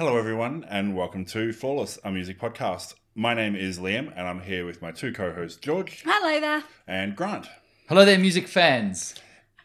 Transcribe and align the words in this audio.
Hello, 0.00 0.16
everyone, 0.16 0.64
and 0.70 0.96
welcome 0.96 1.26
to 1.26 1.52
Flawless, 1.52 1.98
a 2.02 2.10
music 2.10 2.40
podcast. 2.40 2.94
My 3.14 3.34
name 3.34 3.54
is 3.54 3.78
Liam, 3.78 4.10
and 4.16 4.26
I'm 4.26 4.40
here 4.40 4.64
with 4.64 4.80
my 4.80 4.92
two 4.92 5.12
co 5.12 5.30
hosts, 5.30 5.58
George 5.58 6.04
Hello 6.06 6.40
there. 6.40 6.64
and 6.88 7.14
Grant. 7.14 7.48
Hello 7.86 8.06
there, 8.06 8.18
music 8.18 8.48
fans. 8.48 9.14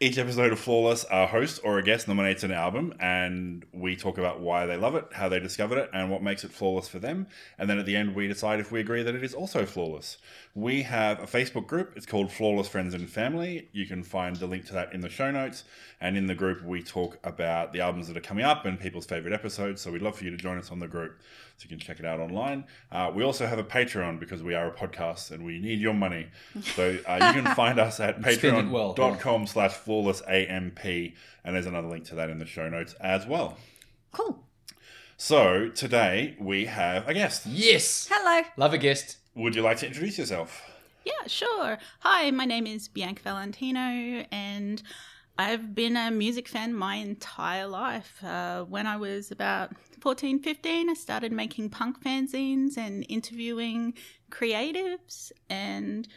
Each 0.01 0.17
episode 0.17 0.51
of 0.51 0.59
Flawless, 0.59 1.05
a 1.09 1.25
host 1.25 1.61
or 1.63 1.77
a 1.77 1.81
guest 1.81 2.09
nominates 2.09 2.43
an 2.43 2.51
album, 2.51 2.93
and 2.99 3.65
we 3.71 3.95
talk 3.95 4.17
about 4.17 4.41
why 4.41 4.65
they 4.65 4.75
love 4.75 4.93
it, 4.95 5.05
how 5.13 5.29
they 5.29 5.39
discovered 5.39 5.77
it, 5.77 5.89
and 5.93 6.11
what 6.11 6.21
makes 6.21 6.43
it 6.43 6.51
flawless 6.51 6.89
for 6.89 6.99
them. 6.99 7.27
And 7.57 7.69
then 7.69 7.79
at 7.79 7.85
the 7.85 7.95
end, 7.95 8.13
we 8.13 8.27
decide 8.27 8.59
if 8.59 8.73
we 8.73 8.81
agree 8.81 9.03
that 9.03 9.15
it 9.15 9.23
is 9.23 9.33
also 9.33 9.65
flawless. 9.65 10.17
We 10.53 10.81
have 10.81 11.23
a 11.23 11.25
Facebook 11.25 11.67
group. 11.67 11.93
It's 11.95 12.05
called 12.05 12.29
Flawless 12.29 12.67
Friends 12.67 12.93
and 12.93 13.09
Family. 13.09 13.69
You 13.71 13.85
can 13.85 14.03
find 14.03 14.35
the 14.35 14.47
link 14.47 14.65
to 14.65 14.73
that 14.73 14.91
in 14.91 14.99
the 14.99 15.07
show 15.07 15.31
notes. 15.31 15.63
And 16.01 16.17
in 16.17 16.27
the 16.27 16.35
group, 16.35 16.61
we 16.61 16.83
talk 16.83 17.17
about 17.23 17.71
the 17.71 17.79
albums 17.79 18.09
that 18.09 18.17
are 18.17 18.21
coming 18.21 18.43
up 18.43 18.65
and 18.65 18.77
people's 18.77 19.05
favorite 19.05 19.33
episodes. 19.33 19.81
So 19.81 19.93
we'd 19.93 20.01
love 20.01 20.17
for 20.17 20.25
you 20.25 20.31
to 20.31 20.37
join 20.37 20.57
us 20.57 20.71
on 20.71 20.79
the 20.79 20.89
group 20.89 21.21
so 21.57 21.63
you 21.63 21.69
can 21.69 21.79
check 21.79 21.99
it 21.99 22.05
out 22.05 22.19
online. 22.19 22.65
Uh, 22.91 23.11
we 23.15 23.23
also 23.23 23.45
have 23.45 23.59
a 23.59 23.63
Patreon 23.63 24.19
because 24.19 24.43
we 24.43 24.53
are 24.53 24.67
a 24.67 24.71
podcast 24.73 25.31
and 25.31 25.45
we 25.45 25.59
need 25.59 25.79
your 25.79 25.93
money. 25.93 26.27
So 26.75 26.97
uh, 27.07 27.33
you 27.33 27.41
can 27.41 27.55
find 27.55 27.79
us 27.79 27.99
at 27.99 28.15
Spend 28.33 28.71
well. 28.71 28.93
patreon.com 28.95 29.47
slash 29.47 29.73
flawless 29.73 30.21
AMP. 30.27 30.83
And 30.85 31.55
there's 31.55 31.65
another 31.65 31.87
link 31.87 32.05
to 32.05 32.15
that 32.15 32.29
in 32.29 32.39
the 32.39 32.45
show 32.45 32.67
notes 32.69 32.93
as 32.99 33.25
well. 33.25 33.57
Cool. 34.11 34.43
So 35.17 35.69
today 35.69 36.35
we 36.39 36.65
have 36.65 37.07
a 37.07 37.13
guest. 37.13 37.45
Yes. 37.45 38.07
Hello. 38.11 38.45
Love 38.57 38.73
a 38.73 38.77
guest. 38.77 39.17
Would 39.35 39.55
you 39.55 39.61
like 39.61 39.77
to 39.77 39.87
introduce 39.87 40.17
yourself? 40.17 40.61
Yeah, 41.05 41.27
sure. 41.27 41.77
Hi, 41.99 42.31
my 42.31 42.45
name 42.45 42.65
is 42.65 42.87
Bianca 42.87 43.21
Valentino, 43.21 44.25
and 44.31 44.81
I've 45.37 45.75
been 45.75 45.97
a 45.97 46.11
music 46.11 46.47
fan 46.47 46.73
my 46.73 46.95
entire 46.95 47.67
life. 47.67 48.23
Uh, 48.23 48.63
when 48.63 48.87
I 48.87 48.95
was 48.95 49.31
about 49.31 49.71
14, 49.99 50.41
15, 50.41 50.89
I 50.89 50.93
started 50.93 51.33
making 51.33 51.71
punk 51.71 52.01
fanzines 52.01 52.77
and 52.77 53.05
interviewing 53.09 53.95
creatives, 54.31 55.33
and 55.49 56.07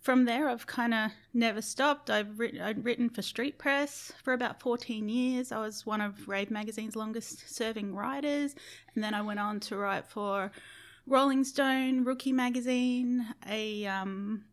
from 0.00 0.26
there, 0.26 0.48
I've 0.48 0.66
kind 0.66 0.92
of 0.92 1.10
never 1.32 1.62
stopped. 1.62 2.10
I've 2.10 2.38
written, 2.38 2.60
I'd 2.60 2.84
written 2.84 3.08
for 3.08 3.22
Street 3.22 3.58
Press 3.58 4.12
for 4.22 4.34
about 4.34 4.60
14 4.60 5.08
years. 5.08 5.52
I 5.52 5.58
was 5.58 5.86
one 5.86 6.02
of 6.02 6.28
Rave 6.28 6.50
Magazine's 6.50 6.96
longest 6.96 7.52
serving 7.52 7.94
writers, 7.94 8.54
and 8.94 9.02
then 9.02 9.14
I 9.14 9.22
went 9.22 9.40
on 9.40 9.58
to 9.60 9.76
write 9.76 10.06
for 10.06 10.52
Rolling 11.06 11.44
Stone, 11.44 12.04
Rookie 12.04 12.32
Magazine, 12.32 13.26
a 13.48 13.86
um, 13.86 14.44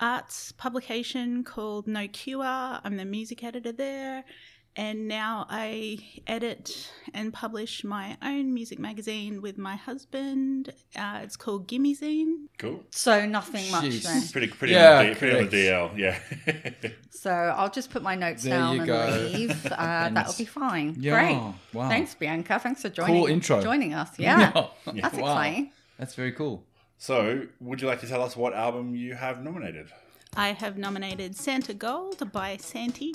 arts 0.00 0.52
publication 0.52 1.44
called 1.44 1.86
No 1.86 2.06
QR. 2.08 2.80
I'm 2.84 2.96
the 2.96 3.04
music 3.04 3.42
editor 3.44 3.72
there. 3.72 4.24
And 4.78 5.08
now 5.08 5.46
I 5.48 5.96
edit 6.26 6.92
and 7.14 7.32
publish 7.32 7.82
my 7.82 8.18
own 8.22 8.52
music 8.52 8.78
magazine 8.78 9.40
with 9.40 9.56
my 9.56 9.74
husband. 9.74 10.70
Uh, 10.94 11.20
it's 11.22 11.34
called 11.34 11.66
Gimme 11.66 11.96
Zine. 11.96 12.48
Cool. 12.58 12.84
So 12.90 13.24
nothing 13.24 13.70
much 13.70 14.02
then. 14.02 14.22
Pretty, 14.28 14.48
pretty, 14.48 14.74
Yeah, 14.74 14.98
on, 14.98 15.06
the, 15.08 15.14
pretty 15.14 15.38
on 15.38 15.48
the. 15.48 15.56
DL, 15.56 15.96
yeah. 15.96 16.90
So 17.10 17.30
I'll 17.30 17.70
just 17.70 17.88
put 17.90 18.02
my 18.02 18.14
notes 18.16 18.42
There 18.42 18.58
down 18.58 18.74
you 18.74 18.80
and 18.82 18.86
go. 18.86 19.28
leave. 19.32 19.66
Uh, 19.72 20.10
that'll 20.10 20.34
be 20.36 20.44
fine. 20.44 20.94
Yeah, 20.98 21.14
Great. 21.22 21.54
wow. 21.72 21.88
Thanks, 21.88 22.14
Bianca. 22.14 22.58
Thanks 22.58 22.82
for 22.82 22.90
joining. 22.90 23.14
cool 23.16 23.26
intro. 23.28 23.62
Joining 23.62 23.94
us. 23.94 24.10
Yeah. 24.18 24.52
Yeah. 24.92 25.00
That's 25.02 25.16
Wow. 25.16 25.30
exciting. 25.38 25.70
That's 25.98 26.14
very 26.14 26.32
cool. 26.32 26.62
So, 26.98 27.46
would 27.60 27.80
you 27.80 27.88
like 27.88 28.00
to 28.00 28.06
tell 28.06 28.22
us 28.22 28.36
what 28.36 28.54
album 28.54 28.94
you 28.94 29.14
have 29.14 29.42
nominated? 29.42 29.92
I 30.36 30.48
have 30.48 30.76
nominated 30.76 31.36
Santa 31.36 31.74
Gold 31.74 32.30
by 32.32 32.56
Santi 32.58 33.12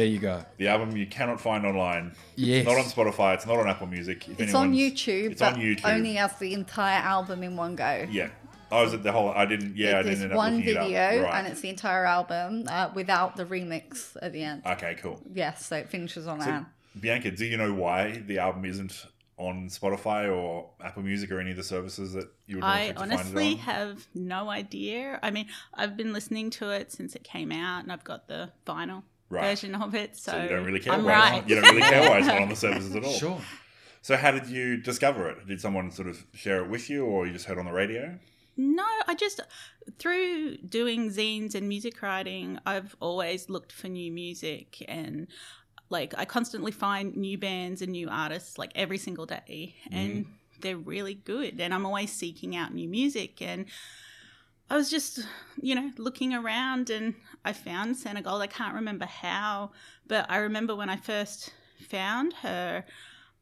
There 0.00 0.08
you 0.08 0.18
go. 0.18 0.42
The 0.56 0.68
album 0.68 0.96
you 0.96 1.06
cannot 1.06 1.42
find 1.42 1.66
online. 1.66 2.12
Yes. 2.34 2.60
It's 2.66 2.66
not 2.70 2.78
on 2.78 2.84
Spotify. 2.86 3.34
It's 3.34 3.44
not 3.44 3.58
on 3.58 3.68
Apple 3.68 3.86
Music. 3.86 4.26
If 4.30 4.40
It's 4.40 4.54
on 4.54 4.72
YouTube, 4.72 5.32
It's 5.32 5.42
on 5.42 5.56
YouTube. 5.56 5.84
only 5.84 6.16
as 6.16 6.34
the 6.38 6.54
entire 6.54 7.00
album 7.02 7.42
in 7.42 7.54
one 7.54 7.76
go. 7.76 8.06
Yeah. 8.10 8.30
I 8.72 8.80
was 8.82 8.94
at 8.94 9.02
the 9.02 9.12
whole. 9.12 9.28
I 9.28 9.44
didn't. 9.44 9.76
Yeah, 9.76 9.98
I 9.98 10.02
didn't 10.02 10.22
end 10.22 10.32
up 10.32 10.38
one 10.38 10.62
video, 10.62 10.84
it 10.84 11.18
up. 11.18 11.24
Right. 11.26 11.38
and 11.40 11.46
it's 11.48 11.60
the 11.60 11.68
entire 11.68 12.06
album 12.06 12.64
uh, 12.68 12.88
without 12.94 13.36
the 13.36 13.44
remix 13.44 14.16
at 14.22 14.32
the 14.32 14.42
end. 14.42 14.62
okay. 14.64 14.96
Cool. 15.02 15.20
yes, 15.34 15.66
so 15.66 15.76
it 15.76 15.90
finishes 15.90 16.26
on 16.26 16.40
So, 16.40 16.46
that. 16.46 16.64
Bianca, 16.98 17.30
do 17.32 17.44
you 17.44 17.58
know 17.58 17.74
why 17.74 18.22
the 18.26 18.38
album 18.38 18.64
isn't 18.64 19.04
on 19.36 19.68
Spotify 19.68 20.34
or 20.34 20.70
Apple 20.82 21.02
Music 21.02 21.30
or 21.30 21.40
any 21.40 21.50
of 21.50 21.58
the 21.58 21.62
services 21.62 22.14
that 22.14 22.28
you 22.46 22.56
would 22.56 22.64
I 22.64 22.92
to 22.92 23.00
honestly 23.02 23.56
find 23.56 23.58
it 23.58 23.68
on? 23.68 23.74
have 23.88 24.06
no 24.14 24.48
idea. 24.48 25.18
I 25.22 25.30
mean, 25.30 25.48
I've 25.74 25.94
been 25.94 26.14
listening 26.14 26.48
to 26.52 26.70
it 26.70 26.90
since 26.90 27.14
it 27.14 27.22
came 27.22 27.52
out, 27.52 27.82
and 27.82 27.92
I've 27.92 28.04
got 28.04 28.28
the 28.28 28.50
vinyl 28.66 29.02
Right. 29.30 29.42
version 29.42 29.76
of 29.76 29.94
it. 29.94 30.16
So, 30.16 30.32
So 30.32 30.42
you 30.42 30.48
don't 30.48 30.64
really 30.64 30.80
care 30.80 30.92
I'm 30.92 31.04
why 31.04 31.12
right. 31.12 31.28
it's 31.28 31.36
not, 31.42 31.48
you 31.48 31.54
don't 31.54 31.74
really 31.74 31.88
care 31.88 32.10
why 32.10 32.18
it's 32.18 32.26
not 32.26 32.42
on 32.42 32.48
the 32.48 32.56
services 32.66 32.94
at 32.96 33.04
all. 33.04 33.12
Sure. 33.12 33.40
So 34.02 34.16
how 34.16 34.32
did 34.32 34.48
you 34.48 34.76
discover 34.76 35.28
it? 35.28 35.46
Did 35.46 35.60
someone 35.60 35.90
sort 35.90 36.08
of 36.08 36.24
share 36.34 36.64
it 36.64 36.68
with 36.68 36.90
you, 36.90 37.04
or 37.04 37.26
you 37.26 37.32
just 37.32 37.44
heard 37.44 37.58
on 37.58 37.66
the 37.66 37.72
radio? 37.72 38.18
No, 38.56 38.84
I 39.06 39.14
just 39.14 39.40
through 39.98 40.58
doing 40.58 41.10
zines 41.10 41.54
and 41.54 41.68
music 41.68 42.02
writing, 42.02 42.58
I've 42.66 42.94
always 43.00 43.48
looked 43.48 43.72
for 43.72 43.88
new 43.88 44.12
music 44.12 44.84
and 44.88 45.28
like 45.88 46.14
I 46.16 46.24
constantly 46.24 46.72
find 46.72 47.16
new 47.16 47.38
bands 47.38 47.82
and 47.82 47.92
new 47.92 48.08
artists 48.10 48.58
like 48.58 48.72
every 48.74 48.98
single 48.98 49.26
day 49.26 49.74
and 49.90 50.26
mm. 50.26 50.28
they're 50.60 50.76
really 50.76 51.14
good 51.14 51.60
and 51.60 51.72
I'm 51.74 51.86
always 51.86 52.12
seeking 52.12 52.54
out 52.54 52.72
new 52.72 52.88
music 52.88 53.42
and 53.42 53.66
I 54.70 54.76
was 54.76 54.88
just, 54.88 55.26
you 55.60 55.74
know, 55.74 55.90
looking 55.98 56.32
around 56.32 56.90
and 56.90 57.14
I 57.44 57.52
found 57.52 57.96
Santa 57.96 58.22
Gold. 58.22 58.40
I 58.40 58.46
can't 58.46 58.74
remember 58.74 59.04
how, 59.04 59.72
but 60.06 60.30
I 60.30 60.36
remember 60.36 60.76
when 60.76 60.88
I 60.88 60.96
first 60.96 61.52
found 61.88 62.32
her, 62.34 62.84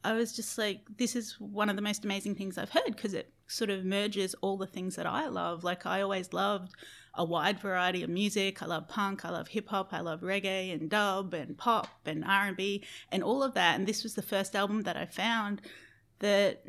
I 0.03 0.13
was 0.13 0.35
just 0.35 0.57
like, 0.57 0.81
this 0.97 1.15
is 1.15 1.35
one 1.39 1.69
of 1.69 1.75
the 1.75 1.83
most 1.83 2.03
amazing 2.03 2.33
things 2.33 2.57
I've 2.57 2.71
heard 2.71 2.95
because 2.95 3.13
it 3.13 3.31
sort 3.45 3.69
of 3.69 3.85
merges 3.85 4.33
all 4.41 4.57
the 4.57 4.65
things 4.65 4.95
that 4.95 5.05
I 5.05 5.27
love. 5.27 5.63
Like, 5.63 5.85
I 5.85 6.01
always 6.01 6.33
loved 6.33 6.73
a 7.13 7.23
wide 7.23 7.59
variety 7.59 8.01
of 8.01 8.09
music. 8.09 8.63
I 8.63 8.65
love 8.65 8.87
punk, 8.87 9.23
I 9.23 9.29
love 9.29 9.49
hip 9.49 9.67
hop, 9.67 9.93
I 9.93 9.99
love 9.99 10.21
reggae 10.21 10.73
and 10.73 10.89
dub 10.89 11.35
and 11.35 11.57
pop 11.57 11.89
and 12.05 12.23
R&B 12.25 12.83
and 13.11 13.23
all 13.23 13.43
of 13.43 13.53
that. 13.53 13.77
And 13.77 13.87
this 13.87 14.01
was 14.01 14.15
the 14.15 14.21
first 14.23 14.55
album 14.55 14.81
that 14.83 14.97
I 14.97 15.05
found 15.05 15.61
that 16.19 16.63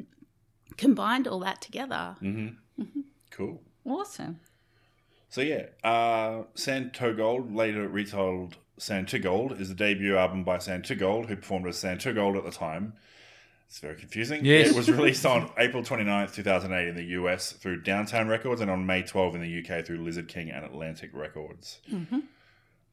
combined 0.76 1.26
all 1.26 1.40
that 1.40 1.62
together. 1.62 2.16
Mm-hmm. 2.20 3.00
Cool. 3.30 3.62
Awesome. 3.86 4.40
So 5.30 5.42
yeah, 5.42 5.66
uh, 5.84 6.42
Santo 6.54 7.14
Gold, 7.14 7.54
later 7.54 7.88
retold 7.88 8.56
Santa 8.78 9.18
Gold, 9.18 9.60
is 9.60 9.68
the 9.68 9.76
debut 9.76 10.16
album 10.16 10.42
by 10.42 10.58
Santa 10.58 10.96
Gold, 10.96 11.26
who 11.26 11.36
performed 11.36 11.68
as 11.68 11.78
Santa 11.78 12.12
Gold 12.12 12.36
at 12.36 12.44
the 12.44 12.50
time. 12.50 12.94
It's 13.68 13.78
very 13.78 13.94
confusing. 13.94 14.44
Yes. 14.44 14.70
It 14.70 14.76
was 14.76 14.90
released 14.90 15.24
on 15.24 15.48
April 15.58 15.84
29th, 15.84 16.34
2008 16.34 16.88
in 16.88 16.96
the 16.96 17.04
US 17.20 17.52
through 17.52 17.82
Downtown 17.82 18.26
Records 18.26 18.60
and 18.60 18.68
on 18.68 18.84
May 18.84 19.02
12 19.02 19.36
in 19.36 19.40
the 19.42 19.64
UK 19.64 19.86
through 19.86 19.98
Lizard 19.98 20.26
King 20.26 20.50
and 20.50 20.64
Atlantic 20.64 21.10
Records. 21.12 21.78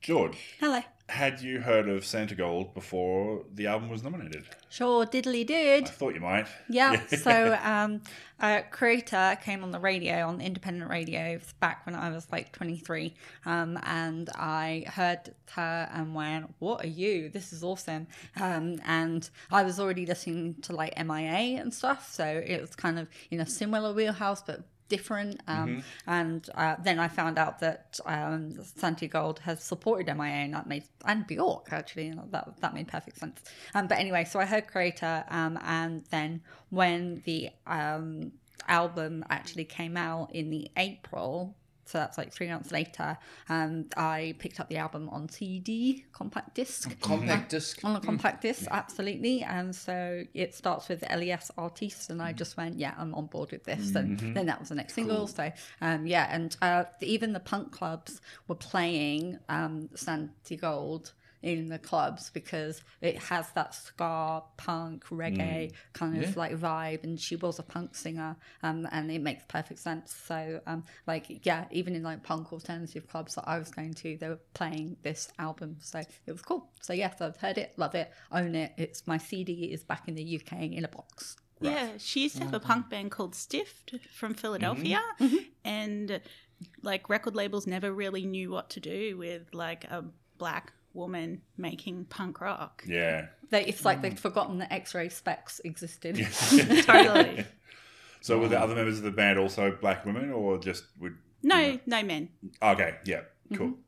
George, 0.01 0.37
Hello. 0.59 0.81
had 1.09 1.41
you 1.41 1.59
heard 1.59 1.89
of 1.89 2.05
Santa 2.05 2.35
Gold 2.35 2.73
before 2.73 3.43
the 3.53 3.67
album 3.67 3.89
was 3.89 4.03
nominated? 4.03 4.43
Sure, 4.69 5.05
diddly 5.05 5.45
did. 5.45 5.85
I 5.85 5.87
thought 5.87 6.13
you 6.13 6.21
might. 6.21 6.47
Yeah. 6.69 7.05
so, 7.07 7.57
um, 7.63 8.01
uh, 8.39 8.61
Creator 8.69 9.39
came 9.43 9.63
on 9.63 9.71
the 9.71 9.79
radio, 9.79 10.27
on 10.27 10.39
independent 10.39 10.89
radio, 10.89 11.39
back 11.59 11.85
when 11.85 11.95
I 11.95 12.11
was 12.11 12.27
like 12.31 12.51
23. 12.51 13.13
Um, 13.45 13.79
and 13.83 14.29
I 14.35 14.85
heard 14.87 15.33
her 15.53 15.89
and 15.91 16.13
went, 16.13 16.53
What 16.59 16.85
are 16.85 16.89
you? 16.89 17.29
This 17.29 17.51
is 17.51 17.63
awesome. 17.63 18.07
Um, 18.39 18.79
and 18.85 19.29
I 19.51 19.63
was 19.63 19.79
already 19.79 20.05
listening 20.05 20.55
to 20.63 20.73
like 20.73 20.97
MIA 20.97 21.59
and 21.59 21.73
stuff. 21.73 22.13
So 22.13 22.25
it 22.25 22.61
was 22.61 22.75
kind 22.75 22.99
of 22.99 23.07
in 23.31 23.39
a 23.39 23.45
similar 23.47 23.93
wheelhouse, 23.93 24.43
but 24.43 24.61
different. 24.87 25.41
Um, 25.47 25.83
And 26.05 26.49
uh, 26.55 26.75
then 26.83 26.99
I 26.99 27.07
found 27.07 27.37
out 27.37 27.59
that 27.59 27.99
um, 28.05 28.53
Santi 28.63 29.07
Gold 29.07 29.39
has 29.39 29.63
supported 29.63 30.07
MIA, 30.15 30.45
and 30.45 30.53
that 30.53 30.67
made 30.67 30.83
and 31.05 31.25
Bjork 31.27 31.67
actually, 31.71 32.07
and 32.07 32.31
that 32.31 32.59
that 32.61 32.73
made 32.73 32.87
perfect 32.87 33.17
sense. 33.17 33.41
Um, 33.75 33.87
but 33.87 33.97
anyway, 33.97 34.23
so 34.25 34.39
I 34.39 34.45
heard 34.45 34.67
Creator, 34.67 35.25
um, 35.29 35.57
and 35.63 36.03
then 36.09 36.41
when 36.69 37.21
the 37.25 37.49
um, 37.65 38.31
album 38.67 39.23
actually 39.29 39.65
came 39.65 39.97
out 39.97 40.33
in 40.33 40.49
the 40.49 40.69
April 40.77 41.55
so 41.87 41.97
that's 41.99 42.17
like 42.17 42.33
three 42.33 42.47
months 42.47 42.71
later. 42.71 43.17
And 43.49 43.93
I 43.95 44.35
picked 44.39 44.59
up 44.59 44.69
the 44.69 44.77
album 44.77 45.09
on 45.09 45.29
CD, 45.29 46.05
compact 46.11 46.55
disc. 46.55 46.99
Compact 47.01 47.49
disc. 47.49 47.79
On 47.83 47.95
a 47.95 47.99
compact 48.01 48.41
disc, 48.41 48.65
absolutely. 48.71 49.41
And 49.43 49.75
so 49.75 50.23
it 50.33 50.53
starts 50.53 50.89
with 50.89 51.03
LES 51.09 51.51
Artiste, 51.57 52.09
and 52.09 52.21
I 52.21 52.33
Mm. 52.33 52.37
just 52.37 52.57
went, 52.57 52.77
yeah, 52.79 52.93
I'm 52.97 53.13
on 53.15 53.27
board 53.27 53.51
with 53.51 53.63
this. 53.63 53.95
And 53.95 54.17
Mm-hmm. 54.17 54.33
then 54.33 54.45
that 54.47 54.59
was 54.59 54.69
the 54.69 54.75
next 54.75 54.93
single. 54.93 55.27
So, 55.27 55.51
um, 55.81 56.05
yeah, 56.07 56.27
and 56.29 56.55
uh, 56.61 56.85
even 57.01 57.33
the 57.33 57.39
punk 57.39 57.71
clubs 57.71 58.21
were 58.47 58.55
playing 58.55 59.39
um, 59.49 59.89
Santi 59.95 60.55
Gold 60.57 61.13
in 61.51 61.69
the 61.69 61.79
clubs 61.79 62.29
because 62.31 62.81
it 63.01 63.17
has 63.29 63.49
that 63.51 63.73
ska 63.73 64.43
punk 64.57 65.05
reggae 65.05 65.71
kind 65.93 66.17
of 66.17 66.29
Mm. 66.29 66.33
Yeah. 66.35 66.39
like 66.43 66.53
vibe 66.67 67.03
and 67.03 67.19
she 67.19 67.35
was 67.35 67.57
a 67.59 67.63
punk 67.63 67.95
singer 67.95 68.35
um, 68.63 68.87
and 68.91 69.09
it 69.11 69.21
makes 69.21 69.43
perfect 69.47 69.79
sense. 69.79 70.07
So 70.13 70.59
um, 70.67 70.83
like 71.11 71.45
yeah 71.45 71.65
even 71.71 71.95
in 71.95 72.03
like 72.03 72.21
punk 72.23 72.51
alternative 72.51 73.07
clubs 73.07 73.35
that 73.35 73.45
i 73.47 73.57
was 73.57 73.69
going 73.77 73.93
to 74.01 74.17
they 74.19 74.29
were 74.29 74.39
playing 74.53 74.97
this 75.03 75.21
album. 75.39 75.77
So 75.79 75.99
it 76.27 76.31
was 76.31 76.41
cool. 76.41 76.61
So 76.81 76.91
yes 76.93 77.21
i've 77.21 77.37
heard 77.37 77.57
it 77.57 77.69
love 77.77 77.95
it 77.95 78.11
own 78.31 78.53
it. 78.55 78.73
It's 78.77 79.07
my 79.07 79.17
cd 79.17 79.51
is 79.75 79.83
back 79.83 80.07
in 80.09 80.15
the 80.15 80.25
uk 80.39 80.51
in 80.79 80.83
a 80.83 80.89
box. 80.99 81.37
Yeah, 81.59 81.89
she 81.97 82.21
used 82.23 82.37
to 82.37 82.43
have 82.43 82.53
a 82.53 82.59
punk 82.59 82.83
band 82.91 83.09
called 83.09 83.33
Stiffed 83.33 83.95
from 84.13 84.35
Philadelphia, 84.35 85.01
and 85.65 86.21
like 86.83 87.09
record 87.09 87.35
labels 87.35 87.65
never 87.65 87.91
really 87.91 88.25
knew 88.25 88.51
what 88.51 88.69
to 88.71 88.79
do 88.79 89.17
with 89.17 89.43
like 89.53 89.83
a 89.85 90.03
black 90.37 90.73
woman 90.97 91.41
making 91.57 92.05
punk 92.05 92.41
rock. 92.41 92.83
Yeah. 92.85 93.27
they, 93.49 93.65
it's 93.65 93.85
like 93.85 94.01
they'd 94.01 94.15
mm. 94.15 94.19
forgotten 94.19 94.57
that 94.57 94.73
X-Ray 94.73 95.07
Spex 95.07 95.61
existed 95.63 96.17
Totally. 96.83 97.45
So 98.21 98.39
were 98.39 98.49
the 98.49 98.59
other 98.59 98.75
members 98.75 98.97
of 98.97 99.03
the 99.03 99.11
band 99.11 99.39
also 99.39 99.77
black 99.79 100.05
women, 100.05 100.31
or 100.31 100.57
just 100.57 100.83
would? 100.99 101.15
No, 101.43 101.79
no 101.85 102.03
men. 102.03 102.29
Okay, 102.61 102.95
yeah, 103.05 103.21
cool. 103.53 103.67
Mm-hmm. 103.67 103.81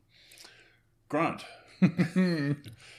Grant, 1.08 1.44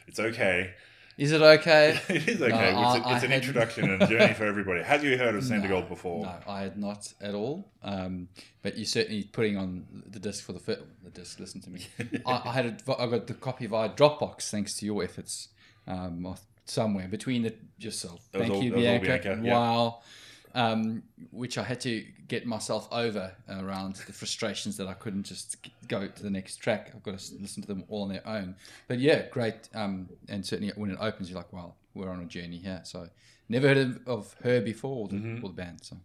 it's 0.08 0.20
okay. 0.20 0.74
Is 1.18 1.32
it 1.34 1.42
okay? 1.42 2.00
It 2.10 2.28
is 2.28 2.42
okay. 2.42 2.74
No, 2.74 2.96
it's 2.96 3.06
I- 3.06 3.12
a, 3.12 3.16
it's 3.16 3.24
an 3.24 3.32
had- 3.32 3.42
introduction 3.42 3.90
and 3.92 4.10
journey 4.10 4.34
for 4.34 4.46
everybody. 4.46 4.82
Have 4.84 5.04
you 5.04 5.18
heard 5.18 5.36
of 5.36 5.44
Santa 5.44 5.68
Gold 5.68 5.90
before? 5.90 6.24
No, 6.26 6.36
I 6.48 6.62
had 6.62 6.78
not 6.78 7.12
at 7.22 7.36
all. 7.36 7.70
Um, 7.84 8.30
but 8.64 8.78
you're 8.78 8.86
certainly 8.86 9.24
putting 9.24 9.58
on 9.58 9.86
the 10.08 10.20
disc 10.20 10.44
for 10.44 10.54
the 10.54 10.60
fit. 10.60 10.86
The 11.04 11.10
disc. 11.12 11.40
Listen 11.40 11.62
to 11.62 11.70
me. 11.70 11.86
I, 12.26 12.42
I 12.46 12.52
had 12.54 12.66
it. 12.66 12.84
I 12.88 13.08
got 13.08 13.28
the 13.28 13.34
copy 13.34 13.66
via 13.68 13.90
Dropbox 13.90 14.50
thanks 14.50 14.78
to 14.78 14.86
your 14.86 15.04
efforts. 15.04 15.50
Um, 15.88 16.36
somewhere 16.66 17.08
between 17.08 17.42
the 17.44 17.54
yourself. 17.78 18.22
Thank 18.32 18.54
all- 18.54 18.64
you, 18.64 18.70
that 18.72 18.78
was 18.78 18.86
all 18.86 19.00
Bianca. 19.00 19.20
Bianca, 19.36 19.42
yeah. 19.46 19.92
Wow. 20.54 20.72
Um, 20.74 21.04
which 21.32 21.58
I 21.58 21.64
had 21.64 21.80
to 21.82 22.04
get 22.28 22.46
myself 22.46 22.88
over 22.92 23.34
around 23.50 23.96
the 24.08 24.14
frustrations 24.14 24.78
that 24.78 24.88
I 24.88 24.94
couldn't 24.94 25.24
just 25.24 25.68
go 25.88 26.08
to 26.08 26.24
the 26.24 26.30
next 26.30 26.58
track. 26.58 26.92
I've 26.96 27.04
got 27.04 27.20
to 27.20 27.36
listen 27.40 27.62
to 27.62 27.68
them 27.68 27.84
all 27.90 28.04
on 28.04 28.10
their 28.10 28.26
own. 28.28 28.56
But 28.88 29.00
yeah, 29.00 29.28
great. 29.30 29.70
Um, 29.74 30.10
and 30.30 30.46
certainly 30.46 30.72
when 30.76 30.92
it 30.92 30.98
opens, 31.00 31.30
you're 31.30 31.38
like, 31.38 31.52
well, 31.54 31.76
we're 31.94 32.10
on 32.10 32.22
a 32.22 32.26
journey 32.26 32.58
here. 32.58 32.82
So 32.84 33.10
never 33.50 33.68
heard 33.68 33.78
of, 33.78 34.00
of 34.08 34.36
her 34.44 34.62
before 34.62 34.96
or 35.04 35.08
the, 35.10 35.16
Mm-hmm. 35.16 35.46
or 35.46 35.50
the 35.50 35.56
band. 35.56 35.80
So 35.84 35.98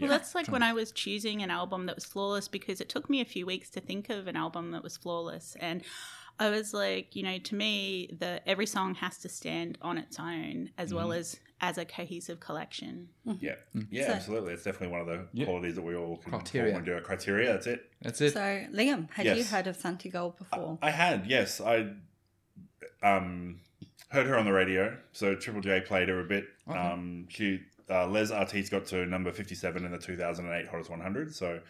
Well, 0.00 0.08
that's 0.08 0.34
like 0.34 0.48
when 0.48 0.62
I 0.62 0.72
was 0.72 0.90
choosing 0.90 1.42
an 1.42 1.50
album 1.50 1.86
that 1.86 1.94
was 1.94 2.04
flawless 2.04 2.48
because 2.48 2.80
it 2.80 2.88
took 2.88 3.08
me 3.10 3.20
a 3.20 3.24
few 3.26 3.44
weeks 3.46 3.68
to 3.70 3.80
think 3.80 4.08
of 4.10 4.26
an 4.26 4.36
album 4.36 4.70
that 4.72 4.82
was 4.82 4.96
flawless. 4.96 5.56
And 5.60 5.82
I 6.40 6.50
was 6.50 6.74
like, 6.74 7.14
you 7.14 7.22
know, 7.22 7.38
to 7.38 7.54
me, 7.54 8.10
the 8.18 8.40
every 8.48 8.66
song 8.66 8.94
has 8.96 9.18
to 9.18 9.28
stand 9.28 9.78
on 9.82 9.98
its 9.98 10.18
own 10.18 10.70
as 10.78 10.92
well 10.94 11.12
as 11.12 11.38
as 11.64 11.78
a 11.78 11.84
cohesive 11.86 12.40
collection. 12.40 13.08
Yeah, 13.40 13.54
yeah, 13.90 14.06
So- 14.08 14.12
absolutely. 14.12 14.52
It's 14.52 14.64
definitely 14.64 14.88
one 14.88 15.00
of 15.00 15.06
the 15.06 15.26
Yeah. 15.32 15.46
qualities 15.46 15.76
that 15.76 15.82
we 15.82 15.94
all 15.96 16.18
can 16.18 16.30
Criteria. 16.30 16.72
form 16.72 16.76
and 16.76 16.86
do. 16.86 16.92
A 16.96 17.00
criteria. 17.00 17.52
That's 17.52 17.66
it. 17.66 17.90
that's 18.02 18.20
it. 18.20 18.34
so 18.34 18.40
liam 18.40 19.10
had 19.10 19.36
you 19.36 19.44
heard 19.44 19.66
of 19.66 19.76
santi 19.76 20.10
gold 20.10 20.36
before 20.36 20.78
I 20.82 20.90
had, 20.90 21.26
yes. 21.26 21.60
I 21.60 21.92
um, 23.02 23.60
heard 24.10 24.26
her 24.26 24.36
on 24.36 24.44
the 24.44 24.52
radio. 24.52 24.96
So 25.12 25.34
Triple 25.34 25.62
J 25.62 25.80
played 25.80 26.08
her 26.08 26.20
a 26.20 26.24
bit. 26.24 26.44
Okay. 26.68 26.78
Um, 26.78 27.26
she 27.30 27.60
uh, 27.90 28.06
Les 28.08 28.30
Artis 28.30 28.68
got 28.68 28.86
to 28.86 29.06
number 29.06 29.32
57 29.32 29.84
in 29.84 29.90
the 29.90 29.98
2008 29.98 30.68
Hottest 30.68 30.90
100. 30.90 31.34
So 31.34 31.60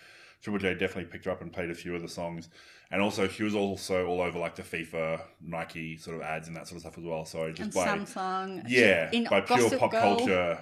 Triple 0.44 0.58
J 0.60 0.74
definitely 0.74 1.06
picked 1.06 1.24
her 1.24 1.30
up 1.32 1.40
and 1.40 1.50
played 1.52 1.70
a 1.70 1.74
few 1.74 1.94
of 1.96 2.02
the 2.02 2.08
songs. 2.08 2.50
And 2.90 3.00
also, 3.02 3.26
she 3.26 3.42
was 3.42 3.54
also 3.54 4.06
all 4.06 4.20
over 4.20 4.38
like 4.38 4.54
the 4.54 4.62
FIFA, 4.62 5.20
Nike 5.40 5.96
sort 5.96 6.16
of 6.16 6.22
ads 6.22 6.46
and 6.48 6.56
that 6.56 6.68
sort 6.68 6.76
of 6.76 6.80
stuff 6.82 6.98
as 6.98 7.04
well. 7.04 7.24
So 7.24 7.50
just 7.50 7.60
and 7.62 7.72
by 7.74 7.86
samsung 7.86 8.64
yeah, 8.68 9.10
in 9.10 9.24
by 9.24 9.40
pure 9.40 9.58
Gossip 9.58 9.80
pop 9.80 9.90
Girl 9.90 10.00
culture, 10.16 10.58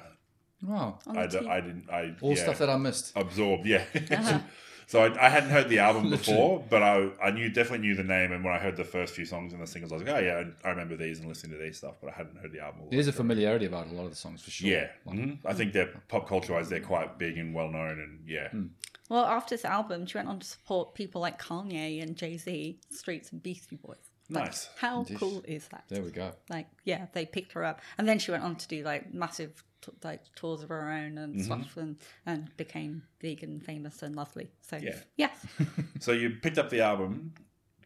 Wow. 0.65 0.99
on 1.07 1.15
the 1.17 1.21
I, 1.21 1.27
d- 1.27 1.37
TV. 1.39 1.49
I 1.49 1.61
didn't. 1.61 1.91
I 1.91 2.15
All 2.23 2.31
yeah. 2.35 2.43
stuff 2.43 2.59
that 2.59 2.71
I 2.71 2.77
missed. 2.77 3.13
absorbed. 3.17 3.67
Yeah. 3.67 3.85
Uh-huh. 4.11 4.39
so 4.87 5.03
I, 5.05 5.27
I 5.27 5.29
hadn't 5.29 5.51
heard 5.51 5.69
the 5.69 5.81
album 5.81 6.11
before, 6.11 6.65
but 6.71 6.81
I 6.83 7.11
I 7.21 7.33
knew 7.33 7.49
definitely 7.51 7.87
knew 7.89 7.97
the 7.97 8.05
name, 8.05 8.31
and 8.31 8.45
when 8.45 8.55
I 8.55 8.59
heard 8.61 8.77
the 8.77 8.85
first 8.85 9.15
few 9.17 9.25
songs 9.25 9.53
and 9.53 9.61
the 9.61 9.67
singles, 9.67 9.91
I 9.91 9.97
was 9.97 10.05
like, 10.05 10.15
oh 10.15 10.21
yeah, 10.21 10.45
I, 10.65 10.69
I 10.69 10.71
remember 10.71 10.97
these 10.97 11.19
and 11.19 11.29
listening 11.29 11.59
to 11.59 11.63
these 11.63 11.79
stuff, 11.79 11.97
but 12.01 12.11
I 12.13 12.17
hadn't 12.17 12.37
heard 12.39 12.53
the 12.53 12.61
album. 12.61 12.83
There's 12.91 13.09
a 13.09 13.13
familiarity 13.13 13.67
about 13.67 13.89
a 13.89 13.93
lot 13.95 14.05
of 14.05 14.11
the 14.11 14.17
songs 14.17 14.43
for 14.43 14.51
sure. 14.53 14.71
Yeah, 14.71 14.87
Like, 15.05 15.17
mhm. 15.19 15.39
I 15.45 15.53
think 15.55 15.73
they're 15.73 15.91
pop 16.09 16.29
culture 16.29 16.53
wise, 16.53 16.69
they're 16.69 16.81
quite 16.81 17.19
big 17.19 17.37
and 17.37 17.53
well 17.53 17.69
known, 17.69 17.99
and 17.99 18.21
yeah, 18.29 18.49
Hmm. 18.51 18.67
Well, 19.09 19.25
after 19.25 19.55
this 19.55 19.65
album, 19.65 20.07
she 20.07 20.17
went 20.19 20.29
on 20.29 20.39
to 20.39 20.47
support 20.47 20.95
people 20.95 21.21
like 21.21 21.41
Kanye 21.43 22.03
and 22.03 22.17
Jay 22.17 22.37
Z, 22.39 22.79
Streets 22.91 23.31
and 23.33 23.43
Beastie 23.43 23.77
Boys. 23.77 23.97
Like, 24.31 24.45
Nice. 24.47 24.69
How 24.79 25.01
Indeed. 25.01 25.19
cool 25.19 25.43
is 25.47 25.69
that? 25.69 25.85
There 25.89 26.03
we 26.03 26.11
go. 26.11 26.33
Like, 26.49 26.69
yeah, 26.85 27.07
they 27.13 27.27
picked 27.27 27.53
her 27.53 27.65
up, 27.65 27.81
and 27.99 28.09
then 28.09 28.19
she 28.19 28.31
went 28.31 28.45
on 28.45 28.57
to 28.57 28.69
do 28.69 28.83
like 28.85 29.13
massive 29.13 29.63
t- 29.83 29.93
like 30.03 30.23
tours 30.37 30.63
of 30.63 30.71
her 30.71 30.91
own 30.91 31.19
and 31.19 31.35
Mm-hmm. 31.35 31.45
stuff, 31.45 31.77
and 31.77 31.97
and 32.25 32.57
became 32.57 33.03
big 33.19 33.43
and 33.43 33.63
famous 33.63 34.03
and 34.03 34.17
lovely. 34.17 34.51
So 34.63 34.77
Yeah. 34.77 34.95
yes, 35.17 35.37
So 36.01 36.13
you 36.13 36.31
picked 36.41 36.57
up 36.59 36.71
the 36.71 36.81
album. 36.81 37.35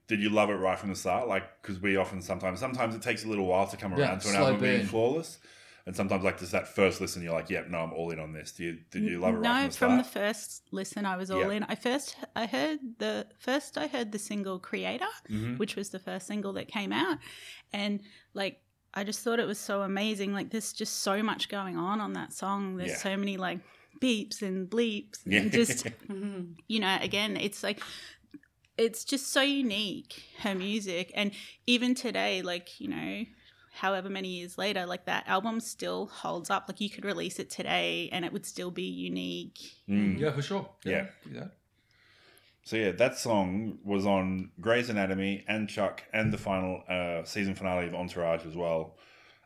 Did 0.06 0.22
you 0.22 0.28
love 0.30 0.50
it 0.50 0.54
right 0.54 0.78
from 0.78 0.90
the 0.90 0.94
start? 0.94 1.26
Like, 1.26 1.62
because 1.62 1.80
we 1.80 1.96
often 1.96 2.22
sometimes 2.22 2.60
sometimes 2.60 2.94
it 2.94 3.02
takes 3.02 3.24
a 3.24 3.28
little 3.28 3.46
while 3.46 3.66
to 3.66 3.76
come 3.76 3.92
Yeah, 3.92 4.04
around 4.10 4.20
to 4.20 4.28
an 4.28 4.34
slow 4.34 4.44
album 4.44 4.60
being 4.60 4.86
flawless, 4.86 5.38
and 5.86 5.94
sometimes 5.94 6.24
like 6.24 6.38
just 6.38 6.52
that 6.52 6.66
first 6.68 7.00
listen, 7.00 7.22
you're 7.22 7.32
like, 7.32 7.48
yep, 7.48 7.68
no, 7.68 7.78
I'm 7.78 7.92
all 7.92 8.10
in 8.10 8.18
on 8.18 8.32
this. 8.32 8.52
Do 8.52 8.64
you 8.64 8.78
did 8.90 9.04
you 9.04 9.20
love 9.20 9.34
it 9.36 9.40
no, 9.40 9.50
right 9.50 9.60
from 9.62 9.70
the 9.70 9.76
from 9.76 9.98
the 9.98 10.04
start? 10.04 10.26
first 10.34 10.62
listen, 10.72 11.06
I 11.06 11.16
was 11.16 11.30
all 11.30 11.40
Yeah. 11.40 11.50
in. 11.58 11.62
I 11.64 11.74
first 11.76 12.16
I 12.34 12.46
heard 12.46 12.80
the 12.98 13.26
first 13.38 13.78
I 13.78 13.86
heard 13.86 14.12
the 14.12 14.18
single 14.18 14.58
"Creator," 14.58 15.06
Mhm. 15.30 15.58
which 15.58 15.76
was 15.76 15.90
the 15.90 15.98
first 16.00 16.26
single 16.26 16.52
that 16.54 16.68
came 16.68 16.92
out, 16.92 17.18
and 17.72 18.00
like 18.34 18.60
I 18.94 19.04
just 19.04 19.20
thought 19.22 19.38
it 19.38 19.46
was 19.46 19.58
so 19.58 19.82
amazing. 19.82 20.32
Like 20.32 20.50
there's 20.50 20.72
just 20.72 20.96
so 21.02 21.22
much 21.22 21.48
going 21.48 21.76
on 21.76 22.00
on 22.00 22.14
that 22.14 22.32
song. 22.32 22.76
There's 22.76 22.90
Yeah. 22.90 22.96
so 22.98 23.16
many 23.16 23.36
like 23.36 23.60
beeps 24.00 24.42
and 24.42 24.68
bleeps 24.68 25.20
Yeah. 25.24 25.40
and 25.40 25.52
just 25.52 25.86
you 26.68 26.80
know 26.80 26.98
again 27.00 27.36
it's 27.36 27.62
like 27.62 27.80
it's 28.76 29.04
just 29.06 29.28
so 29.32 29.40
unique 29.40 30.22
her 30.40 30.54
music 30.54 31.10
and 31.14 31.32
even 31.66 31.94
today 31.94 32.42
like 32.42 32.78
you 32.78 32.88
know 32.88 33.24
however 33.76 34.08
many 34.08 34.28
years 34.28 34.56
later 34.58 34.86
like 34.86 35.04
that 35.04 35.26
album 35.28 35.60
still 35.60 36.06
holds 36.06 36.48
up 36.50 36.64
like 36.68 36.80
you 36.80 36.90
could 36.90 37.04
release 37.04 37.38
it 37.38 37.48
today 37.50 38.08
and 38.12 38.24
it 38.24 38.32
would 38.32 38.46
still 38.46 38.70
be 38.70 38.82
unique 38.84 39.58
Mm. 39.88 40.18
Yeah, 40.18 40.32
for 40.32 40.42
sure. 40.42 40.68
Yeah. 40.84 41.06
do 41.24 41.34
that. 41.40 41.52
So 42.64 42.76
yeah, 42.76 42.90
that 42.92 43.16
song 43.16 43.78
was 43.84 44.04
on 44.06 44.50
Grey's 44.60 44.90
Anatomy 44.90 45.44
and 45.46 45.68
Chuck 45.68 46.02
and 46.12 46.32
the 46.32 46.38
final 46.38 46.82
uh, 46.88 47.22
season 47.24 47.54
finale 47.54 47.86
of 47.86 47.94
Entourage 47.94 48.44
as 48.44 48.56
well, 48.56 48.96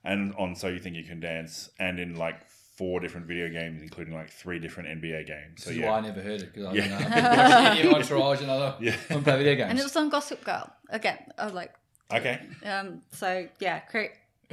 and 0.02 0.34
on 0.38 0.54
So 0.56 0.68
You 0.68 0.78
Think 0.78 0.96
You 0.96 1.04
Can 1.04 1.20
Dance, 1.20 1.70
and 1.78 1.98
in 2.00 2.16
like 2.16 2.48
four 2.48 2.98
different 2.98 3.26
video 3.26 3.50
games, 3.50 3.82
including 3.82 4.14
like 4.14 4.30
three 4.30 4.58
different 4.58 5.02
NBA 5.02 5.26
games. 5.26 5.62
So 5.64 5.68
This 5.68 5.76
is 5.76 5.76
yeah, 5.82 5.90
why 5.90 5.98
I 5.98 6.00
never 6.00 6.22
heard 6.22 6.40
it 6.40 6.54
because 6.54 6.64
I 6.64 6.72
Yeah. 6.72 6.80
don't 6.88 6.90
know. 6.90 6.96
I 6.96 7.00
haven't 7.10 7.38
watched 7.38 7.78
any 7.78 7.88
of 7.88 7.94
Entourage 7.94 8.40
and 8.40 8.50
other 8.50 8.76
Yeah. 8.80 8.96
don't 9.10 9.22
play 9.22 9.36
video 9.36 9.54
games. 9.56 9.70
and 9.70 9.78
it 9.78 9.82
was 9.82 9.96
on 9.96 10.08
Gossip 10.08 10.42
Girl 10.42 10.72
again. 10.88 11.18
I 11.36 11.44
was 11.44 11.52
like, 11.52 11.74
okay, 12.10 12.40
um, 12.64 13.02
so 13.12 13.46
yeah, 13.58 13.80
create. 13.80 14.12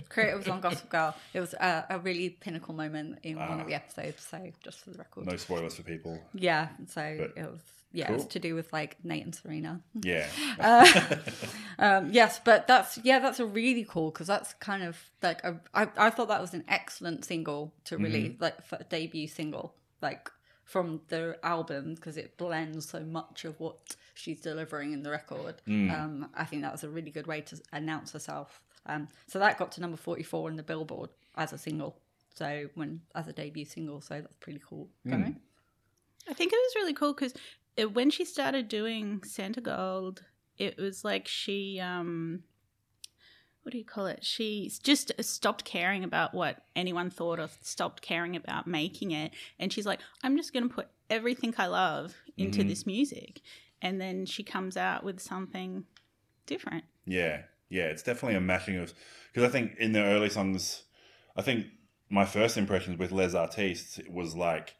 Creator 0.09 0.37
was 0.37 0.47
on 0.47 0.61
Gossip 0.61 0.89
Girl. 0.89 1.15
It 1.33 1.39
was 1.39 1.53
a, 1.53 1.85
a 1.89 1.99
really 1.99 2.29
pinnacle 2.29 2.73
moment 2.73 3.19
in 3.23 3.37
one 3.37 3.59
of 3.59 3.67
the 3.67 3.73
episodes. 3.73 4.23
So 4.23 4.51
just 4.63 4.79
for 4.81 4.91
the 4.91 4.97
record, 4.97 5.25
no 5.25 5.35
spoilers 5.37 5.75
for 5.75 5.83
people. 5.83 6.19
yeah. 6.33 6.69
So 6.87 7.15
But- 7.19 7.41
it 7.43 7.51
was 7.51 7.61
yeah, 7.93 8.11
it 8.11 8.13
was 8.15 8.25
to 8.27 8.39
do 8.39 8.53
with 8.53 8.71
like 8.73 8.97
Nate 9.03 9.23
and 9.23 9.33
Serena. 9.33 9.81
Yeah, 10.03 10.27
Um, 11.79 12.09
yes, 12.11 12.39
but 12.43 12.67
that's 12.67 12.97
yeah, 13.03 13.19
that's 13.19 13.39
a 13.39 13.45
really 13.45 13.85
cool 13.87 14.11
because 14.11 14.27
that's 14.27 14.53
kind 14.55 14.83
of 14.83 14.97
like 15.21 15.43
a, 15.43 15.59
I 15.73 15.87
I 15.97 16.09
thought 16.09 16.27
that 16.29 16.41
was 16.41 16.53
an 16.53 16.63
excellent 16.67 17.23
single 17.25 17.73
to 17.85 17.97
release, 17.97 18.33
like 18.39 18.63
for 18.65 18.77
a 18.79 18.83
debut 18.83 19.27
single, 19.27 19.75
like 20.01 20.29
from 20.63 21.01
the 21.07 21.37
album 21.43 21.95
because 21.95 22.17
it 22.17 22.37
blends 22.37 22.89
so 22.89 22.99
much 22.99 23.45
of 23.45 23.59
what 23.59 23.95
she's 24.15 24.41
delivering 24.41 24.91
in 24.91 25.03
the 25.03 25.09
record. 25.11 25.55
Um, 25.67 26.29
I 26.35 26.43
think 26.45 26.63
that 26.63 26.71
was 26.71 26.83
a 26.83 26.89
really 26.89 27.11
good 27.11 27.27
way 27.27 27.41
to 27.41 27.59
announce 27.71 28.11
herself. 28.11 28.59
Um, 28.87 29.07
so 29.27 29.37
that 29.39 29.57
got 29.59 29.71
to 29.73 29.81
number 29.81 29.97
forty 29.97 30.23
four 30.23 30.49
in 30.49 30.55
the 30.55 30.63
Billboard 30.63 31.09
as 31.35 31.53
a 31.53 31.57
single. 31.57 31.99
So 32.33 32.67
when 32.75 33.01
as 33.15 33.27
a 33.27 33.33
debut 33.33 33.65
single, 33.65 34.01
so 34.01 34.21
that's 34.21 34.35
pretty 34.39 34.61
cool. 34.67 34.89
Going. 35.07 35.39
i 36.29 36.33
think 36.33 36.51
it 36.53 36.55
was 36.57 36.75
really 36.75 36.93
cool 36.93 37.13
because 37.13 37.33
when 37.93 38.09
she 38.09 38.25
started 38.25 38.67
doing 38.67 39.21
santa 39.23 39.61
gold 39.61 40.23
it 40.57 40.77
was 40.77 41.05
like 41.05 41.27
she 41.27 41.79
um 41.79 42.43
what 43.63 43.71
do 43.71 43.77
you 43.77 43.85
call 43.85 44.07
it 44.07 44.23
she 44.25 44.69
just 44.83 45.11
stopped 45.21 45.63
caring 45.63 46.03
about 46.03 46.33
what 46.33 46.63
anyone 46.75 47.09
thought 47.09 47.39
or 47.39 47.49
stopped 47.61 48.01
caring 48.01 48.35
about 48.35 48.65
making 48.67 49.11
it 49.11 49.31
and 49.59 49.71
she's 49.71 49.85
like 49.85 49.99
i'm 50.23 50.35
just 50.35 50.51
going 50.53 50.67
to 50.67 50.73
put 50.73 50.87
everything 51.09 51.53
i 51.57 51.65
love 51.67 52.13
into 52.35 52.61
Mhm. 52.63 52.67
this 52.67 52.85
music 52.85 53.41
and 53.81 54.01
then 54.01 54.25
she 54.25 54.43
comes 54.43 54.75
out 54.75 55.03
with 55.03 55.19
something 55.19 55.85
different. 56.45 56.83
Yeah, 57.05 57.43
yeah, 57.69 57.85
it's 57.85 58.03
definitely 58.03 58.37
a 58.37 58.41
mashing 58.41 58.77
of 58.77 58.93
because 59.33 59.47
I 59.47 59.51
think 59.51 59.77
in 59.77 59.91
the 59.91 60.01
early 60.01 60.29
songs, 60.29 60.83
I 61.35 61.41
think 61.41 61.67
my 62.09 62.25
first 62.25 62.57
impressions 62.57 62.97
with 62.97 63.11
Les 63.11 63.35
Artistes 63.35 63.99
was 64.09 64.35
like 64.35 64.75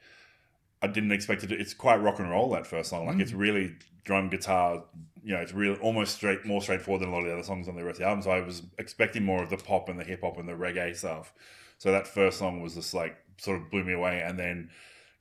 I 0.82 0.88
didn't 0.88 1.12
expect 1.12 1.44
it. 1.44 1.48
To, 1.48 1.60
it's 1.60 1.74
quite 1.74 1.98
rock 1.98 2.20
and 2.20 2.29
roll 2.29 2.51
that 2.51 2.67
first 2.67 2.89
song. 2.89 3.08
Like 3.08 3.20
it's 3.20 3.32
mm. 3.32 3.39
really 3.39 3.75
drum 4.03 4.29
guitar. 4.29 4.84
You 5.24 5.34
know, 5.34 5.41
it's 5.41 5.53
really 5.53 5.77
almost 5.79 6.15
straight, 6.15 6.46
more 6.46 6.62
straightforward 6.62 7.01
than 7.01 7.10
a 7.10 7.12
lot 7.12 7.20
of 7.20 7.25
the 7.25 7.34
other 7.34 7.44
songs 7.44 7.67
on 7.67 7.75
the 7.75 7.84
rest 7.84 7.96
of 7.96 8.00
the 8.00 8.08
album. 8.08 8.22
So 8.22 8.32
I 8.32 8.41
was 8.41 8.62
expecting 8.77 9.24
more 9.24 9.44
of 9.44 9.50
the 9.50 9.58
pop 9.58 9.89
and 9.89 10.00
the 10.00 10.03
hip 10.03 10.22
hop 10.22 10.38
and 10.38 10.48
the 10.48 10.53
reggae 10.53 10.96
stuff. 10.96 11.34
So 11.79 11.91
that 11.91 12.08
first 12.08 12.38
song 12.38 12.62
was 12.62 12.75
just 12.75 12.94
like 12.94 13.17
sort 13.38 13.58
of 13.58 13.70
blew 13.70 13.84
me 13.84 13.94
away, 13.94 14.22
and 14.22 14.38
then 14.38 14.70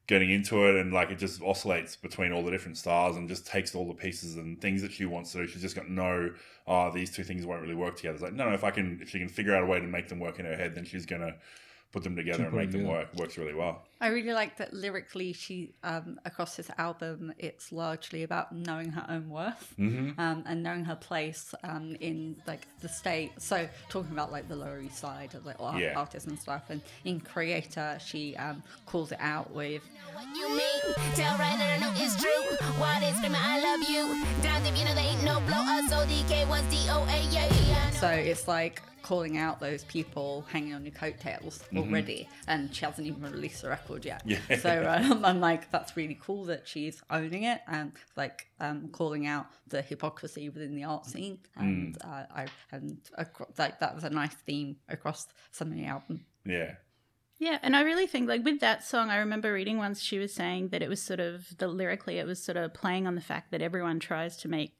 getting 0.06 0.30
into 0.30 0.66
it 0.66 0.76
and 0.76 0.92
like 0.92 1.10
it 1.10 1.18
just 1.18 1.42
oscillates 1.42 1.96
between 1.96 2.32
all 2.32 2.44
the 2.44 2.50
different 2.50 2.78
styles 2.78 3.16
and 3.16 3.28
just 3.28 3.46
takes 3.46 3.74
all 3.74 3.86
the 3.88 3.94
pieces 3.94 4.36
and 4.36 4.60
things 4.60 4.82
that 4.82 4.92
she 4.92 5.04
wants 5.04 5.32
to 5.32 5.38
do. 5.38 5.46
She's 5.46 5.62
just 5.62 5.74
got 5.74 5.88
no, 5.88 6.30
oh, 6.66 6.92
these 6.92 7.14
two 7.14 7.24
things 7.24 7.44
won't 7.44 7.62
really 7.62 7.74
work 7.74 7.96
together. 7.96 8.14
It's 8.14 8.22
like, 8.22 8.32
no, 8.32 8.48
no, 8.48 8.54
if 8.54 8.62
I 8.62 8.70
can, 8.70 9.00
if 9.02 9.10
she 9.10 9.18
can 9.18 9.28
figure 9.28 9.54
out 9.54 9.62
a 9.62 9.66
way 9.66 9.80
to 9.80 9.86
make 9.86 10.08
them 10.08 10.20
work 10.20 10.38
in 10.38 10.44
her 10.44 10.56
head, 10.56 10.74
then 10.74 10.84
she's 10.84 11.06
gonna 11.06 11.34
put 11.92 12.04
them 12.04 12.14
together 12.14 12.44
and 12.44 12.54
make 12.54 12.70
them 12.70 12.82
them 12.82 12.90
work. 12.92 13.14
Works 13.14 13.36
really 13.36 13.54
well. 13.54 13.85
I 14.00 14.08
really 14.08 14.32
like 14.34 14.58
that 14.58 14.74
lyrically. 14.74 15.32
She 15.32 15.72
um, 15.82 16.20
across 16.26 16.56
this 16.56 16.70
album, 16.76 17.32
it's 17.38 17.72
largely 17.72 18.22
about 18.24 18.54
knowing 18.54 18.90
her 18.92 19.06
own 19.08 19.30
worth 19.30 19.72
Mm-hmm. 19.78 20.20
um, 20.20 20.44
and 20.46 20.62
knowing 20.62 20.84
her 20.84 20.96
place 20.96 21.54
um, 21.64 21.96
in 22.00 22.36
like 22.46 22.66
the 22.80 22.88
state. 22.88 23.32
So 23.38 23.68
talking 23.88 24.12
about 24.12 24.30
like 24.32 24.48
the 24.48 24.56
Lower 24.56 24.80
East 24.80 24.98
Side 24.98 25.34
of 25.34 25.46
like 25.46 25.56
art, 25.60 25.80
Yeah. 25.80 25.94
artists 25.96 26.28
and 26.28 26.38
stuff. 26.38 26.64
And 26.68 26.82
in 27.04 27.20
Creator, 27.20 27.98
she 28.04 28.36
um, 28.36 28.62
calls 28.84 29.12
it 29.12 29.18
out 29.20 29.50
with 29.52 29.82
What 30.14 30.26
you 30.36 30.48
mean? 30.50 30.94
Tell 31.14 31.36
right 31.38 31.56
that 31.58 31.78
I 31.78 31.80
know 31.80 31.92
it's 31.96 32.16
true. 32.22 32.66
Why 32.78 33.00
they 33.00 33.12
screaming 33.12 33.40
I 33.42 33.60
love 33.62 33.88
you? 33.88 34.24
Down 34.42 34.64
if 34.66 34.78
you 34.78 34.84
know 34.84 34.94
they 34.94 35.00
ain't 35.02 35.24
no 35.24 35.40
blow 35.40 35.56
us. 35.56 35.88
So 35.88 35.96
DK 36.06 36.46
was 36.48 36.62
DOA, 36.64 37.32
yeah, 37.32 37.46
yeah. 37.68 37.90
So 37.92 38.08
it's 38.08 38.46
like 38.46 38.82
calling 39.02 39.38
out 39.38 39.60
those 39.60 39.84
people 39.84 40.44
hanging 40.50 40.74
on 40.74 40.84
your 40.84 40.92
coattails 40.92 41.62
already, 41.76 42.28
and 42.48 42.74
she 42.74 42.84
hasn't 42.84 43.06
even 43.06 43.22
released 43.22 43.62
a 43.62 43.68
record 43.68 43.85
yet. 44.04 44.22
Yeah. 44.24 44.38
So 44.60 44.84
um, 44.88 45.24
I'm 45.24 45.40
like, 45.40 45.70
that's 45.70 45.96
really 45.96 46.18
cool 46.20 46.44
that 46.46 46.66
she's 46.66 47.02
owning 47.10 47.44
it 47.44 47.60
and 47.68 47.92
like 48.16 48.48
um, 48.60 48.88
calling 48.88 49.26
out 49.26 49.46
the 49.68 49.82
hypocrisy 49.82 50.48
within 50.48 50.74
the 50.74 50.84
art 50.84 51.06
scene, 51.06 51.38
and 51.56 51.96
uh, 52.02 52.24
I 52.34 52.46
and 52.72 52.98
acro- 53.16 53.52
like 53.58 53.80
that 53.80 53.94
was 53.94 54.04
a 54.04 54.10
nice 54.10 54.34
theme 54.34 54.76
across 54.88 55.28
some 55.52 55.68
of 55.68 55.74
the 55.74 55.84
album. 55.86 56.24
Yeah. 56.44 56.74
Yeah, 57.38 57.58
and 57.62 57.76
I 57.76 57.82
really 57.82 58.06
think 58.06 58.28
like 58.28 58.44
with 58.44 58.60
that 58.60 58.82
song, 58.82 59.10
I 59.10 59.18
remember 59.18 59.52
reading 59.52 59.76
once 59.76 60.00
she 60.00 60.18
was 60.18 60.32
saying 60.32 60.68
that 60.68 60.82
it 60.82 60.88
was 60.88 61.02
sort 61.02 61.20
of 61.20 61.58
the 61.58 61.68
lyrically, 61.68 62.18
it 62.18 62.26
was 62.26 62.42
sort 62.42 62.56
of 62.56 62.72
playing 62.72 63.06
on 63.06 63.14
the 63.14 63.20
fact 63.20 63.50
that 63.50 63.60
everyone 63.60 64.00
tries 64.00 64.38
to 64.38 64.48
make 64.48 64.78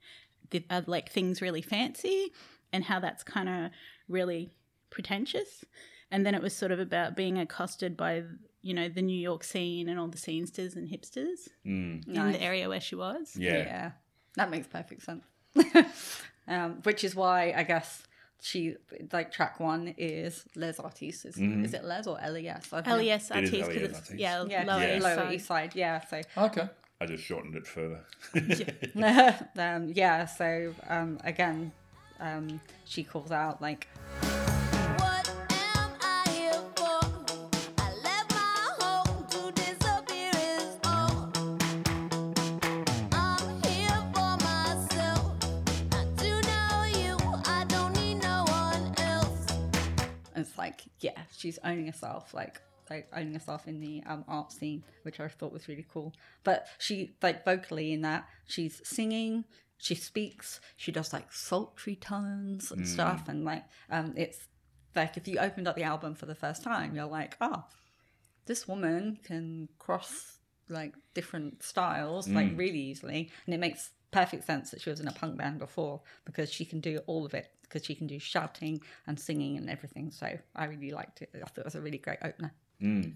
the, 0.51 0.65
uh, 0.71 0.81
like 0.87 1.11
things 1.11 1.43
really 1.43 1.61
fancy, 1.61 2.33
and 2.73 2.85
how 2.85 2.99
that's 2.99 3.23
kind 3.23 3.49
of 3.49 3.71
really 4.09 4.51
pretentious. 4.91 5.65
And 6.11 6.25
then 6.25 6.35
it 6.35 6.43
was 6.43 6.55
sort 6.55 6.73
of 6.73 6.79
about 6.79 7.17
being 7.17 7.37
accosted 7.37 7.97
by 7.97 8.23
you 8.67 8.75
know 8.79 8.89
the 8.89 9.03
New 9.03 9.21
York 9.31 9.43
scene 9.45 9.89
and 9.91 9.97
all 10.01 10.09
the 10.09 10.19
scenesters 10.27 10.73
and 10.77 10.85
hipsters 10.95 11.41
Mm. 11.65 12.07
in 12.09 12.15
Nice. 12.15 12.35
the 12.37 12.43
area 12.51 12.69
where 12.69 12.81
she 12.89 12.97
was. 13.07 13.25
Yeah. 13.37 13.93
that 14.39 14.51
makes 14.51 14.67
perfect 14.67 15.03
sense. 15.09 15.25
um, 16.49 16.71
which 16.83 17.03
is 17.05 17.15
why 17.15 17.39
I 17.57 17.63
guess 17.63 18.03
she 18.41 18.77
like 19.13 19.29
track 19.33 19.59
one 19.61 19.95
is 19.97 20.45
Les 20.55 20.79
Artistes. 20.79 21.25
Is, 21.25 21.39
is 21.67 21.73
it 21.75 21.85
Les 21.85 22.07
or 22.07 22.17
LES? 22.35 22.71
LES 22.73 23.31
It 23.31 23.45
is 23.45 23.63
artists 23.63 24.11
it's 24.11 24.11
yeah, 24.15 24.45
Yeah, 24.49 24.65
lower 24.71 24.81
Yeah. 24.83 24.97
east 24.97 25.05
Lower 25.05 25.15
side. 25.17 25.33
East 25.35 25.47
Side. 25.47 25.73
Yeah, 25.75 26.01
so 26.11 26.21
Okay. 26.49 26.69
I 27.01 27.07
just 27.07 27.25
shortened 27.25 27.57
it 27.57 27.67
further. 27.67 28.01
um, 29.59 29.93
yeah, 29.95 30.25
so 30.27 30.75
um, 30.89 31.19
again, 31.25 31.73
um, 32.21 32.61
she 32.85 33.03
calls 33.05 33.31
out 33.31 33.61
like, 33.61 33.87
it's 50.57 50.59
like, 50.59 50.83
yeah, 51.01 51.23
she's 51.37 51.59
owning 51.65 51.87
herself, 51.87 52.33
like 52.33 52.61
like 52.89 53.09
owning 53.13 53.35
herself 53.35 53.67
in 53.67 53.81
the 53.81 54.03
um, 54.07 54.25
art 54.29 54.53
scene, 54.53 54.85
which 55.03 55.19
I 55.19 55.27
thought 55.27 55.53
was 55.53 55.67
really 55.67 55.85
cool. 55.93 56.15
But 56.45 56.69
she 56.79 57.17
like 57.23 57.45
vocally 57.45 57.93
in 57.93 58.03
that 58.03 58.27
she's 58.47 58.81
singing, 58.85 59.45
she 59.77 59.95
speaks, 59.95 60.61
she 60.77 60.93
does 60.93 61.13
like 61.13 61.33
sultry 61.33 61.97
tones 61.97 62.71
and 62.71 62.87
stuff, 62.87 63.29
and 63.29 63.45
like 63.45 63.65
um, 63.91 64.15
it's 64.17 64.47
like 64.95 65.17
if 65.17 65.27
you 65.29 65.39
opened 65.39 65.69
up 65.69 65.77
the 65.77 65.83
album 65.83 66.15
for 66.15 66.27
the 66.27 66.35
first 66.35 66.63
time, 66.63 66.95
you're 66.95 67.07
like, 67.07 67.37
oh, 67.41 67.65
this 68.47 68.69
woman 68.69 69.19
can 69.25 69.69
cross 69.79 70.39
like 70.69 70.95
different 71.15 71.63
styles 71.63 72.29
like 72.29 72.51
really 72.57 72.81
easily. 72.81 73.31
And 73.45 73.55
it 73.55 73.59
makes 73.59 73.91
perfect 74.11 74.45
sense 74.45 74.71
that 74.71 74.81
she 74.81 74.91
was 74.91 75.01
in 75.01 75.09
a 75.09 75.13
punk 75.13 75.37
band 75.37 75.59
before 75.59 76.01
because 76.25 76.51
she 76.51 76.65
can 76.65 76.81
do 76.81 77.01
all 77.07 77.27
of 77.27 77.35
it 77.35 77.51
because 77.69 77.85
she 77.85 77.95
can 77.95 78.07
do 78.07 78.19
shouting 78.19 78.81
and 79.07 79.19
singing 79.19 79.57
and 79.57 79.69
everything 79.71 80.11
so 80.11 80.27
i 80.55 80.65
really 80.65 80.91
liked 80.91 81.23
it 81.23 81.31
i 81.35 81.39
thought 81.39 81.59
it 81.59 81.65
was 81.65 81.75
a 81.75 81.81
really 81.81 81.99
great 81.99 82.19
opener 82.23 82.53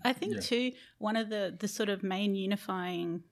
I 0.05 0.15
think 0.15 0.41
too 0.43 0.73
one 0.99 1.17
of 1.17 1.29
the 1.29 1.55
the 1.59 1.69
sort 1.69 1.91
of 1.91 2.03
main 2.03 2.35
unifying 2.35 3.25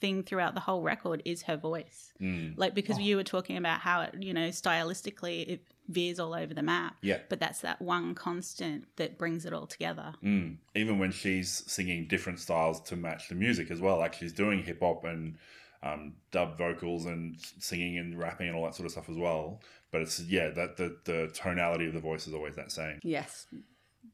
thing 0.00 0.22
throughout 0.22 0.54
the 0.54 0.60
whole 0.60 0.82
record 0.82 1.22
is 1.24 1.42
her 1.42 1.56
voice. 1.56 2.12
Like 2.56 2.74
because 2.74 2.98
you 2.98 3.16
were 3.16 3.24
talking 3.24 3.56
about 3.56 3.80
how 3.80 4.02
it, 4.02 4.14
you 4.20 4.34
know, 4.34 4.48
stylistically 4.48 5.48
it 5.48 5.60
veers 5.88 6.18
all 6.18 6.34
over 6.34 6.52
the 6.52 6.62
map. 6.62 6.96
Yeah. 7.00 7.18
But 7.28 7.40
that's 7.40 7.60
that 7.60 7.80
one 7.80 8.14
constant 8.14 8.86
that 8.96 9.18
brings 9.18 9.46
it 9.46 9.52
all 9.52 9.66
together. 9.66 10.14
Mm. 10.22 10.56
Even 10.74 10.98
when 10.98 11.12
she's 11.12 11.64
singing 11.66 12.06
different 12.06 12.40
styles 12.40 12.80
to 12.82 12.96
match 12.96 13.28
the 13.28 13.34
music 13.34 13.70
as 13.70 13.80
well, 13.80 13.98
like 13.98 14.14
she's 14.14 14.32
doing 14.32 14.62
hip 14.62 14.80
hop 14.80 15.04
and 15.04 15.36
um, 15.82 16.14
dub 16.30 16.56
vocals 16.58 17.06
and 17.06 17.36
singing 17.58 17.98
and 17.98 18.18
rapping 18.18 18.48
and 18.48 18.56
all 18.56 18.64
that 18.64 18.74
sort 18.74 18.86
of 18.86 18.92
stuff 18.92 19.08
as 19.08 19.16
well. 19.16 19.60
But 19.92 20.02
it's 20.02 20.20
yeah, 20.20 20.48
that 20.50 20.76
the 20.76 20.96
the 21.04 21.30
tonality 21.34 21.86
of 21.86 21.94
the 21.94 22.00
voice 22.00 22.26
is 22.26 22.34
always 22.34 22.56
that 22.56 22.72
same. 22.72 22.98
yes 23.02 23.46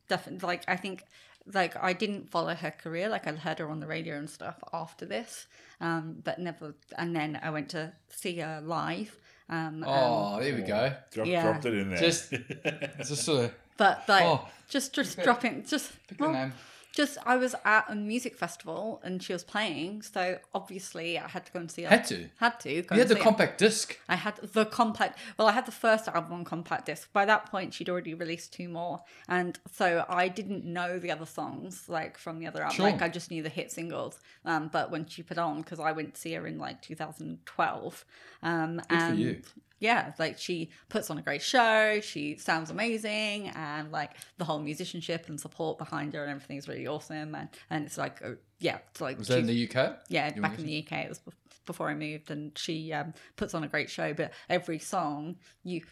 definitely 0.09 0.47
like 0.47 0.62
i 0.69 0.76
think 0.76 1.04
like 1.54 1.76
i 1.83 1.92
didn't 1.92 2.31
follow 2.31 2.54
her 2.54 2.71
career 2.71 3.09
like 3.09 3.26
i 3.26 3.33
heard 3.33 3.59
her 3.59 3.69
on 3.71 3.78
the 3.81 3.87
radio 3.87 4.16
and 4.16 4.28
stuff 4.28 4.57
after 4.73 5.04
this 5.04 5.47
um 5.81 6.16
but 6.25 6.38
never 6.38 6.75
and 6.97 7.14
then 7.14 7.38
i 7.42 7.50
went 7.50 7.69
to 7.69 7.92
see 8.09 8.37
her 8.38 8.61
live 8.64 9.16
um 9.49 9.83
and- 9.83 9.85
Oh, 9.87 10.38
there 10.40 10.54
we 10.54 10.62
go. 10.62 10.92
Drop, 11.12 11.26
Yeah. 11.26 11.42
Dropped 11.42 11.66
it 11.66 11.75
in 11.75 11.90
there. 11.90 11.99
Just- 11.99 12.31
just 12.99 13.25
sort 13.25 13.45
of 13.47 13.54
but 13.76 14.02
like 14.09 14.25
Oh. 14.25 14.49
just 14.69 14.95
just 14.95 15.16
Pick- 15.16 15.25
dropping 15.25 15.64
just 15.66 15.92
pick 16.09 16.19
the 16.19 16.28
name. 16.28 16.52
Just 16.92 17.16
I 17.25 17.37
was 17.37 17.54
at 17.64 17.87
a 17.88 17.94
music 17.94 18.37
festival 18.37 19.00
and 19.02 19.22
she 19.22 19.32
was 19.32 19.42
playing, 19.44 20.02
so 20.02 20.38
obviously 20.54 21.18
I 21.18 21.26
had 21.26 21.46
to 21.46 21.52
go 21.52 21.58
and 21.61 21.70
see 21.70 21.82
her. 21.82 21.88
Had 21.88 22.04
to? 22.06 22.28
Had 22.38 22.61
to. 22.61 22.82
Go 22.82 22.94
You 22.94 23.00
had 23.00 23.08
the 23.08 23.14
see 23.14 23.18
her. 23.20 23.25
compact 23.25 23.58
disc. 23.58 23.99
I 24.08 24.16
had 24.16 24.37
the 24.37 24.66
compact. 24.66 25.18
Well, 25.38 25.49
I 25.49 25.52
had 25.52 25.66
the 25.66 25.72
first 25.72 26.06
album 26.08 26.32
on 26.32 26.44
compact 26.44 26.87
disc. 26.87 27.12
By 27.12 27.25
that 27.25 27.46
point, 27.50 27.72
she'd 27.75 27.88
already 27.88 28.14
released 28.14 28.52
two 28.52 28.68
more, 28.68 29.00
and 29.28 29.58
so 29.72 30.04
I 30.08 30.28
didn't 30.28 30.64
know 30.64 30.99
the 30.99 31.11
other 31.11 31.26
songs 31.26 31.88
like 31.88 32.18
from 32.18 32.38
the 32.38 32.46
other 32.46 32.62
album. 32.62 32.76
Sure. 32.76 32.87
Like 32.90 33.02
I 33.02 33.08
just 33.08 33.30
knew 33.30 33.42
the 33.42 33.49
hit 33.49 33.72
singles. 33.72 34.18
Um, 34.44 34.68
but 34.72 34.90
when 34.90 35.06
she 35.06 35.22
put 35.22 35.38
on, 35.38 35.62
because 35.62 35.80
I 35.80 35.92
went 35.92 36.14
to 36.14 36.20
see 36.20 36.34
her 36.34 36.46
in 36.46 36.58
like 36.58 36.82
2012, 36.82 38.04
um, 38.42 38.76
Good 38.76 38.87
for 38.87 38.94
and 38.94 39.18
you. 39.18 39.42
Yeah, 39.82 40.12
like 40.18 40.38
she 40.38 40.70
puts 40.88 41.10
on 41.10 41.18
a 41.18 41.22
great 41.22 41.42
show. 41.42 42.00
She 42.00 42.36
sounds 42.36 42.70
amazing, 42.70 43.48
and 43.48 43.90
like 43.90 44.12
the 44.38 44.44
whole 44.44 44.60
musicianship 44.60 45.28
and 45.28 45.38
support 45.40 45.76
behind 45.78 46.14
her 46.14 46.22
and 46.22 46.30
everything 46.30 46.56
is 46.56 46.68
really 46.68 46.86
awesome. 46.86 47.34
And 47.34 47.48
and 47.68 47.84
it's 47.84 47.98
like, 47.98 48.22
uh, 48.24 48.36
yeah, 48.60 48.78
it's 48.90 49.00
like 49.00 49.18
Was 49.18 49.28
that 49.28 49.40
in 49.40 49.46
the 49.46 49.68
UK? 49.68 49.98
yeah, 50.08 50.32
You 50.34 50.40
back 50.40 50.58
in 50.58 50.66
the 50.66 50.78
UK, 50.86 50.92
it 51.06 51.08
was 51.08 51.20
before 51.66 51.88
I 51.90 51.94
moved, 51.94 52.30
and 52.30 52.56
she 52.56 52.92
um, 52.92 53.12
puts 53.36 53.54
on 53.54 53.64
a 53.64 53.68
great 53.68 53.90
show. 53.90 54.14
But 54.14 54.32
every 54.48 54.78
song, 54.78 55.36
you, 55.64 55.82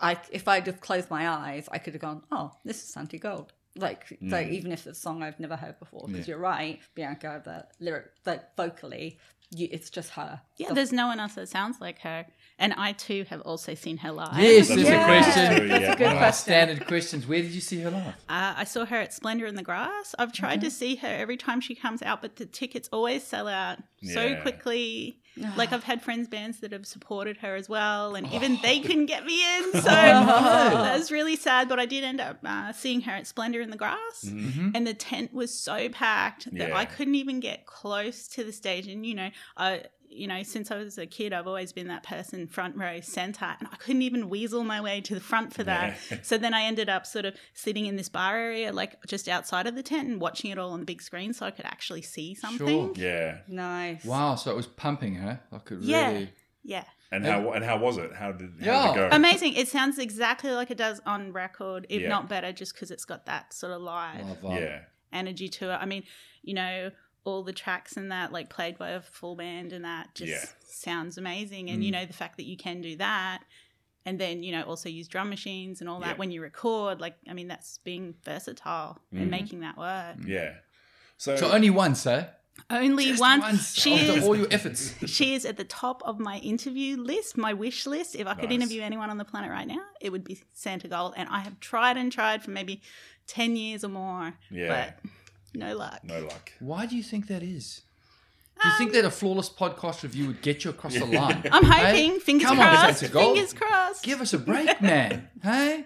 I, 0.00 0.18
if 0.30 0.46
I'd 0.46 0.66
have 0.66 0.80
closed 0.80 1.10
my 1.10 1.28
eyes, 1.28 1.68
I 1.72 1.78
could 1.78 1.94
have 1.94 2.02
gone, 2.02 2.22
"Oh, 2.30 2.52
this 2.64 2.76
is 2.84 2.90
Santi 2.92 3.18
Gold." 3.18 3.52
Like, 3.76 4.18
like 4.20 4.48
even 4.48 4.72
if 4.72 4.86
it's 4.86 4.98
a 4.98 5.00
song 5.00 5.22
I've 5.22 5.38
never 5.40 5.56
heard 5.56 5.78
before, 5.78 6.06
because 6.08 6.26
you're 6.28 6.38
right, 6.38 6.80
Bianca, 6.96 7.40
the 7.44 7.66
lyric, 7.84 8.06
like 8.26 8.56
vocally, 8.56 9.18
you, 9.50 9.68
it's 9.70 9.90
just 9.90 10.10
her. 10.10 10.40
Yeah, 10.56 10.68
The- 10.68 10.74
there's 10.74 10.92
no 10.92 11.06
one 11.06 11.20
else 11.20 11.34
that 11.34 11.48
sounds 11.48 11.80
like 11.80 12.00
her. 12.00 12.26
And 12.60 12.74
I 12.74 12.92
too 12.92 13.24
have 13.30 13.40
also 13.40 13.74
seen 13.74 13.96
her 13.96 14.12
live. 14.12 14.38
Yes, 14.38 14.68
That's 14.68 14.82
there's 14.82 14.88
a 14.90 15.00
a 15.00 15.04
question. 15.06 15.68
that's 15.68 15.94
a 15.94 15.96
good 15.96 16.06
One 16.08 16.16
question. 16.18 16.42
standard 16.52 16.86
questions. 16.86 17.26
Where 17.26 17.40
did 17.40 17.52
you 17.52 17.60
see 17.62 17.80
her 17.80 17.90
live? 17.90 18.14
Uh, 18.28 18.54
I 18.58 18.64
saw 18.64 18.84
her 18.84 18.96
at 18.96 19.12
Splendour 19.14 19.46
in 19.48 19.54
the 19.54 19.62
Grass. 19.62 20.14
I've 20.18 20.32
tried 20.32 20.60
to 20.60 20.70
see 20.70 20.96
her 20.96 21.08
every 21.08 21.38
time 21.38 21.60
she 21.62 21.74
comes 21.74 22.02
out, 22.02 22.20
but 22.20 22.36
the 22.36 22.44
tickets 22.46 22.88
always 22.92 23.24
sell 23.24 23.48
out 23.48 23.78
so 24.02 24.36
quickly. 24.42 25.16
like 25.56 25.72
I've 25.72 25.84
had 25.84 26.02
friends 26.02 26.28
bands 26.28 26.60
that 26.60 26.72
have 26.72 26.86
supported 26.86 27.38
her 27.38 27.54
as 27.56 27.66
well, 27.68 28.14
and 28.14 28.30
even 28.32 28.58
they 28.62 28.80
Oh. 28.80 28.82
couldn't 28.82 29.06
get 29.06 29.24
me 29.24 29.42
in. 29.58 29.64
So 29.80 29.88
that 29.88 30.98
was 30.98 31.10
really 31.10 31.36
sad. 31.36 31.66
But 31.68 31.78
I 31.80 31.86
did 31.86 32.04
end 32.04 32.20
up 32.20 32.38
uh, 32.44 32.72
seeing 32.74 33.00
her 33.02 33.12
at 33.12 33.26
Splendour 33.26 33.62
in 33.62 33.70
the 33.70 33.76
Grass, 33.78 34.22
and 34.24 34.86
the 34.86 34.92
tent 34.92 35.32
was 35.32 35.52
so 35.58 35.88
packed 35.88 36.44
that 36.52 36.68
Yeah. 36.70 36.76
I 36.76 36.84
couldn't 36.84 37.14
even 37.14 37.40
get 37.40 37.64
close 37.64 38.28
to 38.28 38.44
the 38.44 38.52
stage. 38.52 38.86
And 38.86 39.06
you 39.06 39.14
know, 39.14 39.30
I 39.56 39.84
you 40.10 40.26
know, 40.26 40.42
since 40.42 40.70
I 40.70 40.76
was 40.76 40.98
a 40.98 41.06
kid, 41.06 41.32
I've 41.32 41.46
always 41.46 41.72
been 41.72 41.86
that 41.88 42.02
person 42.02 42.46
front 42.48 42.76
row 42.76 43.00
center, 43.00 43.54
and 43.58 43.68
I 43.72 43.76
couldn't 43.76 44.02
even 44.02 44.28
weasel 44.28 44.64
my 44.64 44.80
way 44.80 45.00
to 45.02 45.14
the 45.14 45.20
front 45.20 45.54
for 45.54 45.62
that. 45.64 45.96
Yeah. 46.10 46.18
So 46.22 46.36
then 46.36 46.52
I 46.52 46.62
ended 46.62 46.88
up 46.88 47.06
sort 47.06 47.24
of 47.24 47.34
sitting 47.54 47.86
in 47.86 47.96
this 47.96 48.08
bar 48.08 48.36
area, 48.36 48.72
like 48.72 48.96
just 49.06 49.28
outside 49.28 49.66
of 49.66 49.74
the 49.76 49.82
tent, 49.82 50.08
and 50.08 50.20
watching 50.20 50.50
it 50.50 50.58
all 50.58 50.70
on 50.72 50.80
the 50.80 50.86
big 50.86 51.00
screen, 51.00 51.32
so 51.32 51.46
I 51.46 51.50
could 51.52 51.64
actually 51.64 52.02
see 52.02 52.34
something. 52.34 52.66
Sure. 52.66 52.92
Yeah. 52.96 53.38
Nice. 53.48 54.04
Wow, 54.04 54.34
so 54.34 54.50
it 54.50 54.56
was 54.56 54.66
pumping, 54.66 55.14
huh? 55.16 55.36
I 55.52 55.58
could 55.58 55.82
Yeah. 55.82 56.10
really. 56.12 56.32
Yeah. 56.64 56.84
And 57.12 57.24
how 57.26 57.50
and 57.52 57.64
how 57.64 57.78
was 57.78 57.96
it? 57.96 58.14
How 58.14 58.32
did, 58.32 58.50
how 58.60 58.66
Yeah. 58.66 58.86
did 58.86 58.90
it 58.92 59.10
go? 59.10 59.16
Amazing. 59.16 59.54
It 59.54 59.68
sounds 59.68 59.98
exactly 59.98 60.50
like 60.52 60.70
it 60.70 60.78
does 60.78 61.00
on 61.06 61.32
record, 61.32 61.86
if 61.88 62.02
Yeah. 62.02 62.08
not 62.08 62.28
better, 62.28 62.52
just 62.52 62.74
because 62.74 62.90
it's 62.90 63.04
got 63.04 63.26
that 63.26 63.52
sort 63.52 63.72
of 63.72 63.80
live 63.82 64.38
Yeah. 64.44 64.80
energy 65.12 65.48
to 65.48 65.70
it. 65.72 65.76
I 65.76 65.86
mean, 65.86 66.04
you 66.42 66.54
know, 66.54 66.90
all 67.24 67.42
the 67.42 67.52
tracks 67.52 67.96
and 67.96 68.10
that, 68.10 68.32
like 68.32 68.48
played 68.50 68.78
by 68.78 68.90
a 68.90 69.00
full 69.00 69.36
band 69.36 69.72
and 69.72 69.84
that 69.84 70.14
just 70.14 70.30
Yeah. 70.32 70.44
sounds 70.64 71.18
amazing. 71.18 71.70
And, 71.70 71.84
you 71.84 71.90
know, 71.90 72.04
the 72.06 72.12
fact 72.12 72.36
that 72.38 72.46
you 72.46 72.56
can 72.56 72.80
do 72.80 72.96
that 72.96 73.42
and 74.06 74.18
then, 74.18 74.42
you 74.42 74.52
know, 74.52 74.62
also 74.62 74.88
use 74.88 75.06
drum 75.08 75.28
machines 75.28 75.80
and 75.80 75.90
all 75.90 76.00
that 76.00 76.10
Yeah. 76.10 76.16
when 76.16 76.30
you 76.30 76.40
record, 76.40 77.00
like, 77.00 77.16
I 77.28 77.34
mean, 77.34 77.48
that's 77.48 77.78
being 77.84 78.14
versatile 78.24 78.98
and 79.12 79.30
making 79.30 79.60
that 79.60 79.76
work. 79.76 80.16
Yeah. 80.26 80.54
So, 81.18 81.36
So 81.36 81.52
only 81.52 81.68
once, 81.70 82.06
eh? 82.06 82.24
Only 82.68 83.04
Just 83.06 83.20
one. 83.20 83.40
once 83.40 83.74
She 83.74 83.94
after 83.94 84.18
is 84.18 84.24
all 84.24 84.36
your 84.36 84.48
efforts. 84.50 84.94
she 85.06 85.34
is 85.34 85.44
at 85.44 85.56
the 85.56 85.64
top 85.64 86.02
of 86.04 86.18
my 86.18 86.38
interview 86.38 86.96
list, 86.96 87.36
my 87.38 87.52
wish 87.54 87.86
list. 87.86 88.14
If 88.14 88.26
I 88.26 88.34
could 88.34 88.50
Nice. 88.50 88.56
interview 88.60 88.82
anyone 88.82 89.08
on 89.10 89.18
the 89.18 89.24
planet 89.24 89.50
right 89.50 89.66
now, 89.66 89.80
it 90.00 90.10
would 90.10 90.24
be 90.24 90.42
Santa 90.52 90.88
Gold. 90.88 91.14
And 91.16 91.28
I 91.28 91.40
have 91.40 91.58
tried 91.60 91.96
and 91.96 92.10
tried 92.12 92.42
for 92.42 92.50
maybe 92.50 92.82
10 93.26 93.56
years 93.56 93.84
or 93.84 93.88
more. 93.88 94.34
Yeah. 94.50 94.92
But 95.02 95.10
no 95.54 95.76
luck. 95.76 96.00
no 96.04 96.20
luck. 96.20 96.52
Why 96.60 96.86
do 96.86 96.96
you 96.96 97.02
think 97.02 97.26
that 97.28 97.42
is? 97.42 97.82
Do 98.62 98.68
you 98.68 98.74
think 98.76 98.92
that 98.92 99.06
a 99.06 99.10
flawless 99.10 99.48
podcast 99.48 100.02
review 100.02 100.26
would 100.26 100.42
get 100.42 100.64
you 100.64 100.70
across 100.70 100.94
the 100.94 101.06
line? 101.20 101.42
I'm 101.50 101.64
Hey? 101.64 101.86
hoping, 102.06 102.20
fingers 102.20 102.46
Come 102.48 102.60
on, 102.60 102.76
crossed, 102.76 102.98
Santa 103.00 103.12
Gold. 103.14 103.34
fingers 103.36 103.52
crossed. 103.54 104.02
Give 104.04 104.20
us 104.20 104.32
a 104.34 104.38
break, 104.38 104.80
man. 104.82 105.28
hey? 105.42 105.84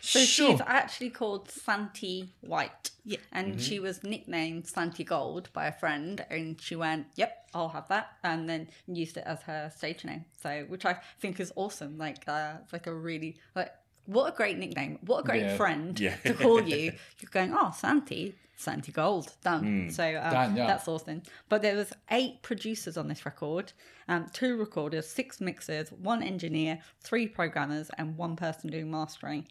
So 0.00 0.20
Sure. 0.20 0.52
she's 0.52 0.60
actually 0.66 1.10
called 1.10 1.50
Santi 1.50 2.30
White. 2.40 2.92
Yeah. 3.04 3.18
And 3.30 3.60
she 3.60 3.78
was 3.78 4.02
nicknamed 4.02 4.66
Santi 4.66 5.04
Gold 5.04 5.50
by 5.52 5.66
a 5.66 5.72
friend, 5.72 6.24
and 6.30 6.58
she 6.58 6.76
went, 6.76 7.08
"Yep, 7.16 7.48
I'll 7.52 7.68
have 7.70 7.88
that," 7.88 8.12
and 8.24 8.48
then 8.48 8.68
used 8.86 9.18
it 9.18 9.24
as 9.26 9.42
her 9.42 9.70
stage 9.76 10.04
name. 10.06 10.24
So, 10.42 10.64
which 10.68 10.86
I 10.86 10.96
think 11.20 11.40
is 11.40 11.52
awesome. 11.56 11.98
Like, 11.98 12.26
uh, 12.26 12.54
it's 12.62 12.72
like 12.72 12.86
a 12.86 12.94
really 12.94 13.36
like 13.54 13.70
what 14.06 14.32
a 14.32 14.36
great 14.36 14.56
nickname. 14.56 14.98
What 15.04 15.20
a 15.20 15.22
great 15.24 15.42
Yeah. 15.42 15.56
friend 15.58 15.98
Yeah. 16.00 16.16
to 16.24 16.32
call 16.32 16.62
you. 16.74 16.92
You're 17.20 17.30
going, 17.30 17.52
"Oh, 17.52 17.70
Santi." 17.76 18.34
Santi 18.58 18.90
Gold 18.90 19.32
done. 19.44 19.88
So 19.90 20.04
um, 20.04 20.32
Done, 20.32 20.56
yeah. 20.56 20.66
that's 20.66 20.88
awesome. 20.88 21.22
But 21.48 21.62
there 21.62 21.76
was 21.76 21.92
eight 22.10 22.42
producers 22.42 22.96
on 22.96 23.06
this 23.06 23.24
record, 23.24 23.72
um, 24.08 24.26
two 24.32 24.56
recorders, 24.56 25.08
six 25.08 25.40
mixers, 25.40 25.90
one 25.92 26.24
engineer, 26.24 26.80
three 27.00 27.28
programmers, 27.28 27.88
and 27.98 28.16
one 28.16 28.34
person 28.34 28.68
doing 28.68 28.90
mastering. 28.90 29.46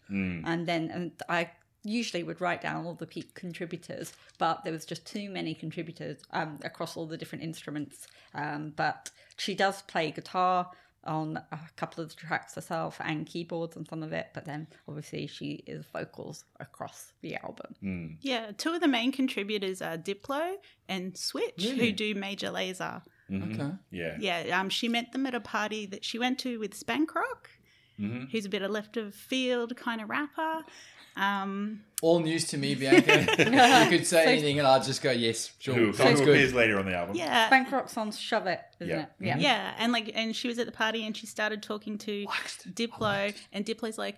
And 0.46 0.68
then 0.68 0.92
and 0.92 1.12
I 1.30 1.52
usually 1.84 2.22
would 2.24 2.42
write 2.42 2.62
down 2.62 2.86
all 2.86 2.96
the 2.96 3.08
peak 3.08 3.34
contributors, 3.34 4.12
but 4.38 4.66
there 4.66 4.74
was 4.74 4.86
just 4.86 5.06
too 5.06 5.30
many 5.30 5.54
contributors 5.54 6.18
um, 6.32 6.60
across 6.64 6.98
all 6.98 7.06
the 7.06 7.18
different 7.18 7.46
instruments. 7.46 8.08
Um, 8.36 8.74
but 8.76 9.10
she 9.38 9.56
does 9.56 9.84
play 9.84 10.12
guitar 10.12 10.70
on 11.08 11.38
a 11.52 11.60
couple 11.76 12.04
of 12.04 12.10
the 12.10 12.16
tracks 12.16 12.56
herself 12.56 13.00
and 13.04 13.26
keyboards 13.26 13.78
on 13.78 13.86
some 13.86 14.04
of 14.04 14.14
it, 14.14 14.28
but 14.34 14.46
then 14.46 14.68
obviously 14.88 15.28
she 15.28 15.64
is 15.66 15.86
vocals 15.94 16.46
across 16.60 17.14
the 17.22 17.36
album. 17.38 17.76
Mm. 17.84 18.18
Yeah, 18.22 18.52
two 18.58 18.74
of 18.74 18.82
the 18.82 18.88
main 18.88 19.12
contributors 19.12 19.82
are 19.82 19.98
Diplo 19.98 20.56
and 20.88 21.18
Switch, 21.18 21.54
Really? 21.58 21.88
who 21.88 21.92
do 21.92 22.16
Major 22.16 22.48
Lazer. 22.48 23.02
Mm-hmm. 23.32 23.62
Okay. 23.62 23.72
Yeah. 23.92 24.18
Yeah, 24.20 24.60
um, 24.60 24.70
she 24.70 24.88
met 24.88 25.12
them 25.12 25.26
at 25.26 25.36
a 25.36 25.40
party 25.40 25.86
that 25.88 26.06
she 26.06 26.20
went 26.20 26.40
to 26.40 26.60
with 26.60 26.74
Spankrock, 26.80 27.48
mm-hmm. 28.00 28.26
who's 28.32 28.46
a 28.46 28.50
bit 28.50 28.62
of 28.62 28.72
left 28.72 28.98
of 28.98 29.14
field 29.14 29.76
kind 29.76 30.02
of 30.02 30.10
rapper. 30.10 30.64
Um, 31.18 31.82
All 32.02 32.20
news 32.20 32.46
to 32.50 32.58
me, 32.58 32.76
Bianca. 32.76 33.20
you 33.92 33.98
could 33.98 34.06
say 34.06 34.26
anything 34.34 34.60
and 34.60 34.68
I'd 34.68 34.84
just 34.84 35.02
go, 35.02 35.12
yes, 35.12 35.52
sure. 35.60 35.74
Who, 35.74 35.94
Sounds 35.94 36.20
who 36.20 36.26
good. 36.26 36.36
appears 36.36 36.54
later 36.54 36.78
on 36.80 36.86
the 36.86 36.96
album? 36.96 37.16
yeah, 37.16 37.48
Spank 37.48 37.72
Rock's 37.72 37.98
on 37.98 38.12
Shove 38.12 38.46
It, 38.48 38.60
isn't 38.80 38.90
Yeah. 38.96 39.02
it? 39.04 39.10
Yeah. 39.20 39.38
yeah, 39.40 39.74
and 39.80 39.92
like, 39.92 40.12
and 40.14 40.36
she 40.36 40.48
was 40.48 40.60
at 40.60 40.66
the 40.68 40.72
party 40.72 41.06
and 41.06 41.18
she 41.18 41.26
started 41.26 41.64
talking 41.64 41.98
to 42.00 42.26
Diplo, 42.74 43.34
and 43.52 43.66
Diplo's 43.66 43.98
like, 43.98 44.18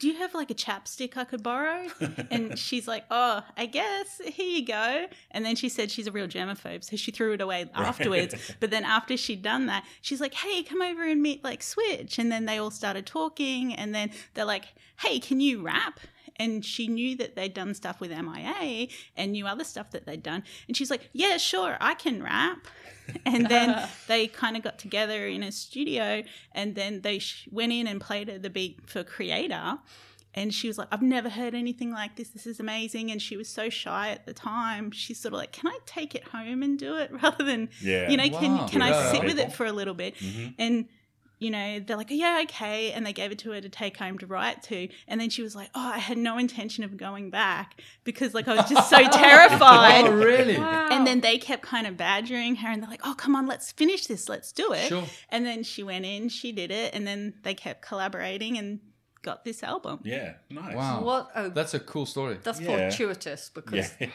"Do 0.00 0.08
you 0.08 0.14
have 0.18 0.34
like 0.34 0.50
a 0.50 0.54
chapstick 0.54 1.16
I 1.16 1.22
could 1.24 1.44
borrow?" 1.44 1.86
and 2.32 2.58
she's 2.58 2.88
like, 2.88 3.04
"Oh, 3.08 3.42
I 3.56 3.66
guess 3.66 4.20
here 4.24 4.46
you 4.58 4.66
go." 4.66 5.06
And 5.30 5.44
then 5.44 5.54
she 5.54 5.68
said 5.68 5.92
she's 5.92 6.08
a 6.08 6.12
real 6.12 6.26
germaphobe, 6.26 6.82
so 6.82 6.96
she 6.96 7.12
threw 7.12 7.34
it 7.34 7.40
away 7.40 7.70
afterwards. 7.74 8.34
But 8.60 8.70
then 8.72 8.84
after 8.84 9.16
she'd 9.16 9.42
done 9.42 9.66
that, 9.66 9.84
she's 10.00 10.20
like, 10.20 10.34
"Hey, 10.34 10.64
come 10.64 10.82
over 10.82 11.04
and 11.04 11.22
meet 11.22 11.44
like 11.44 11.62
Switch." 11.62 12.18
And 12.18 12.32
then 12.32 12.46
they 12.46 12.58
all 12.58 12.72
started 12.72 13.06
talking, 13.06 13.74
and 13.74 13.94
then 13.94 14.10
they're 14.34 14.44
like, 14.44 14.64
"Hey, 14.98 15.20
can 15.20 15.40
you 15.40 15.62
rap?" 15.62 16.00
And 16.36 16.64
she 16.64 16.88
knew 16.88 17.16
that 17.16 17.36
they'd 17.36 17.54
done 17.54 17.74
stuff 17.74 18.00
with 18.00 18.10
MIA 18.10 18.88
and 19.16 19.32
knew 19.32 19.46
other 19.46 19.64
stuff 19.64 19.90
that 19.92 20.06
they'd 20.06 20.22
done. 20.22 20.42
And 20.68 20.76
she's 20.76 20.90
like, 20.90 21.08
Yeah, 21.12 21.36
sure, 21.36 21.76
I 21.80 21.94
can 21.94 22.22
rap. 22.22 22.66
And 23.26 23.48
then 23.48 23.88
they 24.06 24.28
kind 24.28 24.56
of 24.56 24.62
got 24.62 24.78
together 24.78 25.26
in 25.26 25.42
a 25.42 25.50
studio 25.50 26.22
and 26.52 26.76
then 26.76 27.00
they 27.00 27.18
sh- 27.18 27.48
went 27.50 27.72
in 27.72 27.88
and 27.88 28.00
played 28.00 28.28
her 28.28 28.38
the 28.38 28.48
beat 28.48 28.88
for 28.88 29.02
Creator. 29.02 29.78
And 30.34 30.54
she 30.54 30.68
was 30.68 30.78
like, 30.78 30.86
I've 30.92 31.02
never 31.02 31.28
heard 31.28 31.52
anything 31.54 31.90
like 31.90 32.14
this. 32.16 32.28
This 32.28 32.46
is 32.46 32.58
amazing. 32.60 33.10
And 33.10 33.20
she 33.20 33.36
was 33.36 33.48
so 33.48 33.68
shy 33.68 34.10
at 34.10 34.24
the 34.24 34.32
time. 34.32 34.92
She's 34.92 35.18
sort 35.20 35.34
of 35.34 35.38
like, 35.38 35.52
Can 35.52 35.66
I 35.68 35.78
take 35.84 36.14
it 36.14 36.24
home 36.28 36.62
and 36.62 36.78
do 36.78 36.96
it 36.96 37.10
rather 37.22 37.44
than, 37.44 37.68
Yeah. 37.82 38.08
you 38.08 38.16
know, 38.16 38.30
can, 38.30 38.56
Wow. 38.56 38.68
can 38.68 38.80
Yeah. 38.80 38.96
I 38.96 39.12
sit 39.12 39.24
with 39.24 39.32
People. 39.36 39.50
it 39.50 39.52
for 39.52 39.66
a 39.66 39.72
little 39.72 39.94
bit? 39.94 40.14
Mm-hmm. 40.16 40.48
And 40.58 40.88
you 41.42 41.50
know, 41.50 41.80
they're 41.80 41.96
like, 41.96 42.10
yeah, 42.10 42.40
okay. 42.44 42.92
And 42.92 43.04
they 43.04 43.12
gave 43.12 43.32
it 43.32 43.38
to 43.40 43.50
her 43.50 43.60
to 43.60 43.68
take 43.68 43.96
home 43.96 44.16
to 44.18 44.26
write 44.26 44.62
to. 44.64 44.88
And 45.08 45.20
then 45.20 45.28
she 45.28 45.42
was 45.42 45.56
like, 45.56 45.70
oh, 45.74 45.92
I 45.94 45.98
had 45.98 46.16
no 46.16 46.38
intention 46.38 46.84
of 46.84 46.96
going 46.96 47.30
back 47.30 47.80
because, 48.04 48.32
like, 48.32 48.46
I 48.46 48.54
was 48.54 48.70
just 48.70 48.88
so 48.88 48.96
oh, 49.00 49.08
terrified. 49.10 50.04
Oh, 50.06 50.12
really? 50.12 50.56
Wow. 50.56 50.88
And 50.92 51.06
then 51.06 51.20
they 51.20 51.38
kept 51.38 51.62
kind 51.62 51.86
of 51.86 51.96
badgering 51.96 52.56
her 52.56 52.68
and 52.68 52.80
they're 52.82 52.90
like, 52.90 53.00
oh, 53.04 53.14
come 53.16 53.34
on, 53.34 53.46
let's 53.46 53.72
finish 53.72 54.06
this. 54.06 54.28
Let's 54.28 54.52
do 54.52 54.72
it. 54.72 54.86
Sure. 54.88 55.04
And 55.30 55.44
then 55.44 55.64
she 55.64 55.82
went 55.82 56.04
in, 56.06 56.28
she 56.28 56.52
did 56.52 56.70
it. 56.70 56.94
And 56.94 57.06
then 57.06 57.34
they 57.42 57.54
kept 57.54 57.82
collaborating 57.82 58.56
and 58.56 58.78
got 59.22 59.44
this 59.44 59.62
album. 59.64 60.00
Yeah. 60.04 60.34
Nice. 60.48 60.76
Wow. 60.76 61.02
What 61.02 61.30
a 61.34 61.48
That's 61.48 61.74
a 61.74 61.80
cool 61.80 62.06
story. 62.06 62.38
that's 62.42 62.60
Yeah. 62.60 62.88
fortuitous 62.88 63.50
because 63.52 63.90
Yeah. 64.00 64.10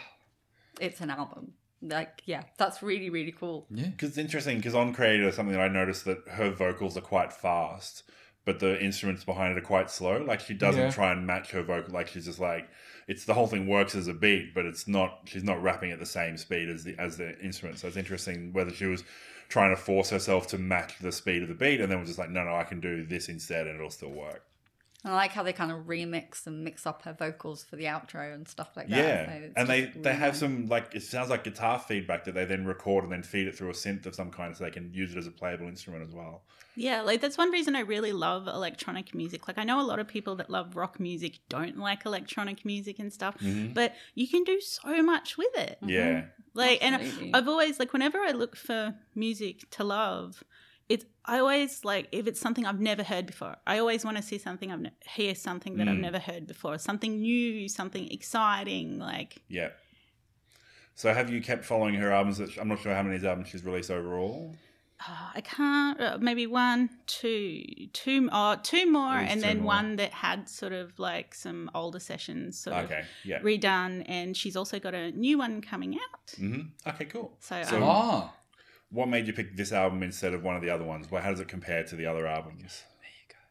it's 0.80 1.02
an 1.02 1.10
album. 1.10 1.54
Like, 1.82 2.24
yeah, 2.26 2.44
that's 2.58 2.82
really, 2.82 3.10
really 3.10 3.32
cool. 3.32 3.68
Yeah. 3.70 3.88
Because 3.88 4.10
it's 4.10 4.18
interesting, 4.18 4.58
because 4.58 4.76
on 4.76 4.94
Creator, 4.94 5.32
something 5.32 5.54
that 5.56 5.62
I 5.62 5.68
noticed 5.68 6.06
that 6.06 6.28
her 6.28 6.50
vocals 6.50 6.98
are 6.98 7.02
quite 7.02 7.32
fast, 7.32 8.04
but 8.46 8.60
the 8.60 8.82
instruments 8.84 9.24
behind 9.24 9.56
it 9.56 9.62
are 9.62 9.66
quite 9.66 9.92
slow. 9.92 10.24
Like 10.24 10.40
she 10.40 10.54
doesn't 10.54 10.82
Yeah. 10.82 10.90
try 10.92 11.12
and 11.12 11.28
match 11.28 11.52
her 11.52 11.62
vocal. 11.62 11.94
Like 11.94 12.08
she's 12.08 12.26
just 12.26 12.40
like, 12.40 12.68
it's 13.08 13.26
the 13.26 13.34
whole 13.34 13.48
thing 13.48 13.68
works 13.68 13.94
as 13.94 14.08
a 14.08 14.14
beat, 14.14 14.54
but 14.56 14.66
it's 14.66 14.88
not. 14.88 15.20
She's 15.26 15.44
not 15.44 15.62
rapping 15.62 15.92
at 15.92 16.00
the 16.00 16.06
same 16.06 16.38
speed 16.38 16.70
as 16.70 16.84
the 16.84 16.96
as 16.98 17.18
the 17.18 17.38
instrument. 17.40 17.78
So 17.80 17.88
it's 17.88 17.98
interesting 17.98 18.54
whether 18.54 18.72
she 18.72 18.86
was 18.86 19.04
trying 19.50 19.74
to 19.74 19.82
force 19.82 20.10
herself 20.10 20.48
to 20.48 20.58
match 20.58 20.98
the 21.00 21.12
speed 21.12 21.42
of 21.42 21.48
the 21.48 21.54
beat, 21.56 21.80
and 21.80 21.92
then 21.92 22.00
was 22.00 22.10
just 22.10 22.20
like, 22.20 22.30
no, 22.30 22.44
no, 22.44 22.56
I 22.56 22.64
can 22.64 22.80
do 22.82 23.06
this 23.06 23.30
instead, 23.30 23.68
and 23.68 23.76
it'll 23.76 23.90
still 23.90 24.12
work. 24.12 24.44
And 25.08 25.14
I 25.14 25.18
like 25.18 25.32
how 25.32 25.42
they 25.42 25.54
kind 25.54 25.72
of 25.72 25.86
remix 25.86 26.46
and 26.48 26.66
mix 26.66 26.86
up 26.86 27.04
her 27.04 27.14
vocals 27.14 27.64
for 27.64 27.78
the 27.78 27.86
outro 27.86 28.34
and 28.36 28.46
stuff 28.46 28.76
like 28.76 28.90
that. 28.90 28.98
Yeah, 28.98 29.26
So 29.26 29.52
and 29.56 29.70
they 29.70 29.86
just 29.86 30.04
they 30.04 30.14
have 30.14 30.34
nice. 30.34 30.40
some 30.40 30.68
like 30.68 30.94
it 30.94 31.02
sounds 31.02 31.30
like 31.30 31.46
guitar 31.46 31.80
feedback 31.80 32.26
that 32.26 32.36
they 32.36 32.44
then 32.44 32.66
record 32.66 33.06
and 33.06 33.14
then 33.14 33.24
feed 33.24 33.48
it 33.48 33.58
through 33.58 33.70
a 33.70 33.74
synth 33.74 34.06
of 34.06 34.16
some 34.16 34.32
kind, 34.32 34.56
so 34.56 34.66
they 34.66 34.72
can 34.72 34.94
use 34.94 35.14
it 35.14 35.18
as 35.18 35.26
a 35.26 35.32
playable 35.32 35.68
instrument 35.68 36.04
as 36.06 36.14
well. 36.14 36.44
Yeah, 36.76 37.04
like 37.04 37.22
that's 37.22 37.38
one 37.38 37.52
reason 37.52 37.74
I 37.74 37.80
really 37.80 38.12
love 38.12 38.48
electronic 38.48 39.16
music. 39.16 39.48
Like 39.48 39.58
I 39.58 39.64
know 39.64 39.80
a 39.80 39.88
lot 39.88 40.00
of 40.00 40.10
people 40.10 40.36
that 40.36 40.50
love 40.50 40.76
rock 40.76 41.00
music 41.00 41.40
don't 41.48 41.78
like 41.78 42.06
electronic 42.06 42.66
music 42.66 43.00
and 43.00 43.12
stuff, 43.14 43.38
mm-hmm. 43.40 43.72
but 43.74 43.94
you 44.14 44.28
can 44.28 44.44
do 44.44 44.60
so 44.60 45.02
much 45.02 45.38
with 45.38 45.58
it. 45.58 45.78
Yeah, 45.82 46.12
mm-hmm. 46.12 46.28
Like 46.54 46.84
Absolutely. 46.84 47.28
and 47.28 47.36
I've 47.36 47.48
always 47.48 47.80
like 47.80 47.94
whenever 47.94 48.18
I 48.18 48.32
look 48.32 48.58
for 48.58 48.94
music 49.16 49.70
to 49.72 49.86
love, 49.86 50.44
it's 50.90 51.06
I 51.26 51.40
always 51.40 51.84
like 51.84 52.08
if 52.12 52.28
it's 52.28 52.40
something 52.40 52.66
I've 52.66 52.80
never 52.80 53.04
heard 53.04 53.26
before. 53.26 53.56
I 53.68 53.80
always 53.80 54.06
want 54.06 54.18
to 54.18 54.24
see 54.24 54.38
something 54.38 54.72
I've 54.72 54.80
ne- 54.82 54.92
hear 55.16 55.36
something 55.36 55.78
that 55.78 55.88
I've 55.88 55.98
never 55.98 56.20
heard 56.20 56.48
before, 56.48 56.78
something 56.78 57.20
new, 57.22 57.68
something 57.68 58.10
exciting. 58.12 58.98
Like 59.00 59.42
yeah. 59.50 59.70
So 60.96 61.14
have 61.14 61.30
you 61.30 61.42
kept 61.42 61.64
following 61.66 61.96
her 61.96 62.12
albums? 62.12 62.38
That 62.38 62.58
I'm 62.58 62.68
not 62.68 62.80
sure 62.80 62.94
how 62.96 63.04
many 63.04 63.26
albums 63.26 63.50
she's 63.50 63.64
released 63.64 63.92
overall. 63.92 64.56
oh, 65.08 65.32
I 65.36 65.42
can't 65.42 66.02
uh, 66.02 66.18
maybe 66.20 66.48
one, 66.48 66.90
two, 67.06 67.64
two, 67.94 68.30
oh, 68.32 68.56
two 68.64 68.92
more, 68.92 69.14
and 69.14 69.40
two 69.42 69.48
then 69.48 69.58
more. 69.58 69.68
one 69.68 69.98
that 69.98 70.12
had 70.12 70.50
sort 70.50 70.74
of 70.74 70.98
like 70.98 71.36
some 71.36 71.70
older 71.76 72.00
sessions 72.00 72.58
sort 72.60 72.78
Okay, 72.86 73.00
of 73.02 73.06
yeah. 73.24 73.40
redone, 73.42 74.06
and 74.08 74.36
she's 74.36 74.56
also 74.56 74.80
got 74.80 74.96
a 74.96 75.12
new 75.12 75.38
one 75.38 75.62
coming 75.62 75.96
out. 75.96 76.32
hmm 76.38 76.62
Okay, 76.88 77.06
cool. 77.06 77.36
So, 77.40 77.62
So- 77.64 77.78
um, 77.78 77.84
Ah. 77.84 78.34
What 78.90 79.10
made 79.10 79.28
you 79.28 79.34
pick 79.34 79.56
this 79.58 79.72
album 79.72 80.02
instead 80.04 80.34
of 80.34 80.44
one 80.44 80.56
of 80.56 80.62
the 80.62 80.70
other 80.70 80.86
ones? 80.86 81.12
Well, 81.12 81.22
how 81.22 81.32
does 81.32 81.40
it 81.40 81.48
compare 81.48 81.84
to 81.84 81.96
the 81.96 82.06
other 82.06 82.26
albums? 82.26 82.84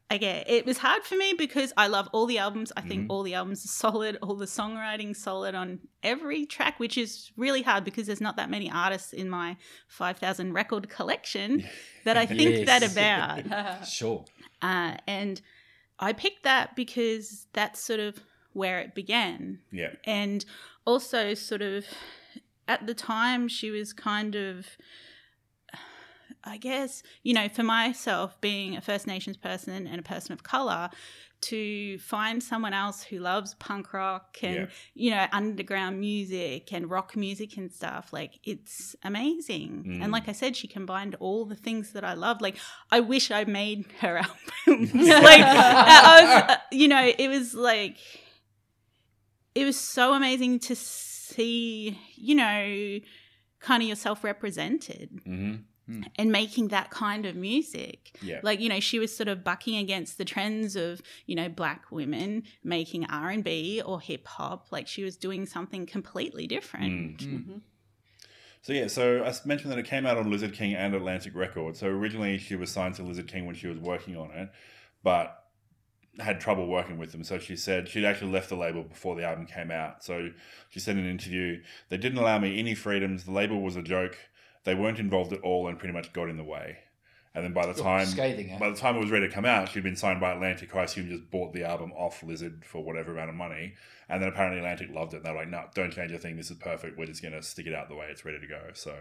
I 0.08 0.18
get 0.18 0.48
it 0.48 0.64
was 0.64 0.78
hard 0.78 1.02
for 1.02 1.16
me 1.16 1.34
because 1.36 1.72
I 1.76 1.88
love 1.88 2.08
all 2.12 2.26
the 2.26 2.38
albums. 2.38 2.72
I 2.76 2.80
Mm-hmm. 2.80 2.88
think 2.88 3.06
all 3.10 3.24
the 3.24 3.34
albums 3.34 3.64
are 3.64 3.68
solid, 3.68 4.18
all 4.22 4.36
the 4.36 4.46
songwriting 4.46 5.16
solid 5.16 5.56
on 5.56 5.80
every 6.04 6.46
track, 6.46 6.78
which 6.78 6.96
is 6.96 7.32
really 7.36 7.62
hard 7.62 7.82
because 7.82 8.06
there's 8.06 8.20
not 8.20 8.36
that 8.36 8.48
many 8.48 8.70
artists 8.70 9.12
in 9.12 9.28
my 9.28 9.56
5,000 9.88 10.52
record 10.52 10.88
collection 10.88 11.66
that 12.04 12.16
I 12.16 12.24
think 12.24 12.66
that 12.66 12.84
about. 12.84 13.86
Sure. 13.88 14.24
Uh, 14.62 14.94
and 15.08 15.42
I 15.98 16.12
picked 16.12 16.44
that 16.44 16.76
because 16.76 17.48
that's 17.52 17.80
sort 17.80 17.98
of 18.00 18.20
where 18.52 18.78
it 18.78 18.94
began. 18.94 19.58
Yeah. 19.72 19.90
And 20.04 20.44
also, 20.84 21.34
sort 21.34 21.62
of, 21.62 21.84
at 22.68 22.86
the 22.86 22.94
time, 22.94 23.48
she 23.48 23.70
was 23.72 23.92
kind 23.92 24.34
of, 24.36 24.66
I 26.46 26.56
guess, 26.58 27.02
you 27.24 27.34
know, 27.34 27.48
for 27.48 27.62
myself, 27.64 28.40
being 28.40 28.76
a 28.76 28.80
First 28.80 29.06
Nations 29.06 29.36
person 29.36 29.86
and 29.86 29.98
a 29.98 30.02
person 30.02 30.32
of 30.32 30.42
color, 30.44 30.88
to 31.42 31.98
find 31.98 32.42
someone 32.42 32.72
else 32.72 33.02
who 33.02 33.18
loves 33.18 33.54
punk 33.56 33.92
rock 33.92 34.38
and, 34.42 34.54
Yeah. 34.54 34.66
you 34.94 35.10
know, 35.10 35.26
underground 35.32 36.00
music 36.00 36.72
and 36.72 36.88
rock 36.88 37.14
music 37.14 37.58
and 37.58 37.70
stuff, 37.70 38.10
like, 38.12 38.38
it's 38.42 38.96
amazing. 39.02 39.84
Mm. 39.86 40.02
And 40.04 40.12
like 40.12 40.28
I 40.28 40.32
said, 40.32 40.56
she 40.56 40.66
combined 40.66 41.14
all 41.20 41.44
the 41.44 41.54
things 41.54 41.92
that 41.92 42.04
I 42.04 42.14
love. 42.14 42.40
Like, 42.40 42.56
I 42.90 43.00
wish 43.00 43.30
I 43.30 43.44
made 43.44 43.84
her 44.00 44.16
album. 44.16 44.36
like, 44.94 45.42
I 45.44 46.20
was, 46.22 46.42
uh, 46.52 46.56
you 46.72 46.88
know, 46.88 47.12
it 47.18 47.28
was 47.28 47.52
like, 47.54 47.98
it 49.54 49.64
was 49.64 49.78
so 49.78 50.14
amazing 50.14 50.58
to 50.60 50.74
see, 50.76 51.98
you 52.14 52.34
know, 52.34 52.98
kind 53.60 53.82
of 53.82 53.88
yourself 53.88 54.22
represented 54.24 55.10
hmm 55.86 56.02
and 56.18 56.32
making 56.32 56.68
that 56.68 56.90
kind 56.90 57.26
of 57.26 57.36
music. 57.36 58.16
Yeah. 58.22 58.40
Like, 58.42 58.60
you 58.60 58.68
know, 58.68 58.80
she 58.80 58.98
was 58.98 59.14
sort 59.14 59.28
of 59.28 59.44
bucking 59.44 59.76
against 59.76 60.18
the 60.18 60.24
trends 60.24 60.76
of, 60.76 61.02
you 61.26 61.34
know, 61.36 61.48
black 61.48 61.90
women 61.90 62.44
making 62.64 63.04
R&B 63.06 63.82
or 63.84 64.00
hip 64.00 64.26
hop. 64.26 64.68
Like 64.70 64.88
she 64.88 65.04
was 65.04 65.16
doing 65.16 65.46
something 65.46 65.86
completely 65.86 66.46
different. 66.46 67.18
Mm. 67.18 67.60
So 68.62 68.72
yeah, 68.72 68.88
so 68.88 69.22
I 69.22 69.32
mentioned 69.46 69.70
that 69.70 69.78
it 69.78 69.86
came 69.86 70.06
out 70.06 70.16
on 70.16 70.28
Lizard 70.28 70.52
King 70.52 70.74
and 70.74 70.94
Atlantic 70.94 71.36
Records. 71.36 71.78
So 71.78 71.86
originally 71.86 72.38
she 72.38 72.56
was 72.56 72.70
signed 72.70 72.96
to 72.96 73.04
Lizard 73.04 73.28
King 73.28 73.46
when 73.46 73.54
she 73.54 73.68
was 73.68 73.78
working 73.78 74.16
on 74.16 74.32
it, 74.32 74.50
but 75.04 75.44
had 76.18 76.40
trouble 76.40 76.66
working 76.66 76.98
with 76.98 77.12
them. 77.12 77.22
So 77.22 77.38
she 77.38 77.56
said 77.56 77.88
she'd 77.88 78.04
actually 78.04 78.32
left 78.32 78.48
the 78.48 78.56
label 78.56 78.82
before 78.82 79.14
the 79.14 79.24
album 79.24 79.46
came 79.46 79.70
out. 79.70 80.02
So 80.02 80.30
she 80.68 80.80
said 80.80 80.96
in 80.96 81.04
an 81.04 81.10
interview, 81.10 81.62
"They 81.90 81.96
didn't 81.96 82.18
allow 82.18 82.38
me 82.38 82.58
any 82.58 82.74
freedoms. 82.74 83.24
The 83.24 83.32
label 83.32 83.60
was 83.60 83.76
a 83.76 83.82
joke. 83.82 84.18
They 84.66 84.74
weren't 84.74 84.98
involved 84.98 85.32
at 85.32 85.40
all, 85.40 85.66
and 85.68 85.78
pretty 85.78 85.94
much 85.94 86.12
got 86.12 86.28
in 86.28 86.36
the 86.36 86.44
way." 86.44 86.76
And 87.36 87.44
then 87.44 87.52
by 87.52 87.66
the 87.66 87.74
time 87.74 88.06
scathing, 88.06 88.50
eh? 88.50 88.58
by 88.58 88.70
the 88.70 88.76
time 88.76 88.96
it 88.96 89.00
was 89.00 89.10
ready 89.10 89.28
to 89.28 89.34
come 89.34 89.44
out, 89.44 89.68
she'd 89.68 89.82
been 89.82 89.94
signed 89.94 90.20
by 90.20 90.32
Atlantic, 90.32 90.70
who 90.70 90.78
I 90.78 90.84
assume 90.84 91.10
just 91.10 91.30
bought 91.30 91.52
the 91.52 91.64
album 91.64 91.92
off 91.92 92.22
Lizard 92.22 92.64
for 92.64 92.82
whatever 92.82 93.12
amount 93.12 93.28
of 93.28 93.36
money. 93.36 93.74
And 94.08 94.22
then 94.22 94.30
apparently 94.30 94.58
Atlantic 94.58 94.88
loved 94.90 95.12
it. 95.12 95.18
And 95.18 95.26
they 95.26 95.30
were 95.32 95.40
like, 95.40 95.50
no, 95.50 95.64
don't 95.74 95.92
change 95.92 96.12
a 96.12 96.18
thing. 96.18 96.36
This 96.36 96.50
is 96.50 96.56
perfect. 96.56 96.96
We're 96.96 97.04
just 97.04 97.20
going 97.20 97.34
to 97.34 97.42
stick 97.42 97.66
it 97.66 97.74
out 97.74 97.90
the 97.90 97.94
way 97.94 98.06
it's 98.10 98.24
ready 98.24 98.40
to 98.40 98.46
go. 98.46 98.70
So, 98.72 98.96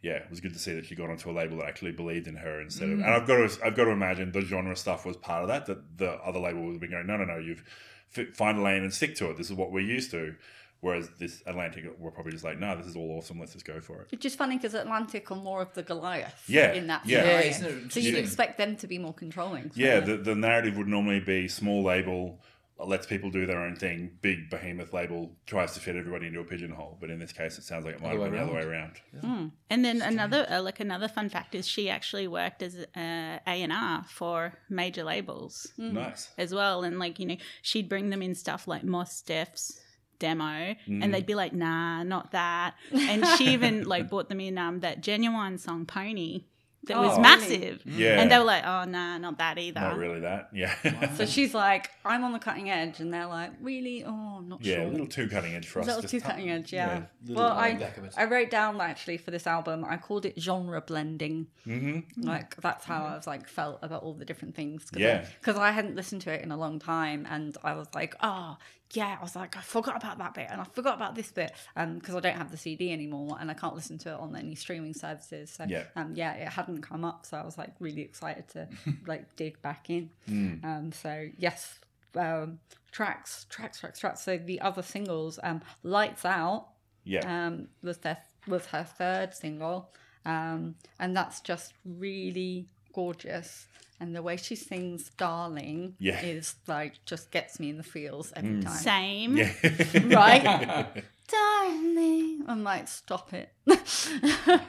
yeah, 0.00 0.12
it 0.12 0.30
was 0.30 0.40
good 0.40 0.54
to 0.54 0.58
see 0.58 0.72
that 0.72 0.86
she 0.86 0.94
got 0.94 1.10
onto 1.10 1.30
a 1.30 1.32
label 1.32 1.58
that 1.58 1.66
actually 1.66 1.92
believed 1.92 2.26
in 2.26 2.36
her 2.36 2.58
instead 2.62 2.88
of. 2.88 3.00
And 3.00 3.14
I've 3.14 3.26
got 3.26 3.36
to, 3.36 3.66
I've 3.66 3.76
got 3.76 3.84
to 3.84 3.90
imagine 3.90 4.32
the 4.32 4.40
genre 4.40 4.74
stuff 4.74 5.04
was 5.04 5.18
part 5.18 5.42
of 5.42 5.48
that. 5.48 5.66
That 5.66 5.98
the 5.98 6.12
other 6.24 6.38
label 6.40 6.62
would 6.64 6.72
have 6.72 6.80
been 6.80 6.92
going, 6.92 7.06
no, 7.06 7.18
no, 7.18 7.24
no, 7.24 7.36
you've 7.36 7.64
fi- 8.08 8.32
find 8.32 8.58
a 8.58 8.62
lane 8.62 8.82
and 8.82 8.94
stick 8.94 9.14
to 9.16 9.28
it. 9.28 9.36
This 9.36 9.50
is 9.50 9.56
what 9.56 9.72
we're 9.72 9.80
used 9.80 10.10
to. 10.12 10.36
Whereas 10.80 11.10
this 11.18 11.42
Atlantic 11.46 11.84
were 11.98 12.12
probably 12.12 12.30
just 12.32 12.44
like, 12.44 12.60
no, 12.60 12.76
this 12.76 12.86
is 12.86 12.94
all 12.94 13.10
awesome. 13.18 13.40
Let's 13.40 13.52
just 13.52 13.64
go 13.64 13.80
for 13.80 14.02
it. 14.02 14.12
Which 14.12 14.24
is 14.24 14.36
funny 14.36 14.56
because 14.56 14.74
Atlantic 14.74 15.28
are 15.32 15.36
more 15.36 15.60
of 15.60 15.74
the 15.74 15.82
Goliath 15.82 16.44
Yeah, 16.46 16.72
in 16.72 16.86
that 16.86 17.04
yeah. 17.04 17.20
scenario. 17.22 17.40
Yeah, 17.40 17.50
isn't 17.50 17.64
it 17.66 17.70
so 17.70 17.74
you'd 17.74 18.06
interesting? 18.06 18.16
expect 18.24 18.58
them 18.58 18.76
to 18.76 18.86
be 18.86 18.96
more 18.98 19.12
controlling. 19.14 19.72
Yeah, 19.74 19.98
the, 20.00 20.16
the 20.16 20.36
narrative 20.36 20.76
would 20.76 20.86
normally 20.86 21.18
be 21.20 21.48
small 21.48 21.82
label 21.82 22.40
lets 22.86 23.06
people 23.08 23.28
do 23.28 23.44
their 23.44 23.58
own 23.60 23.74
thing. 23.74 24.08
Big 24.22 24.48
behemoth 24.50 24.92
label 24.92 25.32
tries 25.46 25.74
to 25.74 25.80
fit 25.80 25.96
everybody 25.96 26.28
into 26.28 26.38
a 26.38 26.44
pigeonhole. 26.44 26.96
But 27.00 27.10
in 27.10 27.18
this 27.18 27.32
case, 27.32 27.58
it 27.58 27.64
sounds 27.64 27.84
like 27.84 27.96
it 27.96 28.00
might 28.00 28.10
Other 28.14 28.22
have 28.22 28.30
been 28.30 28.38
the 28.38 28.44
other 28.46 28.54
way 28.54 28.62
around. 28.62 29.00
around. 29.14 29.24
Hmm. 29.38 29.46
And 29.68 29.84
then 29.84 30.00
another, 30.00 30.46
uh, 30.48 30.62
like 30.62 30.78
another 30.78 31.08
fun 31.08 31.28
fact 31.28 31.56
is 31.56 31.66
she 31.66 31.90
actually 31.90 32.28
worked 32.28 32.62
as 32.62 32.76
uh, 32.76 32.86
a 32.96 33.40
A&R 33.64 34.04
for 34.08 34.52
major 34.70 35.02
labels. 35.02 35.66
Hmm. 35.74 35.94
Nice. 35.94 36.30
as 36.38 36.54
well. 36.54 36.84
And 36.84 37.00
like, 37.00 37.18
you 37.18 37.26
know, 37.26 37.36
she'd 37.62 37.88
bring 37.88 38.10
them 38.10 38.22
in 38.22 38.36
stuff 38.36 38.68
like 38.68 38.84
Mos 38.84 39.22
Def's 39.22 39.80
demo 40.18 40.44
Mm-hmm. 40.44 41.02
and 41.02 41.14
they'd 41.14 41.26
be 41.26 41.34
like, 41.34 41.52
nah, 41.52 42.02
not 42.02 42.32
that. 42.32 42.74
And 42.92 43.26
she 43.36 43.48
even 43.52 43.84
like 43.94 44.08
bought 44.10 44.28
them 44.28 44.40
in 44.40 44.58
um 44.58 44.80
that 44.80 45.02
Ginuwine 45.02 45.58
song 45.58 45.86
Pony 45.86 46.44
that 46.84 46.96
Oh, 46.96 47.00
was 47.02 47.10
really? 47.10 47.22
massive. 47.22 47.82
Yeah. 47.84 48.20
And 48.20 48.30
they 48.30 48.38
were 48.38 48.44
like, 48.44 48.64
oh 48.64 48.84
nah, 48.84 49.18
not 49.18 49.38
that 49.38 49.58
either. 49.58 49.80
Not 49.80 49.98
really 49.98 50.20
that. 50.20 50.48
Yeah. 50.54 50.74
So 51.16 51.26
she's 51.26 51.52
like, 51.52 51.90
I'm 52.04 52.24
on 52.24 52.32
the 52.32 52.38
cutting 52.38 52.70
edge, 52.70 53.00
and 53.00 53.12
they're 53.12 53.26
like, 53.26 53.50
really? 53.60 54.04
Oh, 54.04 54.36
I'm 54.38 54.48
not 54.48 54.64
yeah, 54.64 54.76
sure. 54.76 54.84
a 54.84 54.88
little 54.88 55.06
too 55.06 55.28
cutting 55.28 55.54
edge 55.54 55.66
for 55.66 55.80
us 55.80 55.88
a 55.88 55.90
us. 55.90 55.96
little 55.96 56.10
too 56.10 56.20
tou- 56.20 56.26
cutting 56.28 56.50
edge, 56.50 56.72
yeah. 56.72 57.02
little 57.26 57.42
well, 57.42 57.52
I, 57.52 57.74
back 57.74 57.98
of 57.98 58.04
it. 58.04 58.14
I 58.16 58.24
wrote 58.24 58.50
down 58.50 58.80
actually 58.80 59.18
for 59.18 59.30
this 59.32 59.46
album, 59.46 59.84
I 59.84 59.96
called 59.98 60.24
it 60.24 60.40
genre 60.40 60.80
blending. 60.80 61.48
Mm-hmm. 61.66 62.22
Like 62.22 62.56
that's 62.56 62.84
how 62.84 63.04
I 63.04 63.16
was 63.16 63.26
like 63.26 63.48
felt 63.48 63.80
about 63.82 64.02
all 64.02 64.14
the 64.14 64.24
different 64.24 64.54
things. 64.54 64.88
Cause 64.90 65.00
Yeah. 65.00 65.26
Because 65.40 65.56
I, 65.56 65.72
hadn't 65.72 65.96
listened 65.96 66.22
to 66.22 66.32
it 66.32 66.42
in 66.42 66.52
a 66.52 66.56
long 66.56 66.78
time, 66.78 67.26
and 67.28 67.56
I 67.62 67.74
was 67.74 67.88
like, 67.94 68.14
oh 68.22 68.56
yeah, 68.92 69.16
I 69.18 69.22
was 69.22 69.36
like, 69.36 69.56
I 69.56 69.60
forgot 69.60 69.96
about 69.96 70.18
that 70.18 70.34
bit, 70.34 70.48
and 70.50 70.60
I 70.60 70.64
forgot 70.64 70.94
about 70.96 71.14
this 71.14 71.30
bit, 71.30 71.52
um, 71.76 71.98
because 71.98 72.14
I 72.14 72.20
don't 72.20 72.36
have 72.36 72.50
the 72.50 72.56
CD 72.56 72.92
anymore, 72.92 73.36
and 73.40 73.50
I 73.50 73.54
can't 73.54 73.74
listen 73.74 73.98
to 73.98 74.10
it 74.10 74.14
on 74.18 74.34
any 74.36 74.54
streaming 74.54 74.94
services. 74.94 75.50
So 75.50 75.64
Yeah. 75.68 75.84
um, 75.96 76.14
yeah, 76.14 76.32
it 76.34 76.48
hadn't 76.48 76.80
come 76.82 77.04
up, 77.04 77.26
so 77.26 77.36
I 77.36 77.44
was 77.44 77.58
like 77.58 77.72
really 77.80 78.02
excited 78.02 78.48
to 78.48 78.68
like 79.06 79.36
dig 79.36 79.60
back 79.62 79.90
in. 79.90 80.10
Mm. 80.28 80.64
Um, 80.64 80.92
so 80.92 81.28
yes, 81.38 81.78
um, 82.16 82.58
tracks, 82.90 83.46
tracks, 83.50 83.78
tracks, 83.80 83.98
tracks. 84.00 84.22
So 84.22 84.38
the 84.38 84.60
other 84.62 84.82
singles, 84.82 85.38
um, 85.42 85.60
"Lights 85.82 86.24
Out" 86.24 86.68
Yeah. 87.04 87.46
um, 87.46 87.68
was 87.82 87.98
their 87.98 88.18
was 88.46 88.64
her 88.66 88.84
third 88.84 89.34
single, 89.34 89.90
um, 90.24 90.76
and 90.98 91.14
that's 91.14 91.40
just 91.42 91.74
really 91.84 92.68
gorgeous. 92.98 93.66
And 94.00 94.14
the 94.14 94.22
way 94.22 94.36
she 94.36 94.54
sings 94.54 95.10
"Darling" 95.16 95.94
Yeah. 95.98 96.20
is 96.20 96.54
like 96.68 97.04
just 97.04 97.30
gets 97.32 97.58
me 97.58 97.70
in 97.70 97.76
the 97.76 97.82
feels 97.82 98.32
every 98.36 98.60
time. 98.62 98.72
Same. 98.72 99.36
yeah. 99.36 99.52
Right, 100.04 101.04
darling. 101.28 102.44
I'm 102.46 102.62
like, 102.64 102.86
stop 102.88 103.32
it. 103.32 103.50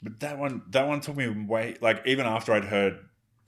But 0.00 0.20
that 0.20 0.38
one, 0.38 0.62
that 0.70 0.86
one 0.86 1.00
took 1.00 1.16
me 1.16 1.28
way 1.28 1.74
like 1.80 2.02
even 2.06 2.24
after 2.24 2.52
I'd 2.52 2.66
heard 2.66 3.00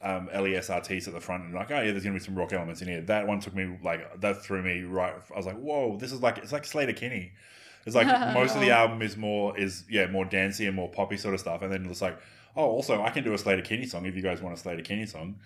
um, 0.02 0.28
LESRTs 0.35 1.06
at 1.06 1.14
the 1.14 1.20
front 1.20 1.44
and 1.44 1.54
like, 1.54 1.70
oh 1.70 1.80
yeah, 1.80 1.92
there's 1.92 2.02
gonna 2.02 2.18
be 2.18 2.24
some 2.24 2.35
rock 2.35 2.52
elements 2.52 2.83
in 2.83 2.88
here. 2.88 3.02
That 3.02 3.28
one 3.28 3.38
took 3.38 3.54
me 3.54 3.78
like 3.85 4.20
that 4.20 4.42
threw 4.42 4.61
me 4.61 4.83
right. 4.83 5.14
I 5.33 5.37
was 5.37 5.46
like, 5.46 5.59
whoa, 5.59 5.96
this 5.96 6.11
is 6.11 6.20
like 6.22 6.38
it's 6.38 6.50
like 6.50 6.64
Sleater-Kinney. 6.64 7.30
It's 7.87 7.94
like 7.94 8.09
most 8.35 8.56
of 8.56 8.62
the 8.62 8.70
album 8.70 9.00
is 9.00 9.16
more 9.16 9.56
is 9.56 9.85
yeah 9.88 10.06
more 10.09 10.24
dancey 10.24 10.66
and 10.66 10.74
more 10.74 10.90
poppy 10.90 11.16
sort 11.16 11.35
of 11.35 11.40
stuff, 11.40 11.62
and 11.62 11.72
then 11.72 11.87
it's 11.87 12.02
like, 12.02 12.18
oh, 12.56 12.64
also 12.64 13.02
I 13.02 13.10
can 13.10 13.24
do 13.24 13.32
a 13.32 13.36
Sleater-Kinney 13.36 13.86
song 13.86 14.06
if 14.06 14.16
you 14.16 14.22
guys 14.22 14.40
want 14.42 14.58
a 14.58 14.62
Sleater-Kinney 14.62 15.06
song. 15.06 15.36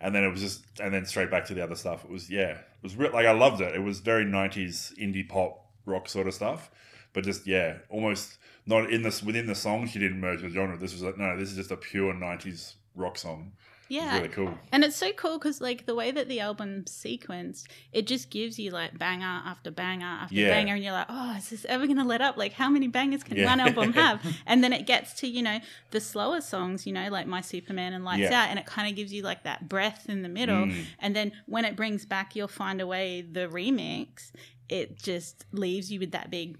And 0.00 0.14
then 0.14 0.24
it 0.24 0.30
was 0.30 0.40
just, 0.40 0.64
and 0.80 0.92
then 0.92 1.06
straight 1.06 1.30
back 1.30 1.44
to 1.46 1.54
the 1.54 1.62
other 1.62 1.76
stuff. 1.76 2.04
It 2.04 2.10
was 2.10 2.28
yeah, 2.28 2.50
it 2.50 2.82
was 2.82 2.96
real. 2.96 3.12
Like 3.12 3.26
I 3.26 3.32
loved 3.32 3.60
it. 3.60 3.74
It 3.74 3.78
was 3.78 4.00
very 4.00 4.24
'90s 4.24 4.98
indie 4.98 5.28
pop 5.28 5.64
rock 5.86 6.08
sort 6.08 6.26
of 6.26 6.34
stuff, 6.34 6.70
but 7.12 7.22
just 7.22 7.46
yeah, 7.46 7.78
almost 7.88 8.38
not 8.66 8.90
in 8.90 9.02
this 9.02 9.22
within 9.22 9.46
the 9.46 9.54
song. 9.54 9.86
She 9.86 10.00
didn't 10.00 10.20
merge 10.20 10.42
the 10.42 10.48
genre. 10.48 10.76
This 10.76 10.92
was 10.92 11.02
like 11.02 11.18
no, 11.18 11.38
this 11.38 11.50
is 11.50 11.56
just 11.56 11.70
a 11.70 11.76
pure 11.76 12.12
'90s 12.12 12.74
rock 12.96 13.16
song. 13.16 13.52
It 13.92 13.96
was 13.96 14.04
Yeah. 14.04 14.16
really 14.16 14.28
cool. 14.28 14.58
And 14.72 14.84
it's 14.84 14.96
so 14.96 15.12
cool 15.12 15.38
because, 15.38 15.60
like, 15.60 15.84
the 15.84 15.94
way 15.94 16.10
that 16.12 16.26
the 16.28 16.40
album 16.40 16.84
sequenced, 16.86 17.64
it 17.92 18.06
just 18.06 18.30
gives 18.30 18.58
you 18.58 18.70
like 18.70 18.98
banger 18.98 19.42
after 19.44 19.70
banger 19.70 20.06
after 20.06 20.34
Yeah. 20.36 20.48
banger, 20.48 20.74
and 20.74 20.82
you're 20.82 20.92
like, 20.94 21.08
oh, 21.10 21.36
is 21.36 21.50
this 21.50 21.64
ever 21.66 21.86
gonna 21.86 22.04
let 22.04 22.22
up? 22.22 22.36
Like, 22.38 22.54
how 22.54 22.70
many 22.70 22.88
bangers 22.88 23.22
can 23.22 23.36
Yeah. 23.36 23.44
one 23.46 23.60
album 23.60 23.92
have? 24.02 24.24
and 24.46 24.64
then 24.64 24.72
it 24.72 24.86
gets 24.86 25.12
to 25.20 25.26
you 25.28 25.42
know 25.42 25.58
the 25.90 26.00
slower 26.00 26.40
songs, 26.40 26.86
you 26.86 26.92
know, 26.92 27.08
like 27.10 27.26
My 27.26 27.42
Superman 27.42 27.92
and 27.92 28.04
Lights 28.04 28.30
Yeah. 28.30 28.42
Out, 28.44 28.48
and 28.50 28.58
it 28.58 28.66
kind 28.66 28.88
of 28.88 28.96
gives 28.96 29.12
you 29.12 29.22
like 29.22 29.42
that 29.44 29.68
breath 29.68 30.08
in 30.08 30.22
the 30.22 30.28
middle. 30.28 30.66
Mm. 30.66 30.84
And 30.98 31.14
then 31.16 31.32
when 31.46 31.64
it 31.64 31.76
brings 31.76 32.06
back, 32.06 32.34
you'll 32.34 32.48
find 32.48 32.80
a 32.80 32.86
way 32.86 33.20
the 33.20 33.46
remix, 33.48 34.32
it 34.68 34.96
just 34.96 35.44
leaves 35.52 35.92
you 35.92 36.00
with 36.00 36.12
that 36.12 36.30
big 36.30 36.56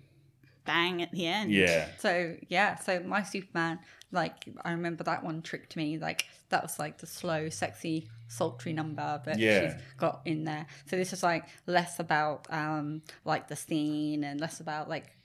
bang 0.64 1.02
at 1.02 1.10
the 1.12 1.26
end. 1.26 1.50
Yeah, 1.52 1.88
So 1.98 2.36
yeah, 2.48 2.76
so 2.76 3.00
my 3.00 3.22
Superman, 3.22 3.78
like 4.12 4.44
I 4.64 4.72
remember 4.72 5.02
that 5.04 5.24
one 5.24 5.42
tricked 5.42 5.74
me. 5.76 5.98
Like 5.98 6.26
that 6.50 6.62
was 6.62 6.78
like 6.78 6.98
the 6.98 7.06
slow, 7.06 7.48
sexy, 7.48 8.08
sultry 8.28 8.72
number 8.72 9.20
that 9.24 9.38
Yeah. 9.38 9.60
she's 9.72 9.80
got 9.96 10.20
in 10.24 10.44
there. 10.44 10.66
So 10.86 10.96
this 10.96 11.12
is 11.12 11.22
like 11.22 11.44
less 11.66 11.98
about 11.98 12.46
um 12.50 13.02
like 13.24 13.48
the 13.48 13.56
scene 13.56 14.22
and 14.24 14.40
less 14.40 14.60
about 14.60 14.88
like 14.88 15.16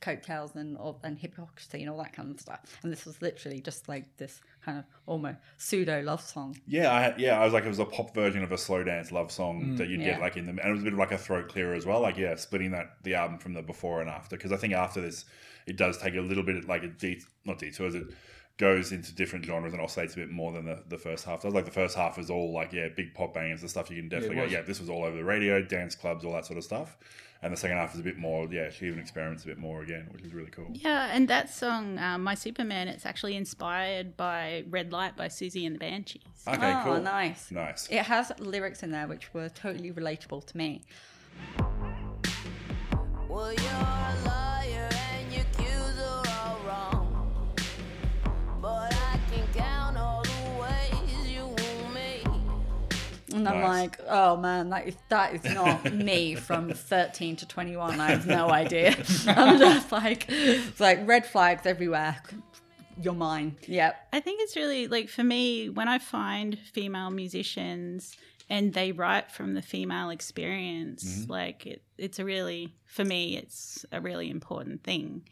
coattails 0.00 0.54
and 0.54 0.76
or, 0.78 0.96
and 1.02 1.18
hypocrisy 1.18 1.80
and 1.80 1.90
all 1.90 1.98
that 1.98 2.12
kind 2.12 2.30
of 2.30 2.40
stuff. 2.40 2.60
And 2.82 2.92
this 2.92 3.04
was 3.04 3.20
literally 3.20 3.60
just 3.60 3.88
like 3.88 4.04
this 4.16 4.40
kind 4.66 4.78
of 4.78 4.84
almost 5.06 5.38
pseudo 5.56 6.02
love 6.02 6.20
song. 6.20 6.58
yeah, 6.66 6.92
I 6.92 7.14
yeah. 7.16 7.40
I 7.40 7.44
was 7.44 7.54
like, 7.54 7.64
it 7.64 7.68
was 7.68 7.78
a 7.78 7.84
pop 7.84 8.12
version 8.14 8.42
of 8.42 8.52
a 8.52 8.58
slow 8.58 8.82
dance 8.82 9.12
love 9.12 9.30
song 9.30 9.62
mm. 9.62 9.76
that 9.78 9.88
you'd 9.88 10.00
get 10.00 10.20
like 10.20 10.36
in 10.36 10.44
the, 10.44 10.50
and 10.50 10.68
it 10.68 10.72
was 10.72 10.80
a 10.82 10.84
bit 10.84 10.92
of 10.92 10.98
like 10.98 11.12
a 11.12 11.18
throat 11.18 11.48
clearer 11.48 11.74
as 11.74 11.86
well. 11.86 12.02
Like 12.02 12.18
yeah, 12.18 12.34
splitting 12.34 12.72
that 12.72 12.96
the 13.04 13.14
album 13.14 13.38
from 13.38 13.54
the 13.54 13.62
before 13.62 14.00
and 14.00 14.10
after 14.10 14.36
because 14.36 14.52
I 14.52 14.56
think 14.56 14.74
after 14.74 15.00
this, 15.00 15.24
it 15.66 15.76
does 15.76 15.96
take 15.96 16.16
a 16.16 16.20
little 16.20 16.42
bit 16.42 16.68
like 16.68 16.82
a 16.82 16.88
de- 16.88 17.22
not 17.44 17.58
detours. 17.58 17.94
It 17.94 18.08
goes 18.58 18.90
into 18.90 19.14
different 19.14 19.44
genres 19.44 19.74
and 19.74 19.82
oscillates 19.82 20.14
a 20.14 20.16
bit 20.16 20.30
more 20.30 20.52
than 20.52 20.64
the, 20.64 20.82
the 20.88 20.98
first 20.98 21.24
half 21.24 21.42
does. 21.42 21.52
Like 21.52 21.66
the 21.66 21.70
first 21.70 21.96
half 21.96 22.18
is 22.18 22.30
all 22.30 22.52
like 22.52 22.72
yeah, 22.72 22.88
big 22.88 23.14
pop 23.14 23.34
bangers 23.34 23.60
and 23.60 23.70
stuff. 23.70 23.90
You 23.90 23.96
can 23.96 24.08
definitely 24.08 24.36
was. 24.36 24.50
go, 24.50 24.58
yeah, 24.58 24.62
this 24.62 24.80
was 24.80 24.88
all 24.88 25.04
over 25.04 25.16
the 25.16 25.24
radio, 25.24 25.62
dance 25.62 25.94
clubs, 25.94 26.24
all 26.24 26.32
that 26.32 26.46
sort 26.46 26.58
of 26.58 26.64
stuff. 26.64 26.96
And 27.42 27.52
the 27.52 27.56
second 27.56 27.76
half 27.76 27.92
is 27.92 28.00
a 28.00 28.02
bit 28.02 28.16
more, 28.16 28.48
yeah, 28.50 28.70
she 28.70 28.86
even 28.86 28.98
experiments 28.98 29.44
a 29.44 29.46
bit 29.46 29.58
more 29.58 29.82
again, 29.82 30.08
which 30.10 30.22
is 30.22 30.32
really 30.32 30.50
cool. 30.50 30.68
Yeah, 30.72 31.10
and 31.12 31.28
that 31.28 31.50
song, 31.50 31.98
um, 31.98 32.24
My 32.24 32.34
Superman, 32.34 32.88
it's 32.88 33.04
actually 33.04 33.36
inspired 33.36 34.16
by 34.16 34.64
Red 34.70 34.90
Light 34.90 35.16
by 35.16 35.28
Siouxsie 35.28 35.66
and 35.66 35.74
the 35.74 35.78
Banshees. 35.78 36.22
Okay, 36.48 36.72
oh, 36.72 36.80
cool. 36.82 37.00
nice. 37.02 37.50
Nice. 37.50 37.88
It 37.90 37.98
has 37.98 38.32
lyrics 38.38 38.82
in 38.82 38.90
there 38.90 39.06
which 39.06 39.34
were 39.34 39.50
totally 39.50 39.92
relatable 39.92 40.46
to 40.46 40.56
me. 40.56 40.82
Well, 43.28 43.52
And 53.46 53.54
I'm 53.54 53.60
Nice. 53.62 53.80
like, 53.80 54.00
oh 54.08 54.36
man, 54.36 54.70
that 54.70 54.88
is 54.88 54.96
that 55.08 55.34
is 55.34 55.44
not 55.54 55.92
me 55.92 56.34
from 56.34 56.70
13 56.74 57.36
to 57.36 57.46
21. 57.46 58.00
I 58.00 58.10
have 58.10 58.26
no 58.26 58.50
idea. 58.50 58.96
I'm 59.26 59.58
just 59.58 59.92
like, 59.92 60.26
it's 60.28 60.80
like 60.80 61.06
red 61.06 61.26
flags 61.26 61.66
everywhere. 61.66 62.16
You're 63.00 63.14
mine. 63.14 63.56
Yep. 63.66 64.08
I 64.12 64.20
think 64.20 64.40
it's 64.42 64.56
really 64.56 64.88
like 64.88 65.08
for 65.08 65.22
me 65.22 65.68
when 65.68 65.86
I 65.88 65.98
find 65.98 66.58
female 66.58 67.10
musicians 67.10 68.16
and 68.48 68.72
they 68.72 68.92
write 68.92 69.30
from 69.30 69.54
the 69.54 69.62
female 69.62 70.10
experience, 70.10 71.04
mm-hmm. 71.04 71.30
like 71.30 71.66
it, 71.66 71.82
it's 71.98 72.18
a 72.18 72.24
really 72.24 72.74
for 72.86 73.04
me 73.04 73.36
it's 73.36 73.84
a 73.92 74.00
really 74.00 74.30
important 74.30 74.82
thing, 74.84 75.22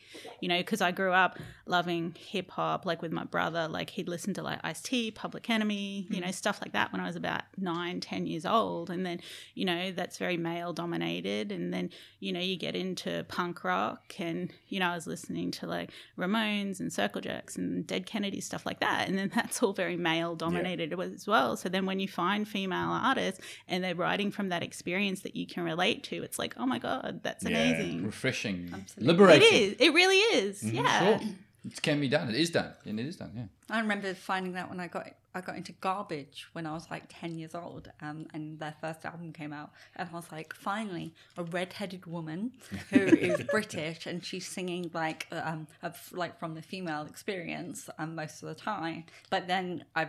you 0.41 0.49
know, 0.49 0.59
because 0.59 0.81
I 0.81 0.91
grew 0.91 1.13
up 1.13 1.39
loving 1.67 2.15
hip 2.19 2.51
hop, 2.51 2.85
like 2.85 3.01
with 3.01 3.13
my 3.13 3.25
brother, 3.25 3.69
like 3.69 3.91
he'd 3.91 4.09
listen 4.09 4.35
to 4.35 4.43
like 4.43 4.59
Ice 4.65 4.83
T, 4.83 5.11
Public 5.11 5.49
Enemy, 5.49 6.07
you 6.11 6.21
know, 6.21 6.27
mm. 6.27 6.35
stuff 6.35 6.61
like 6.61 6.73
that 6.73 6.93
when 6.93 7.01
I 7.01 7.07
was 7.07 7.17
about 7.17 7.43
nine, 7.57 8.01
ten 8.01 8.27
years 8.27 8.45
old, 8.45 8.91
and 8.91 9.07
then 9.07 9.21
you 9.55 9.65
know 9.65 9.93
that's 9.93 10.19
very 10.19 10.37
male 10.37 10.73
dominated, 10.73 11.53
and 11.53 11.73
then 11.73 11.91
you 12.21 12.33
know 12.33 12.41
you 12.41 12.57
get 12.57 12.75
into 12.75 13.25
punk 13.29 13.65
rock, 13.65 14.15
and 14.19 14.53
you 14.69 14.81
know 14.81 14.89
I 14.89 14.95
was 14.95 15.07
listening 15.07 15.51
to 15.53 15.67
like 15.67 15.91
Ramones 16.19 16.81
and 16.81 16.93
Circle 16.93 17.21
Jerks 17.21 17.57
and 17.57 17.87
Dead 17.87 18.07
Kennedy 18.07 18.41
stuff 18.41 18.67
like 18.67 18.81
that, 18.81 19.09
and 19.09 19.19
then 19.19 19.31
that's 19.35 19.63
all 19.63 19.73
very 19.73 19.97
male 19.97 20.35
dominated 20.35 20.93
as 21.01 21.27
well. 21.27 21.57
So 21.57 21.69
then 21.69 21.87
when 21.87 22.01
you 22.01 22.09
find 22.09 22.47
female 22.47 22.91
artists 22.91 23.41
and 23.69 23.83
they're 23.83 23.95
writing 23.95 24.31
from 24.31 24.49
that 24.49 24.63
experience 24.63 25.21
that 25.21 25.37
you 25.37 25.47
can 25.47 25.65
relate 25.65 26.03
to, 26.05 26.23
it's 26.23 26.39
like 26.39 26.54
oh 26.57 26.67
my 26.67 26.79
god, 26.79 27.21
that's 27.23 27.45
Yeah. 27.45 27.51
amazing. 27.51 28.05
Refreshing, 28.07 28.71
Absolutely. 28.73 29.07
Liberating. 29.13 29.49
It 29.49 29.55
is. 29.55 29.77
It 29.81 29.91
really 29.95 30.17
is. 30.19 30.63
Mm-hmm. 30.63 30.77
Yeah. 30.77 30.99
Sure. 31.19 31.29
It 31.67 31.81
can 31.83 32.01
be 32.01 32.09
done. 32.09 32.29
It 32.29 32.35
is 32.37 32.51
done, 32.51 32.73
and 32.85 33.01
it 33.01 33.07
is 33.07 33.17
done. 33.17 33.33
Yeah. 33.35 33.45
I 33.71 33.81
remember 33.81 34.13
finding 34.15 34.53
that 34.53 34.69
when 34.69 34.81
I 34.81 34.89
got 34.89 35.09
I 35.35 35.41
got 35.41 35.57
into 35.57 35.73
garbage 35.73 36.47
when 36.53 36.65
I 36.67 36.73
was 36.73 36.89
like 36.91 37.05
10 37.09 37.37
years 37.39 37.55
old 37.55 37.91
um, 38.01 38.27
and 38.33 38.59
their 38.61 38.75
first 38.81 39.05
album 39.05 39.33
came 39.33 39.53
out 39.53 39.71
and 39.97 40.09
I 40.13 40.15
was 40.15 40.31
like 40.31 40.55
finally 40.55 41.13
a 41.37 41.43
red-headed 41.43 42.07
woman 42.07 42.53
who 42.91 43.01
is 43.01 43.43
British 43.51 44.07
and 44.07 44.25
she's 44.25 44.47
singing 44.47 44.91
like 44.95 45.27
um, 45.33 45.67
of, 45.83 45.99
like 46.13 46.39
from 46.39 46.55
the 46.55 46.63
female 46.63 47.07
experience 47.07 47.91
um, 47.99 48.15
most 48.15 48.43
of 48.43 48.49
the 48.49 48.55
time. 48.55 49.05
But 49.31 49.49
then 49.49 49.85
I 49.97 50.09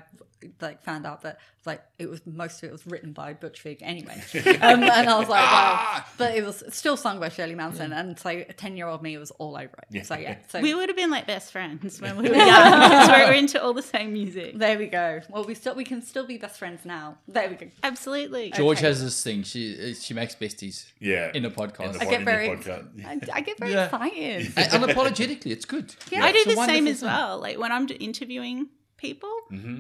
like 0.62 0.84
found 0.84 1.08
out 1.08 1.24
that 1.24 1.40
like 1.66 1.82
it 1.98 2.08
was 2.08 2.22
most 2.28 2.62
of 2.62 2.70
it 2.70 2.72
was 2.72 2.86
written 2.86 3.12
by 3.12 3.34
Butch 3.34 3.62
Vig 3.62 3.80
anyway. 3.82 4.22
Um, 4.66 4.84
and 4.84 5.10
I 5.10 5.20
was 5.20 5.28
like 5.28 5.44
wow 5.44 6.04
but 6.18 6.36
it 6.36 6.44
was 6.44 6.64
still 6.70 6.98
sung 6.98 7.20
by 7.20 7.30
Shirley 7.30 7.56
Manson 7.56 7.92
and 7.92 8.18
so 8.18 8.30
a 8.30 8.44
10 8.54 8.78
year 8.78 8.88
old 8.88 9.02
me 9.02 9.18
was 9.18 9.32
all 9.32 9.56
over 9.56 9.76
it. 9.92 10.06
So 10.06 10.16
yeah 10.16 10.38
so 10.48 10.62
We 10.62 10.74
would 10.74 10.90
have 10.90 10.96
been 10.96 11.10
like 11.12 11.26
best 11.28 11.52
friends 11.52 12.00
when 12.00 12.18
we 12.18 12.30
were 12.30 12.36
young 12.36 12.80
because 12.90 13.10
we 13.10 13.26
were 13.26 13.34
into 13.34 13.62
all 13.62 13.74
the 13.74 13.82
same 13.82 14.14
music. 14.14 14.58
There 14.58 14.78
we 14.78 14.88
go. 14.88 15.15
Well, 15.30 15.44
we 15.46 15.54
still 15.56 15.76
we 15.76 15.84
can 15.84 16.02
still 16.02 16.26
be 16.26 16.38
best 16.38 16.58
friends 16.60 16.86
now. 16.86 17.18
There 17.28 17.50
we 17.50 17.56
go. 17.56 17.68
Absolutely. 17.84 18.52
George 18.52 18.78
Okay. 18.80 18.88
has 18.88 19.04
this 19.04 19.22
thing. 19.24 19.44
She 19.44 19.94
she 19.94 20.14
makes 20.14 20.36
besties. 20.36 20.86
Yeah. 21.00 21.32
In 21.34 21.46
a 21.46 21.52
podcast. 21.52 21.86
In 21.86 21.92
the 21.94 22.02
I 22.02 22.06
get 22.06 22.20
in 22.20 22.26
very, 22.26 22.48
podcast. 22.50 23.06
I, 23.06 23.20
I 23.38 23.42
get 23.42 23.58
very 23.60 23.72
Yeah. 23.74 23.86
excited. 23.86 24.54
And 24.58 24.84
unapologetically, 24.84 25.52
it's 25.52 25.66
good. 25.66 25.94
Yeah. 26.12 26.24
I 26.26 26.32
do 26.32 26.38
It's 26.40 26.46
a 26.48 26.50
the 26.50 26.56
same 26.56 26.86
wonderful 26.86 26.92
as 26.92 27.00
thing. 27.00 27.10
well. 27.10 27.40
Like 27.40 27.58
when 27.60 27.72
I'm 27.72 27.88
interviewing 28.00 28.68
people, 28.98 29.34
Mm-hmm. 29.52 29.80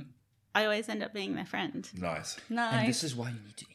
I 0.57 0.63
always 0.63 0.87
end 0.87 1.03
up 1.03 1.13
being 1.13 1.35
their 1.35 1.45
friend. 1.45 1.81
Nice. 1.97 2.37
And 2.49 2.87
this 2.87 3.03
is 3.03 3.13
why 3.15 3.27
you 3.27 3.35
need 3.45 3.57
to 3.57 3.65
interview 3.65 3.74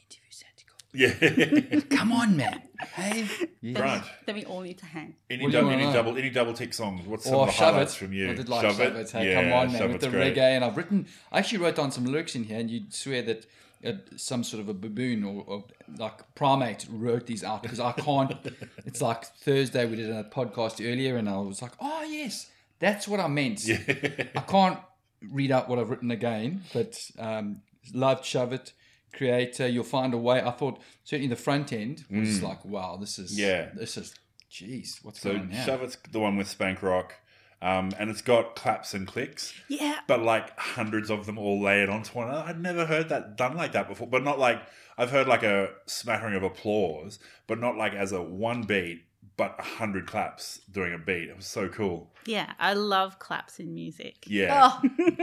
Yeah. 0.93 1.79
Come 1.89 2.11
on, 2.11 2.35
man. 2.35 2.61
Hey. 2.93 3.25
Yeah. 3.61 3.73
Grant. 3.79 4.03
Then 4.25 4.35
we 4.35 4.45
all 4.45 4.61
need 4.61 4.77
to 4.79 4.85
hang. 4.85 5.15
Any, 5.29 5.43
What 5.43 5.51
do 5.51 5.57
you 5.57 5.61
dou- 5.61 5.67
wanna 5.69 5.77
any 5.77 5.85
know? 5.87 5.93
double 5.93 6.17
any 6.17 6.29
double 6.29 6.53
tick 6.53 6.73
songs? 6.73 7.07
What's 7.07 7.25
some 7.25 7.35
Or 7.35 7.41
of 7.43 7.47
the 7.47 7.53
shove 7.53 7.69
it. 7.69 7.73
highlights 7.73 7.95
from 7.95 8.11
you? 8.13 8.29
I 8.29 8.33
did 8.33 8.49
like 8.49 8.61
shove, 8.61 8.79
it. 8.81 9.11
Hey, 9.11 9.33
come 9.33 9.53
on, 9.53 9.71
man, 9.71 9.77
Shove 9.79 9.87
with 9.87 9.95
It's 9.95 10.05
the 10.05 10.11
great. 10.11 10.35
reggae. 10.35 10.55
And 10.55 10.65
I've 10.65 10.75
written, 10.75 11.07
I 11.31 11.39
actually 11.39 11.59
wrote 11.59 11.75
down 11.75 11.91
some 11.91 12.05
lyrics 12.05 12.35
in 12.35 12.43
here, 12.43 12.59
and 12.59 12.69
you'd 12.69 12.93
swear 12.93 13.21
that 13.21 13.45
uh, 13.85 13.93
some 14.17 14.43
sort 14.43 14.61
of 14.61 14.67
a 14.69 14.73
baboon 14.73 15.23
or, 15.23 15.43
or 15.47 15.63
like 15.97 16.35
primate 16.35 16.85
wrote 16.89 17.25
these 17.27 17.43
out 17.43 17.63
because 17.63 17.79
I 17.79 17.93
can't. 17.93 18.33
it's 18.85 19.01
like 19.01 19.23
Thursday 19.25 19.85
we 19.85 19.95
did 19.95 20.09
a 20.09 20.23
podcast 20.25 20.81
earlier, 20.85 21.15
and 21.17 21.29
I 21.29 21.37
was 21.37 21.61
like, 21.61 21.71
oh 21.79 22.03
yes, 22.03 22.49
that's 22.79 23.07
what 23.07 23.19
I 23.19 23.27
meant. 23.27 23.61
I 23.69 24.41
can't 24.41 24.79
read 25.31 25.51
out 25.51 25.69
what 25.69 25.79
I've 25.79 25.89
written 25.89 26.11
again, 26.11 26.63
but 26.73 26.99
um, 27.19 27.61
loved 27.93 28.25
shove 28.25 28.51
it. 28.53 28.73
Creator, 29.13 29.67
you'll 29.67 29.83
find 29.83 30.13
a 30.13 30.17
way. 30.17 30.41
I 30.41 30.51
thought 30.51 30.79
certainly 31.03 31.27
the 31.27 31.35
front 31.35 31.73
end 31.73 32.05
was 32.09 32.41
like, 32.41 32.63
wow, 32.65 32.97
this 32.97 33.19
is 33.19 33.33
Mm. 33.33 33.37
Yeah. 33.39 33.69
this 33.75 33.97
is, 33.97 34.13
jeez, 34.51 35.03
what's 35.03 35.19
So 35.21 35.29
going 35.31 35.41
on 35.41 35.49
now? 35.49 35.65
Shove 35.65 35.83
It's 35.83 35.97
the 36.11 36.19
one 36.19 36.37
with 36.37 36.47
Spank 36.47 36.81
Rock. 36.81 37.15
Um, 37.63 37.91
and 37.99 38.09
it's 38.09 38.23
got 38.23 38.55
claps 38.55 38.95
and 38.95 39.05
clicks, 39.07 39.53
Yeah. 39.67 39.99
but 40.07 40.19
like 40.23 40.57
hundreds 40.59 41.11
of 41.11 41.27
them 41.27 41.37
all 41.37 41.61
layered 41.61 41.89
onto 41.89 42.11
one 42.13 42.27
another. 42.27 42.43
I'd 42.49 42.59
never 42.59 42.87
heard 42.87 43.09
that 43.09 43.37
done 43.37 43.55
like 43.55 43.73
that 43.73 43.87
before. 43.87 44.07
But 44.07 44.23
not 44.23 44.39
like 44.39 44.63
I've 44.97 45.11
heard 45.11 45.27
like 45.27 45.43
a 45.43 45.69
smattering 45.85 46.33
of 46.33 46.41
applause, 46.41 47.19
but 47.45 47.59
not 47.59 47.77
like 47.77 47.93
as 47.93 48.11
a 48.13 48.21
one 48.21 48.63
beat, 48.63 49.03
but 49.41 49.55
a 49.57 49.63
hundred 49.63 50.05
claps 50.05 50.59
doing 50.71 50.93
a 50.93 50.99
beat. 50.99 51.27
It 51.27 51.35
was 51.35 51.47
so 51.47 51.67
cool. 51.67 52.07
Yeah. 52.27 52.53
I 52.59 52.73
love 52.73 53.17
claps 53.17 53.59
in 53.59 53.73
music. 53.73 54.17
Yeah. 54.27 54.69
Oh, 54.71 54.81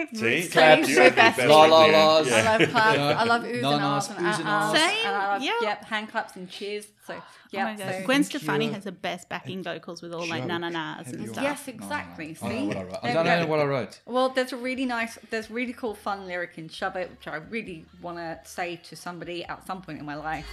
See, 0.15 0.49
Claps. 0.49 0.89
You 0.89 0.97
had 1.03 1.13
the 1.13 1.17
Best 1.17 1.37
best 1.37 1.49
La, 1.49 1.61
one 1.61 1.71
la, 1.71 1.85
at 1.85 1.91
the 1.91 1.97
end. 1.97 2.27
las. 2.27 2.33
I 2.33 2.43
love 2.59 2.71
claps. 2.73 2.97
Yeah. 2.99 3.21
I 3.21 3.25
love 3.25 3.43
oohs 3.45 3.55
and 3.75 3.85
ahs 3.85 4.09
and 4.11 4.19
ahs. 4.27 4.41
ahs. 4.45 4.77
Same. 4.77 5.07
And 5.07 5.15
I 5.17 5.33
love, 5.35 5.43
Yeah. 5.43 5.53
yep, 5.63 5.85
hand 5.85 6.09
claps 6.11 6.35
and 6.35 6.51
cheers. 6.51 6.87
So, 7.07 7.15
Oh 7.17 7.23
yeah. 7.53 7.65
my 7.65 7.77
God. 7.77 7.95
so, 7.95 8.05
Gwen 8.07 8.25
Stefani 8.25 8.65
you. 8.67 8.73
has 8.73 8.83
the 8.83 8.91
best 8.93 9.29
backing 9.29 9.63
vocals 9.63 10.03
with 10.03 10.13
all 10.13 10.27
like 10.27 10.45
na 10.45 10.59
na 10.59 10.69
nas 10.71 11.13
and 11.13 11.29
stuff. 11.31 11.45
yes, 11.45 11.69
exactly. 11.69 12.37
Oh, 12.43 12.47
I 12.47 12.51
don't 12.51 12.59
know 12.59 12.61
See? 12.61 12.67
what 12.67 12.77
I 12.77 12.83
wrote. 12.83 12.99
I 13.05 13.13
don't 13.13 13.27
know 13.27 13.47
what 13.47 13.61
I 13.61 13.65
wrote. 13.65 14.01
Well, 14.05 14.29
there's 14.31 14.53
a 14.53 14.57
really 14.57 14.85
nice, 14.85 15.17
there's 15.31 15.51
really 15.53 15.73
cool, 15.75 15.95
fun 15.95 16.27
lyric 16.27 16.59
in 16.59 16.69
"Shove 16.69 16.97
It," 16.97 17.09
which 17.11 17.29
I 17.29 17.37
really 17.37 17.85
want 18.03 18.19
to 18.19 18.41
say 18.43 18.77
to 18.89 18.97
somebody 18.97 19.45
at 19.45 19.65
some 19.69 19.83
point 19.83 20.01
in 20.01 20.05
my 20.05 20.17
life. 20.17 20.47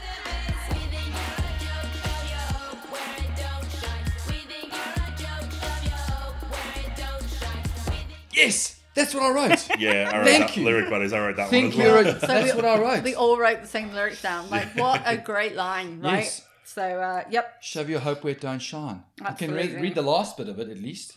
Yes, 8.36 8.80
that's 8.94 9.14
what 9.14 9.24
I 9.24 9.30
wrote. 9.32 9.68
Yeah, 9.80 10.10
I 10.14 10.18
wrote 10.18 10.26
Thank 10.28 10.48
that 10.48 10.58
you. 10.58 10.66
lyric 10.66 10.90
buddies. 10.90 11.14
I 11.14 11.20
wrote 11.20 11.36
that 11.38 11.50
Think 11.50 11.74
one 11.76 11.82
as 11.82 11.88
we 11.88 11.92
well. 11.94 12.04
wrote, 12.14 12.22
that's 12.22 12.44
we- 12.44 12.56
what 12.62 12.66
I 12.66 12.80
wrote. 12.80 13.04
We 13.04 13.16
all 13.16 13.38
wrote 13.38 13.62
the 13.62 13.68
same 13.68 13.94
lyrics 13.94 14.22
down. 14.22 14.50
Like, 14.50 14.76
what 14.76 15.02
a 15.06 15.18
great 15.18 15.56
line, 15.56 16.00
right? 16.04 16.20
Yes. 16.24 16.42
So, 16.66 16.82
uh, 16.82 17.24
yep. 17.30 17.62
Shove 17.62 17.90
your 17.90 18.00
hope 18.00 18.24
where 18.24 18.34
it 18.34 18.42
don't 18.42 18.60
shine. 18.60 19.04
I 19.22 19.32
can 19.34 19.52
read, 19.52 19.60
Absolutely. 19.66 19.82
read 19.82 19.96
the 19.96 20.02
last 20.02 20.36
bit 20.38 20.50
of 20.50 20.60
it 20.60 20.70
at 20.70 20.78
least. 20.80 21.16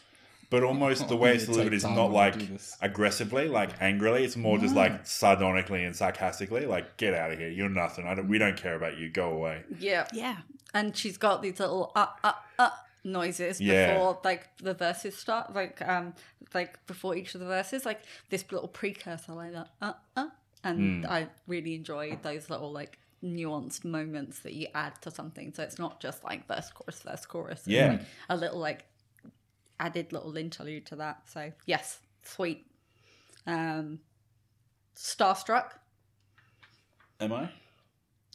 But 0.51 0.63
almost 0.63 1.09
the 1.09 1.17
way 1.23 1.31
gonna 1.31 1.35
it's 1.37 1.47
delivered 1.47 1.75
is 1.75 1.85
not 1.85 2.11
like 2.11 2.37
aggressively, 2.81 3.49
like 3.49 3.71
angrily. 3.83 4.25
It's 4.25 4.37
more 4.37 4.57
just 4.59 4.75
like 4.75 5.07
sardonically 5.07 5.85
and 5.85 5.95
sarcastically, 5.95 6.65
like 6.67 6.97
"Get 6.97 7.13
out 7.15 7.33
of 7.33 7.39
here! 7.39 7.49
You're 7.51 7.69
nothing. 7.69 8.07
I 8.07 8.15
don't. 8.15 8.29
We 8.29 8.39
don't 8.39 8.57
care 8.57 8.75
about 8.75 8.97
you. 8.99 9.11
Go 9.11 9.31
away." 9.31 9.65
Yeah. 9.79 10.07
Yeah. 10.13 10.37
And 10.73 10.97
she's 10.97 11.17
got 11.19 11.43
these 11.43 11.61
little 11.61 11.93
uh 11.95 12.07
uh 12.25 12.33
uh 12.59 12.71
noises 13.13 13.61
Yeah. 13.61 13.95
before 13.95 14.21
like 14.25 14.57
the 14.59 14.75
verses 14.75 15.17
start, 15.17 15.55
like 15.55 15.81
um 15.87 16.15
like 16.55 16.85
before 16.87 17.17
each 17.17 17.35
of 17.35 17.41
the 17.41 17.47
verses, 17.47 17.85
like 17.85 18.03
this 18.31 18.45
little 18.51 18.69
precursor 18.69 19.33
like 19.33 19.53
that 19.53 19.69
uh 19.81 19.93
uh. 20.17 20.29
And 20.65 21.05
Hmm. 21.05 21.11
I 21.11 21.29
really 21.47 21.75
enjoy 21.75 22.19
those 22.23 22.51
little 22.51 22.73
like 22.73 22.99
nuanced 23.23 23.85
moments 23.85 24.41
that 24.41 24.55
you 24.55 24.67
add 24.75 25.01
to 25.03 25.11
something. 25.11 25.53
So 25.55 25.63
it's 25.63 25.79
not 25.79 26.01
just 26.01 26.25
like 26.25 26.47
verse 26.49 26.71
chorus 26.71 27.01
verse 27.03 27.27
chorus. 27.27 27.63
Yeah. 27.67 27.89
like, 27.93 28.01
a 28.29 28.37
little 28.37 28.59
like 28.59 28.85
added 29.81 30.13
little 30.13 30.37
interlude 30.37 30.87
to 30.87 30.97
that. 30.97 31.23
So 31.29 31.53
yes, 31.67 32.01
sweet. 32.25 32.67
Um, 33.47 34.01
Starstruck. 34.97 35.71
Am 37.21 37.33
I? 37.33 37.49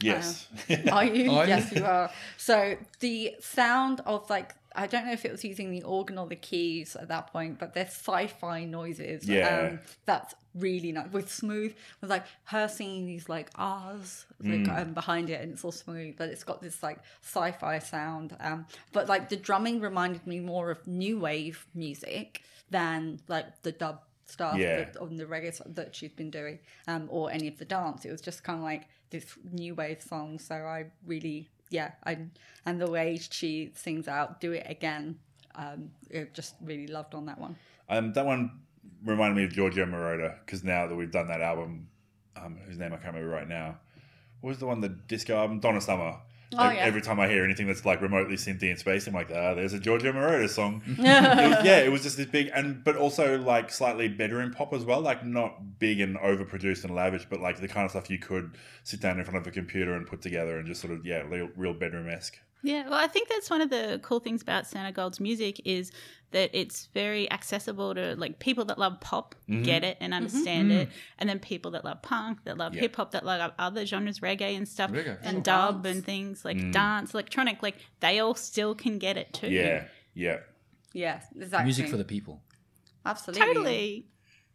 Yes. 0.01 0.47
Are? 0.69 0.93
Are 0.93 1.05
you? 1.05 1.31
yes, 1.47 1.71
you 1.71 1.85
are. 1.85 2.09
So 2.37 2.75
the 2.99 3.35
sound 3.39 4.01
of 4.05 4.29
like 4.29 4.53
I 4.75 4.87
don't 4.87 5.05
know 5.05 5.11
if 5.13 5.23
it 5.25 5.31
was 5.31 5.43
using 5.43 5.69
the 5.71 5.83
organ 5.83 6.17
or 6.17 6.27
the 6.27 6.35
keys 6.35 6.95
at 6.95 7.07
that 7.09 7.31
point, 7.31 7.59
but 7.59 7.73
there's 7.73 7.89
sci-fi 7.89 8.65
noises. 8.65 9.27
Yeah. 9.27 9.69
Um, 9.71 9.79
that's 10.05 10.33
really 10.55 10.91
nice. 10.91 11.11
With 11.11 11.31
smooth, 11.31 11.73
with 12.01 12.09
like 12.09 12.25
her 12.45 12.67
singing 12.67 13.05
these 13.05 13.29
like 13.29 13.49
ahs 13.55 14.25
like, 14.41 14.59
Mm. 14.61 14.81
um, 14.81 14.93
behind 14.93 15.29
it, 15.29 15.41
and 15.41 15.53
it's 15.53 15.63
all 15.63 15.71
smooth, 15.71 16.15
but 16.17 16.29
it's 16.29 16.43
got 16.43 16.61
this 16.61 16.81
like 16.83 16.99
sci-fi 17.21 17.79
sound. 17.79 18.35
Um, 18.39 18.65
but 18.91 19.07
like 19.07 19.29
the 19.29 19.35
drumming 19.37 19.79
reminded 19.79 20.25
me 20.27 20.39
more 20.39 20.71
of 20.71 20.85
new 20.87 21.19
wave 21.19 21.65
music 21.73 22.41
than 22.69 23.19
like 23.27 23.61
the 23.63 23.71
dub 23.71 24.01
stuff 24.25 24.57
Yeah. 24.57 24.77
that, 24.85 24.97
on 24.97 25.17
the 25.17 25.25
reggae 25.25 25.61
that 25.75 25.95
she's 25.95 26.11
been 26.11 26.31
doing, 26.31 26.59
um, 26.87 27.07
or 27.11 27.29
any 27.31 27.47
of 27.47 27.57
the 27.57 27.65
dance. 27.65 28.05
It 28.05 28.11
was 28.11 28.21
just 28.21 28.43
kind 28.43 28.57
of 28.59 28.63
like 28.63 28.87
this 29.11 29.25
new 29.51 29.75
wave 29.75 30.01
song. 30.01 30.39
So 30.39 30.55
I 30.55 30.85
really, 31.05 31.49
yeah, 31.73 31.91
I 32.05 32.17
and 32.65 32.79
the 32.79 32.89
way 32.89 33.17
she 33.17 33.71
sings 33.73 34.07
out 34.07 34.39
"Do 34.39 34.51
It 34.51 34.65
Again," 34.69 35.17
um, 35.55 35.89
I 36.13 36.27
just 36.33 36.55
really 36.61 36.87
loved 36.87 37.15
on 37.15 37.25
that 37.25 37.39
one. 37.39 37.55
Um, 37.89 38.13
that 38.13 38.25
one 38.25 38.61
reminded 39.03 39.35
me 39.35 39.43
of 39.43 39.51
Giorgio 39.51 39.85
Moroder 39.85 40.35
because 40.45 40.63
now 40.63 40.85
that 40.87 40.95
we've 40.95 41.11
done 41.11 41.27
that 41.27 41.41
album, 41.41 41.87
um, 42.35 42.59
whose 42.65 42.77
name 42.77 42.93
I 42.93 42.97
can't 42.97 43.15
remember 43.15 43.27
right 43.27 43.47
now. 43.47 43.79
What 44.41 44.49
was 44.49 44.59
the 44.59 44.67
one, 44.67 44.81
the 44.81 44.89
disco 44.89 45.35
album? 45.35 45.59
Donna 45.59 45.81
Summer. 45.81 46.17
Oh, 46.57 46.69
yeah. 46.69 46.81
Every 46.85 47.01
time 47.01 47.19
I 47.19 47.27
hear 47.27 47.43
anything 47.43 47.67
that's 47.67 47.85
like 47.85 48.01
remotely 48.01 48.35
synthy 48.35 48.69
in 48.71 48.77
space, 48.77 49.07
I'm 49.07 49.13
like, 49.13 49.29
ah, 49.33 49.53
there's 49.53 49.73
a 49.73 49.79
Giorgio 49.79 50.11
Moroder 50.11 50.49
song. 50.49 50.81
It 50.87 50.97
was- 50.99 51.65
yeah, 51.65 51.79
it 51.79 51.91
was 51.91 52.03
just 52.03 52.17
this 52.17 52.27
big, 52.27 52.49
and 52.53 52.83
but 52.83 52.95
also 52.95 53.37
like 53.39 53.71
slightly 53.71 54.07
bedroom 54.07 54.51
pop 54.53 54.73
as 54.73 54.85
well, 54.85 55.01
like 55.01 55.25
not 55.25 55.79
big 55.79 55.99
and 55.99 56.17
overproduced 56.17 56.83
and 56.83 56.93
lavish, 56.95 57.25
but 57.29 57.39
like 57.39 57.59
the 57.59 57.67
kind 57.67 57.85
of 57.85 57.91
stuff 57.91 58.09
you 58.09 58.19
could 58.19 58.55
sit 58.83 58.99
down 59.01 59.19
in 59.19 59.25
front 59.25 59.37
of 59.37 59.47
a 59.47 59.51
computer 59.51 59.93
and 59.95 60.05
put 60.07 60.21
together 60.21 60.57
and 60.57 60.67
just 60.67 60.81
sort 60.81 60.93
of 60.93 61.05
yeah, 61.05 61.21
real, 61.27 61.49
real 61.55 61.73
bedroom 61.73 62.09
esque. 62.09 62.39
Yeah, 62.65 62.85
well, 62.89 62.97
I 62.97 63.07
think 63.07 63.27
that's 63.27 63.49
one 63.49 63.59
of 63.61 63.69
the 63.69 63.99
cool 64.03 64.19
things 64.21 64.41
about 64.41 64.63
Santogold's 64.63 65.19
music 65.19 65.61
is 65.65 65.91
that 66.31 66.49
it's 66.53 66.87
very 66.93 67.29
accessible 67.31 67.93
to 67.93 68.15
like 68.15 68.39
people 68.39 68.63
that 68.65 68.79
love 68.79 68.99
pop 69.01 69.35
get 69.47 69.83
it 69.83 69.97
and 69.99 70.13
mm-hmm. 70.13 70.23
understand 70.23 70.71
it, 70.71 70.89
and 71.19 71.29
then 71.29 71.39
people 71.39 71.71
that 71.71 71.83
love 71.83 72.01
punk, 72.01 72.39
that 72.45 72.57
love 72.57 72.73
Yeah. 72.73 72.81
hip 72.81 72.95
hop, 72.95 73.11
that 73.11 73.25
love 73.25 73.51
other 73.59 73.85
genres, 73.85 74.21
reggae 74.21 74.55
and 74.55 74.67
stuff, 74.67 74.91
Reggae, 74.91 75.19
and 75.21 75.35
sure. 75.35 75.41
dub 75.43 75.83
Dance. 75.83 75.95
and 75.97 76.05
things 76.05 76.45
like 76.45 76.71
dance, 76.71 77.13
electronic, 77.13 77.61
like 77.61 77.75
they 77.99 78.19
all 78.19 78.33
still 78.33 78.73
can 78.75 78.97
get 78.97 79.17
it 79.17 79.33
too. 79.33 79.49
Yeah, 79.49 79.83
yeah, 80.13 80.37
Yeah, 80.93 81.21
exactly. 81.35 81.65
Music 81.65 81.89
for 81.89 81.97
the 81.97 82.05
people. 82.05 82.41
absolutely 83.05 83.45
totally. 83.45 84.05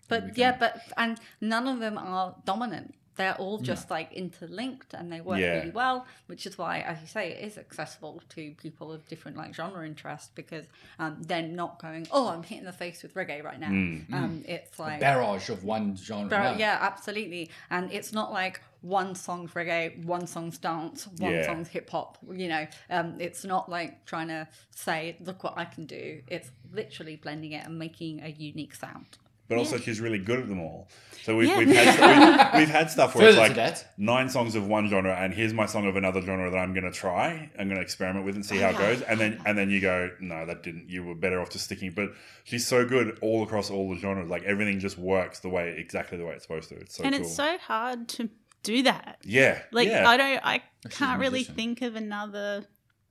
But 0.09 0.39
yeah, 0.39 0.57
but 0.59 0.81
and 0.97 1.21
none 1.43 1.69
of 1.69 1.81
them 1.81 1.99
are 1.99 2.35
dominant. 2.47 2.95
They're 3.19 3.35
all 3.35 3.59
just 3.59 3.91
like 3.91 4.13
interlinked 4.15 4.95
and 4.95 5.13
they 5.13 5.21
work 5.21 5.39
Yeah. 5.39 5.59
really 5.59 5.71
well, 5.73 6.07
which 6.27 6.47
is 6.47 6.57
why, 6.57 6.79
as 6.81 7.01
you 7.03 7.07
say, 7.07 7.33
it 7.33 7.45
is 7.45 7.59
accessible 7.59 8.23
to 8.31 8.53
people 8.63 8.91
of 8.93 9.07
different 9.09 9.37
like 9.37 9.55
genre 9.55 9.85
interest 9.87 10.35
because 10.35 10.65
um, 10.99 11.19
they're 11.21 11.43
not 11.43 11.83
going, 11.83 12.07
oh, 12.11 12.29
I'm 12.29 12.43
hitting 12.45 12.65
the 12.65 12.73
face 12.73 13.03
with 13.03 13.13
reggae 13.15 13.43
right 13.45 13.61
now. 13.61 13.69
Mm. 13.69 14.13
Um, 14.13 14.43
it's 14.47 14.79
like 14.79 15.01
Barrage 15.01 15.51
of 15.51 15.65
one 15.65 15.97
genre. 15.97 16.31
Bar- 16.31 16.57
yeah, 16.59 16.79
absolutely. 16.81 17.51
And 17.69 17.93
it's 17.93 18.13
not 18.13 18.33
like 18.33 18.61
one 18.81 19.17
song's 19.17 19.51
reggae, 19.51 20.05
one 20.05 20.27
song's 20.29 20.57
dance, 20.57 21.09
one 21.19 21.33
Yeah. 21.33 21.47
song's 21.47 21.67
hip 21.69 21.91
hop. 21.91 22.17
You 22.33 22.47
know, 22.49 22.67
um, 22.89 23.17
it's 23.19 23.45
not 23.45 23.69
like 23.69 24.05
trying 24.07 24.29
to 24.29 24.47
say, 24.71 25.17
look 25.21 25.43
what 25.43 25.59
I 25.59 25.65
can 25.65 25.85
do. 25.87 26.23
It's 26.29 26.51
literally 26.73 27.17
blending 27.17 27.53
it 27.53 27.67
and 27.67 27.77
making 27.79 28.23
a 28.23 28.29
unique 28.29 28.77
sound. 28.77 29.19
But 29.49 29.59
also 29.59 29.77
she's 29.79 30.01
really 30.01 30.19
good 30.19 30.41
at 30.41 30.49
them 30.49 30.61
all. 30.61 30.89
So 31.25 31.37
we've, 31.37 31.49
Yeah. 31.49 31.59
we've, 31.59 31.69
had, 31.69 32.53
we've, 32.55 32.61
we've 32.61 32.69
had 32.75 32.91
stuff 32.91 33.15
where 33.15 33.29
it's 33.29 33.37
like 33.37 33.77
nine 33.99 34.31
songs 34.31 34.55
of 34.55 34.67
one 34.67 34.89
genre, 34.89 35.15
and 35.15 35.35
here's 35.35 35.53
my 35.53 35.67
song 35.67 35.87
of 35.87 35.97
another 35.97 36.23
genre 36.23 36.51
that 36.51 36.57
I'm 36.57 36.73
going 36.73 36.85
to 36.85 36.91
try. 36.91 37.51
I'm 37.59 37.69
going 37.69 37.77
to 37.77 37.83
experiment 37.83 38.25
with 38.25 38.35
and 38.35 38.47
see 38.47 38.57
how 38.59 38.71
it 38.71 38.79
goes. 38.79 39.03
And 39.03 39.21
then 39.21 39.41
and 39.45 39.59
then 39.59 39.69
you 39.69 39.81
go, 39.81 40.11
no, 40.21 40.47
that 40.47 40.63
didn't. 40.63 40.89
You 40.89 41.05
were 41.05 41.15
better 41.15 41.41
off 41.41 41.51
just 41.51 41.65
sticking. 41.67 41.91
But 41.93 42.13
she's 42.45 42.67
so 42.67 42.87
good 42.87 43.19
all 43.21 43.43
across 43.43 43.71
all 43.71 43.91
the 43.93 43.99
genres. 44.01 44.31
Like 44.31 44.45
everything 44.45 44.79
just 44.81 44.97
works 44.97 45.41
the 45.41 45.51
way 45.51 45.75
exactly 45.77 46.17
the 46.17 46.25
way 46.25 46.33
it's 46.35 46.45
supposed 46.45 46.71
to. 46.71 46.77
It's 46.77 46.97
so 46.97 47.05
and 47.05 47.15
cool. 47.15 47.23
it's 47.25 47.35
so 47.35 47.59
hard 47.59 48.09
to 48.09 48.31
do 48.63 48.83
that. 48.85 49.19
yeah, 49.23 49.63
Like 49.71 49.89
yeah. 49.89 50.09
I 50.09 50.17
don't, 50.17 50.41
I 50.45 50.63
can't 50.91 51.21
really 51.21 51.45
think 51.45 51.81
of 51.83 51.95
another 51.95 52.65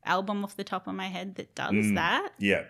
album 0.05 0.43
off 0.43 0.55
the 0.55 0.63
top 0.63 0.87
of 0.87 0.95
my 0.95 1.07
head 1.07 1.35
that 1.35 1.53
does 1.55 1.71
Mm. 1.73 1.95
that. 1.95 2.29
yeah. 2.39 2.63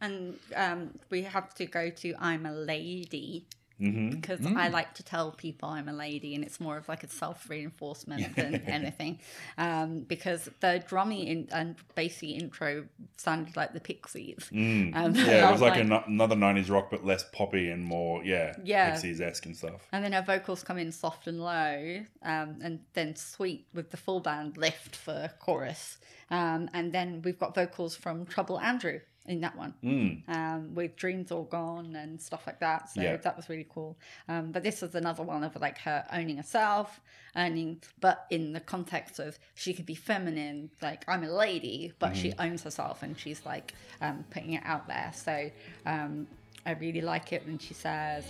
And 0.00 0.38
um, 0.56 0.94
we 1.10 1.22
have 1.22 1.54
to 1.54 1.66
go 1.66 1.90
to 1.90 2.14
I'm 2.18 2.46
a 2.46 2.52
Lady 2.52 3.46
hmm 3.80 4.10
because 4.10 4.44
I 4.44 4.68
like 4.68 4.94
to 4.94 5.02
tell 5.02 5.30
people 5.32 5.70
I'm 5.70 5.88
a 5.88 5.92
lady, 5.92 6.34
and 6.34 6.44
it's 6.44 6.60
more 6.60 6.76
of 6.76 6.86
like 6.88 7.02
a 7.02 7.08
self 7.08 7.48
reinforcement 7.48 8.36
than 8.36 8.56
anything. 8.66 9.20
Um, 9.56 10.00
because 10.00 10.50
the 10.60 10.84
drummy 10.86 11.26
in, 11.26 11.48
and 11.50 11.76
bassy 11.94 12.32
intro 12.32 12.84
sounded 13.16 13.56
like 13.56 13.72
the 13.72 13.80
Pixies. 13.80 14.50
Mm. 14.52 14.94
Um, 15.00 15.14
Yeah, 15.14 15.48
it 15.48 15.52
was 15.52 15.60
like, 15.62 15.72
like- 15.72 15.80
ano- 15.84 16.04
another 16.06 16.36
'90s 16.36 16.68
rock, 16.70 16.90
but 16.90 17.06
less 17.06 17.24
poppy 17.32 17.70
and 17.70 17.82
more, 17.82 18.22
yeah, 18.22 18.54
Yeah. 18.62 18.90
Pixies 18.90 19.20
esque 19.20 19.46
and 19.46 19.56
stuff. 19.56 19.86
And 19.92 20.04
then 20.04 20.12
her 20.12 20.22
vocals 20.22 20.62
come 20.62 20.76
in 20.76 20.92
soft 20.92 21.26
and 21.26 21.40
low, 21.40 22.04
um, 22.22 22.58
and 22.62 22.80
then 22.92 23.16
sweet 23.16 23.66
with 23.72 23.90
the 23.90 23.96
full 23.96 24.20
band 24.20 24.58
lift 24.58 24.94
for 24.94 25.30
chorus. 25.38 25.96
Um, 26.30 26.68
and 26.74 26.92
then 26.92 27.22
we've 27.22 27.38
got 27.38 27.54
vocals 27.54 27.96
from 27.96 28.26
Trouble 28.26 28.60
Andrew 28.60 29.00
in 29.26 29.40
that 29.42 29.56
one, 29.56 29.74
Mm. 29.84 30.28
um, 30.28 30.74
with 30.74 30.96
Dreams 30.96 31.30
All 31.30 31.44
Gone 31.44 31.94
and 31.94 32.20
stuff 32.20 32.46
like 32.46 32.58
that. 32.60 32.88
So 32.90 33.02
Yeah. 33.02 33.16
that 33.16 33.36
was 33.36 33.48
really 33.48 33.66
cool. 33.68 33.96
Um, 34.28 34.50
but 34.50 34.62
this 34.62 34.80
was 34.82 34.94
another 34.94 35.22
one 35.22 35.44
of 35.44 35.54
like 35.56 35.78
her 35.78 36.04
owning 36.12 36.38
herself, 36.38 37.00
earning 37.36 37.80
but 38.00 38.26
in 38.30 38.52
the 38.52 38.60
context 38.60 39.18
of 39.18 39.38
she 39.54 39.72
could 39.74 39.86
be 39.86 39.94
feminine, 39.94 40.70
like 40.82 41.04
I'm 41.06 41.22
a 41.22 41.30
lady, 41.30 41.92
but 41.98 42.16
she 42.16 42.30
Mm-hmm. 42.30 42.40
owns 42.42 42.62
herself 42.64 43.02
and 43.02 43.18
she's 43.18 43.44
like 43.44 43.74
um, 44.00 44.24
putting 44.30 44.54
it 44.54 44.62
out 44.64 44.88
there. 44.88 45.12
So 45.14 45.50
um, 45.86 46.26
I 46.66 46.72
really 46.72 47.00
like 47.02 47.32
it 47.32 47.46
when 47.46 47.58
she 47.58 47.74
says, 47.74 48.24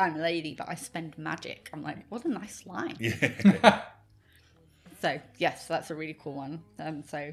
I'm 0.00 0.16
a 0.16 0.18
lady, 0.18 0.54
but 0.54 0.68
I 0.68 0.74
spend 0.74 1.16
magic. 1.18 1.70
I'm 1.72 1.82
like, 1.82 1.98
what 2.08 2.24
a 2.24 2.28
nice 2.28 2.66
line. 2.66 2.96
Yeah. 2.98 3.82
So, 5.00 5.18
yes, 5.38 5.66
that's 5.66 5.90
a 5.90 5.94
really 5.94 6.16
cool 6.20 6.34
one. 6.34 6.62
Um, 6.78 7.02
so, 7.02 7.32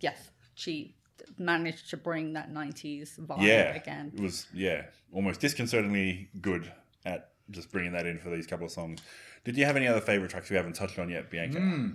yes, 0.00 0.30
she 0.54 0.94
managed 1.38 1.90
to 1.90 1.96
bring 1.96 2.32
that 2.34 2.52
90s 2.52 3.18
vibe 3.20 3.42
yeah, 3.42 3.74
again. 3.74 4.12
It 4.14 4.20
was 4.20 4.46
yeah, 4.52 4.86
almost 5.12 5.40
disconcertingly 5.40 6.30
good 6.40 6.72
at 7.04 7.32
just 7.50 7.70
bringing 7.70 7.92
that 7.92 8.06
in 8.06 8.18
for 8.18 8.30
these 8.30 8.46
couple 8.46 8.64
of 8.64 8.72
songs. 8.72 9.00
Did 9.44 9.58
you 9.58 9.66
have 9.66 9.76
any 9.76 9.86
other 9.86 10.00
favorite 10.00 10.30
tracks 10.30 10.48
we 10.48 10.56
haven't 10.56 10.72
touched 10.74 10.98
on 10.98 11.10
yet, 11.10 11.30
Bianca? 11.30 11.58
Hmm. 11.58 11.90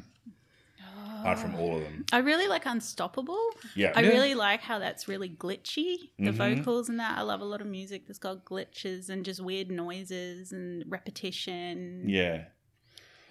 Apart 1.22 1.40
from 1.40 1.56
all 1.56 1.78
of 1.78 1.84
them, 1.84 2.06
I 2.12 2.20
really 2.20 2.48
like 2.48 2.66
Unstoppable. 2.66 3.40
yeah, 3.76 3.92
I 3.96 4.02
really 4.02 4.36
like 4.36 4.62
how 4.62 4.80
that's 4.80 5.08
really 5.08 5.30
glitchy. 5.30 5.96
The 6.18 6.32
Mhm. 6.32 6.56
vocals 6.58 6.90
and 6.90 7.00
that. 7.00 7.18
I 7.18 7.22
love 7.22 7.42
a 7.42 7.46
lot 7.46 7.62
of 7.62 7.68
music 7.68 8.08
that's 8.08 8.20
got 8.20 8.46
glitches 8.46 9.10
and 9.10 9.24
just 9.26 9.40
weird 9.42 9.70
noises 9.72 10.52
and 10.52 10.84
repetition. 10.88 12.04
yeah, 12.08 12.46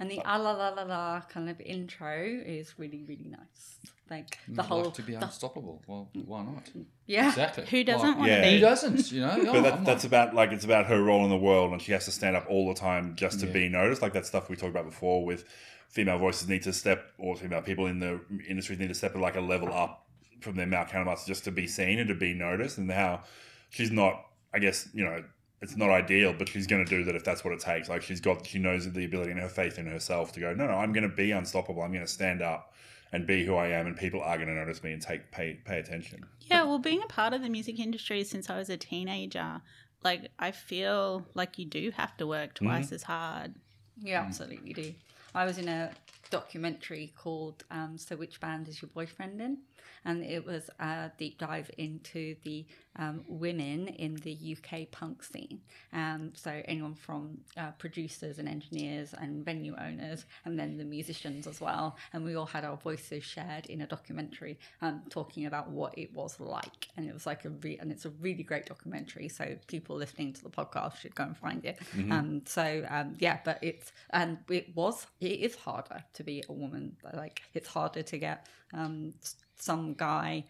And 0.01 0.11
the 0.11 0.21
ah 0.25 0.37
la 0.37 0.53
la 0.53 0.69
la 0.71 0.83
la 0.85 1.21
kind 1.23 1.49
of 1.51 1.61
intro 1.61 2.23
is 2.47 2.79
really, 2.79 3.03
really 3.09 3.29
nice. 3.29 3.79
Like 4.11 4.39
the 4.49 4.63
I'd 4.63 4.67
whole. 4.69 4.85
like 4.85 4.95
to 4.95 5.03
be 5.03 5.15
the- 5.17 5.25
unstoppable. 5.25 5.83
Well, 5.87 6.09
why 6.25 6.43
not? 6.45 6.71
yeah. 7.07 7.29
Exactly. 7.29 7.67
Who 7.67 7.85
doesn't 7.85 8.09
Why- 8.13 8.15
want 8.19 8.29
to 8.31 8.37
Yeah. 8.37 8.43
be? 8.43 8.55
Who 8.55 8.61
doesn't? 8.61 9.13
You 9.13 9.21
know. 9.23 9.37
But 9.53 9.63
that, 9.63 9.85
that's 9.85 10.05
about 10.05 10.35
like 10.35 10.51
it's 10.53 10.65
about 10.65 10.87
her 10.87 11.03
role 11.03 11.25
in 11.25 11.31
the 11.31 11.37
world, 11.37 11.73
and 11.73 11.83
she 11.83 11.93
has 11.93 12.05
to 12.07 12.11
stand 12.13 12.35
up 12.37 12.47
all 12.49 12.69
the 12.69 12.79
time 12.79 13.17
just 13.17 13.41
to 13.41 13.47
Yeah. 13.47 13.53
be 13.53 13.69
noticed. 13.69 14.01
Like 14.01 14.13
that 14.15 14.25
stuff 14.25 14.49
we 14.49 14.57
talked 14.57 14.71
about 14.71 14.87
before 14.87 15.25
with 15.27 15.45
female 15.89 16.19
voices 16.19 16.49
need 16.49 16.63
to 16.63 16.73
step, 16.73 17.13
or 17.19 17.37
female 17.37 17.63
people 17.63 17.87
in 17.87 17.99
the 17.99 18.21
industry 18.49 18.77
need 18.77 18.89
to 18.89 18.95
step 18.95 19.15
like 19.15 19.37
a 19.37 19.41
level 19.41 19.73
up 19.73 20.07
from 20.41 20.55
their 20.57 20.67
male 20.67 20.85
counterparts 20.85 21.27
just 21.27 21.45
to 21.45 21.51
be 21.51 21.67
seen 21.67 21.99
and 21.99 22.09
to 22.09 22.15
be 22.15 22.35
noticed. 22.35 22.79
And 22.79 22.91
how 22.91 23.23
she's 23.71 23.91
not, 23.91 24.25
I 24.53 24.59
guess, 24.59 24.89
you 24.93 25.05
know, 25.05 25.25
it's 25.61 25.77
not 25.77 25.91
ideal, 25.91 26.35
but 26.39 26.49
she's 26.49 26.67
going 26.67 26.85
to 26.85 26.89
do 26.89 27.05
that 27.05 27.17
if 27.17 27.25
that's 27.25 27.45
what 27.45 27.53
it 27.53 27.61
takes. 27.61 27.89
Like 27.89 28.03
she's 28.03 28.21
got, 28.21 28.47
she 28.47 28.59
knows 28.59 28.91
the 28.91 29.05
ability 29.05 29.33
and 29.33 29.41
her 29.41 29.49
faith 29.49 29.79
in 29.79 29.87
herself 29.87 30.33
to 30.33 30.41
go, 30.41 30.55
no, 30.55 30.67
no, 30.67 30.75
I'm 30.75 30.93
going 30.93 31.09
to 31.09 31.15
be 31.15 31.33
unstoppable. 31.33 31.83
I'm 31.83 31.93
going 31.93 32.05
to 32.05 32.11
stand 32.11 32.43
up 32.43 32.73
and 33.13 33.27
be 33.27 33.45
who 33.45 33.55
I 33.57 33.69
am, 33.69 33.87
and 33.87 33.97
people 33.97 34.21
are 34.21 34.37
going 34.37 34.49
to 34.49 34.55
notice 34.55 34.83
me 34.83 34.93
and 34.93 35.01
take 35.01 35.31
pay 35.33 35.59
pay 35.65 35.79
attention. 35.79 36.27
Yeah, 36.43 36.65
well, 36.65 36.79
being 36.79 37.03
a 37.03 37.07
part 37.07 37.33
of 37.33 37.43
the 37.43 37.49
music 37.49 37.79
industry 37.79 38.23
since 38.25 38.51
I 38.51 38.57
was 38.57 38.69
a 38.69 38.77
teenager, 38.77 39.63
like 40.05 40.31
I 40.39 40.51
feel 40.51 41.27
like 41.35 41.59
you 41.59 41.65
do 41.65 41.91
have 41.97 42.17
to 42.19 42.27
work 42.27 42.55
mm-hmm. 42.55 42.67
twice 42.67 42.93
as 42.93 43.05
hard. 43.05 43.55
Yeah, 44.01 44.21
absolutely 44.21 44.69
you 44.69 44.75
do. 44.75 44.95
I 45.35 45.45
was 45.45 45.59
in 45.59 45.69
a 45.69 45.93
documentary 46.31 47.13
called 47.17 47.65
um, 47.71 47.97
So 47.99 48.17
Which 48.17 48.41
Band 48.41 48.69
Is 48.69 48.83
Your 48.83 48.91
Boyfriend 48.95 49.41
In? 49.41 49.59
And 50.05 50.25
it 50.25 50.45
was 50.47 50.71
a 50.79 51.11
deep 51.19 51.39
dive 51.39 51.71
into 51.77 52.37
the 52.45 52.67
um, 52.97 53.25
women 53.27 53.89
in 53.89 54.17
the 54.17 54.57
UK 54.57 54.91
punk 54.91 55.23
scene. 55.23 55.61
Um, 55.93 56.33
so 56.35 56.63
anyone 56.67 56.95
from 56.95 57.39
uh, 57.57 57.71
producers 57.73 58.39
and 58.39 58.49
engineers 58.49 59.15
and 59.15 59.45
venue 59.45 59.75
owners, 59.79 60.25
and 60.45 60.59
then 60.59 60.77
the 60.77 60.85
musicians 60.85 61.47
as 61.47 61.61
well. 61.61 61.97
And 62.13 62.25
we 62.25 62.35
all 62.37 62.47
had 62.47 62.65
our 62.65 62.77
voices 62.77 63.25
shared 63.25 63.67
in 63.67 63.81
a 63.83 63.87
documentary 63.87 64.59
um, 64.83 65.03
talking 65.11 65.47
about 65.47 65.71
what 65.71 65.97
it 65.97 66.13
was 66.15 66.39
like. 66.41 66.89
And 66.97 67.09
it 67.09 67.13
was 67.13 67.27
like 67.27 67.45
a 67.45 67.51
re- 67.51 67.79
and 67.81 67.91
it's 67.93 68.05
a 68.05 68.11
really 68.21 68.43
great 68.43 68.67
documentary. 68.67 69.29
So 69.29 69.57
people 69.67 69.97
listening 69.97 70.33
to 70.35 70.43
the 70.43 70.51
podcast 70.51 70.97
should 70.99 71.15
go 71.15 71.25
and 71.25 71.37
find 71.37 71.65
it. 71.65 71.79
Um, 72.13 72.43
so 72.47 72.85
um, 72.89 73.15
yeah, 73.19 73.39
but 73.45 73.59
it's 73.63 73.93
and 74.11 74.39
it 74.49 74.75
was 74.75 75.07
it 75.21 75.41
is 75.41 75.55
harder 75.57 76.05
to 76.19 76.25
be 76.25 76.45
a 76.49 76.53
woman. 76.53 76.97
Like 77.15 77.43
it's 77.55 77.69
harder 77.69 78.03
to 78.03 78.19
get 78.19 78.47
um, 78.75 79.15
some 79.57 79.95
guy 79.95 80.45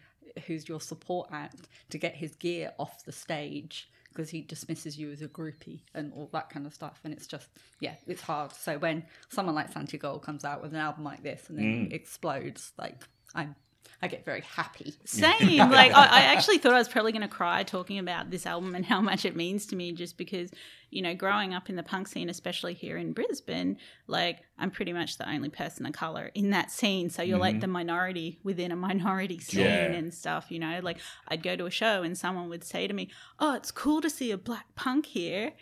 who's 0.45 0.67
your 0.69 0.81
support 0.81 1.29
act 1.31 1.67
to 1.89 1.97
get 1.97 2.15
his 2.15 2.35
gear 2.35 2.71
off 2.77 3.03
the 3.05 3.11
stage 3.11 3.89
because 4.11 4.29
he 4.29 4.41
dismisses 4.41 4.97
you 4.97 5.11
as 5.11 5.21
a 5.21 5.27
groupie 5.27 5.81
and 5.93 6.11
all 6.13 6.29
that 6.33 6.49
kind 6.49 6.65
of 6.65 6.73
stuff. 6.73 6.99
And 7.03 7.13
it's 7.13 7.27
just, 7.27 7.47
yeah, 7.79 7.95
it's 8.07 8.21
hard. 8.21 8.51
So 8.53 8.77
when 8.77 9.03
someone 9.29 9.55
like 9.55 9.71
Santigold 9.73 10.21
comes 10.23 10.43
out 10.43 10.61
with 10.61 10.73
an 10.73 10.79
album 10.79 11.03
like 11.03 11.23
this 11.23 11.49
and 11.49 11.57
then 11.59 11.87
Mm. 11.89 11.93
explodes, 11.93 12.73
like 12.77 13.03
I'm, 13.35 13.55
I 14.01 14.07
get 14.07 14.23
very 14.23 14.41
happy. 14.41 14.93
Same. 15.05 15.57
Like 15.69 15.93
I, 15.93 16.05
I 16.05 16.21
actually 16.33 16.57
thought 16.57 16.73
I 16.73 16.77
was 16.77 16.87
probably 16.87 17.11
going 17.11 17.21
to 17.21 17.27
cry 17.27 17.63
talking 17.63 17.99
about 17.99 18.31
this 18.31 18.45
album 18.45 18.75
and 18.75 18.85
how 18.85 19.01
much 19.01 19.25
it 19.25 19.35
means 19.35 19.65
to 19.67 19.75
me, 19.75 19.91
just 19.91 20.17
because 20.17 20.51
you 20.89 21.01
know, 21.01 21.13
growing 21.13 21.53
up 21.53 21.69
in 21.69 21.75
the 21.75 21.83
punk 21.83 22.07
scene, 22.07 22.29
especially 22.29 22.73
here 22.73 22.97
in 22.97 23.13
Brisbane, 23.13 23.77
like 24.07 24.39
I'm 24.57 24.71
pretty 24.71 24.93
much 24.93 25.17
the 25.17 25.29
only 25.29 25.49
person 25.49 25.85
of 25.85 25.93
color 25.93 26.31
in 26.33 26.49
that 26.51 26.71
scene. 26.71 27.09
So 27.09 27.21
you're 27.21 27.37
like 27.37 27.55
mm-hmm. 27.55 27.61
the 27.61 27.67
minority 27.67 28.39
within 28.43 28.71
a 28.71 28.75
minority 28.75 29.39
scene 29.39 29.65
Yeah. 29.65 29.91
and 29.91 30.13
stuff. 30.13 30.47
You 30.49 30.59
know, 30.59 30.79
like 30.81 30.97
I'd 31.27 31.43
go 31.43 31.55
to 31.55 31.65
a 31.65 31.71
show 31.71 32.01
and 32.03 32.17
someone 32.17 32.49
would 32.49 32.63
say 32.63 32.87
to 32.87 32.93
me, 32.93 33.09
"Oh, 33.39 33.55
it's 33.55 33.71
cool 33.71 34.01
to 34.01 34.09
see 34.09 34.31
a 34.31 34.37
black 34.37 34.73
punk 34.75 35.05
here," 35.05 35.53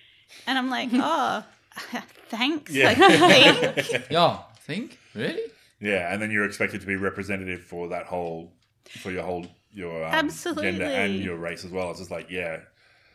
and 0.46 0.58
I'm 0.58 0.70
like, 0.70 0.90
"Oh." 0.94 1.44
Thanks. 2.30 2.72
Yeah. 2.72 2.90
I 2.90 2.96
think. 2.96 4.10
Yeah, 4.10 4.40
think 4.62 4.98
really. 5.14 5.40
Yeah, 5.80 6.12
and 6.12 6.22
then 6.22 6.32
you're 6.32 6.46
expected 6.46 6.82
to 6.82 6.88
be 6.88 6.96
representative 6.96 7.62
for 7.62 7.90
that 7.90 8.06
whole, 8.06 8.54
for 9.02 9.12
your 9.12 9.24
whole 9.24 9.46
your 9.72 10.04
um, 10.06 10.12
Absolutely. 10.14 10.64
gender 10.72 10.86
and 10.86 11.20
your 11.20 11.36
race 11.38 11.64
as 11.64 11.72
well. 11.72 11.92
It's 11.92 12.00
just 12.00 12.12
like 12.12 12.32
yeah, 12.32 12.62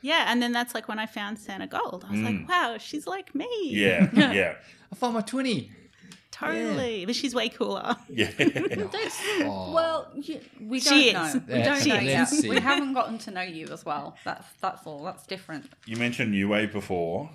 Yeah, 0.01 0.27
and 0.29 0.41
then 0.43 0.53
that's 0.53 0.75
like 0.75 0.87
when 0.89 0.99
I 0.99 1.07
found 1.07 1.39
Santogold. 1.39 2.05
I 2.05 2.11
was 2.13 2.21
like, 2.21 2.49
wow, 2.49 2.77
she's 2.79 3.07
like 3.07 3.35
me. 3.35 3.47
Mm. 3.75 4.13
yeah, 4.17 4.33
yeah, 4.33 4.55
I 4.93 4.95
found 4.95 5.15
my 5.15 5.23
twenty. 5.23 5.73
Totally. 6.31 7.05
But 7.07 7.15
she's 7.15 7.35
way 7.35 7.49
cooler. 7.51 7.95
yeah. 8.09 8.31
Oh. 9.45 9.73
Well, 9.73 10.11
you, 10.15 10.41
we 10.61 10.81
don't 10.81 10.99
She 10.99 11.13
know. 11.13 11.25
is. 11.25 11.35
We 11.35 11.41
don't 11.41 11.65
know 11.65 11.75
is. 11.75 11.87
yet. 11.87 12.05
Let's 12.05 12.39
see. 12.39 12.49
We 12.49 12.59
haven't 12.61 12.95
gotten 12.95 13.19
to 13.19 13.31
know 13.31 13.43
you 13.43 13.67
as 13.69 13.85
well. 13.85 14.17
That's 14.25 14.47
that's 14.61 14.87
all. 14.87 15.05
That's 15.05 15.27
different. 15.27 15.71
you 15.87 15.97
mentioned 15.97 16.31
New 16.33 16.49
Wave 16.49 16.73
before. 16.73 17.31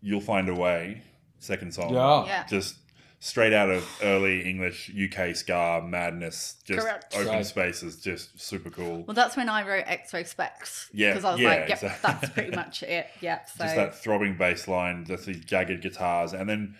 You'll 0.00 0.20
find 0.20 0.48
a 0.48 0.54
way. 0.54 1.02
Second 1.40 1.74
song. 1.74 1.94
Yeah. 1.94 2.24
Yeah. 2.26 2.46
Just 2.46 2.76
straight 3.20 3.52
out 3.52 3.68
of 3.70 3.84
early 4.02 4.48
English 4.48 4.90
UK 4.90 5.34
ska 5.34 5.82
madness. 5.84 6.56
Just 6.64 6.80
Correct. 6.80 7.14
open 7.16 7.26
Right. 7.28 7.46
spaces. 7.46 8.00
Just 8.00 8.40
super 8.40 8.70
cool. 8.70 9.02
Well, 9.02 9.14
that's 9.14 9.36
when 9.36 9.48
I 9.48 9.66
wrote 9.66 9.84
X-Ray 9.86 10.24
Spex. 10.24 10.88
Yeah, 10.92 11.10
Because 11.10 11.24
I 11.24 11.32
was 11.32 11.40
yeah, 11.40 11.48
like, 11.48 11.58
yep, 11.68 11.82
exactly. 11.82 11.98
that's 12.02 12.32
pretty 12.32 12.56
much 12.56 12.82
it. 12.82 13.06
Yeah. 13.20 13.44
So 13.46 13.64
just 13.64 13.76
that 13.76 13.94
throbbing 13.98 14.36
bass 14.36 14.68
line, 14.68 15.04
just 15.04 15.26
these 15.26 15.44
jagged 15.44 15.82
guitars, 15.82 16.32
and 16.32 16.48
then 16.48 16.76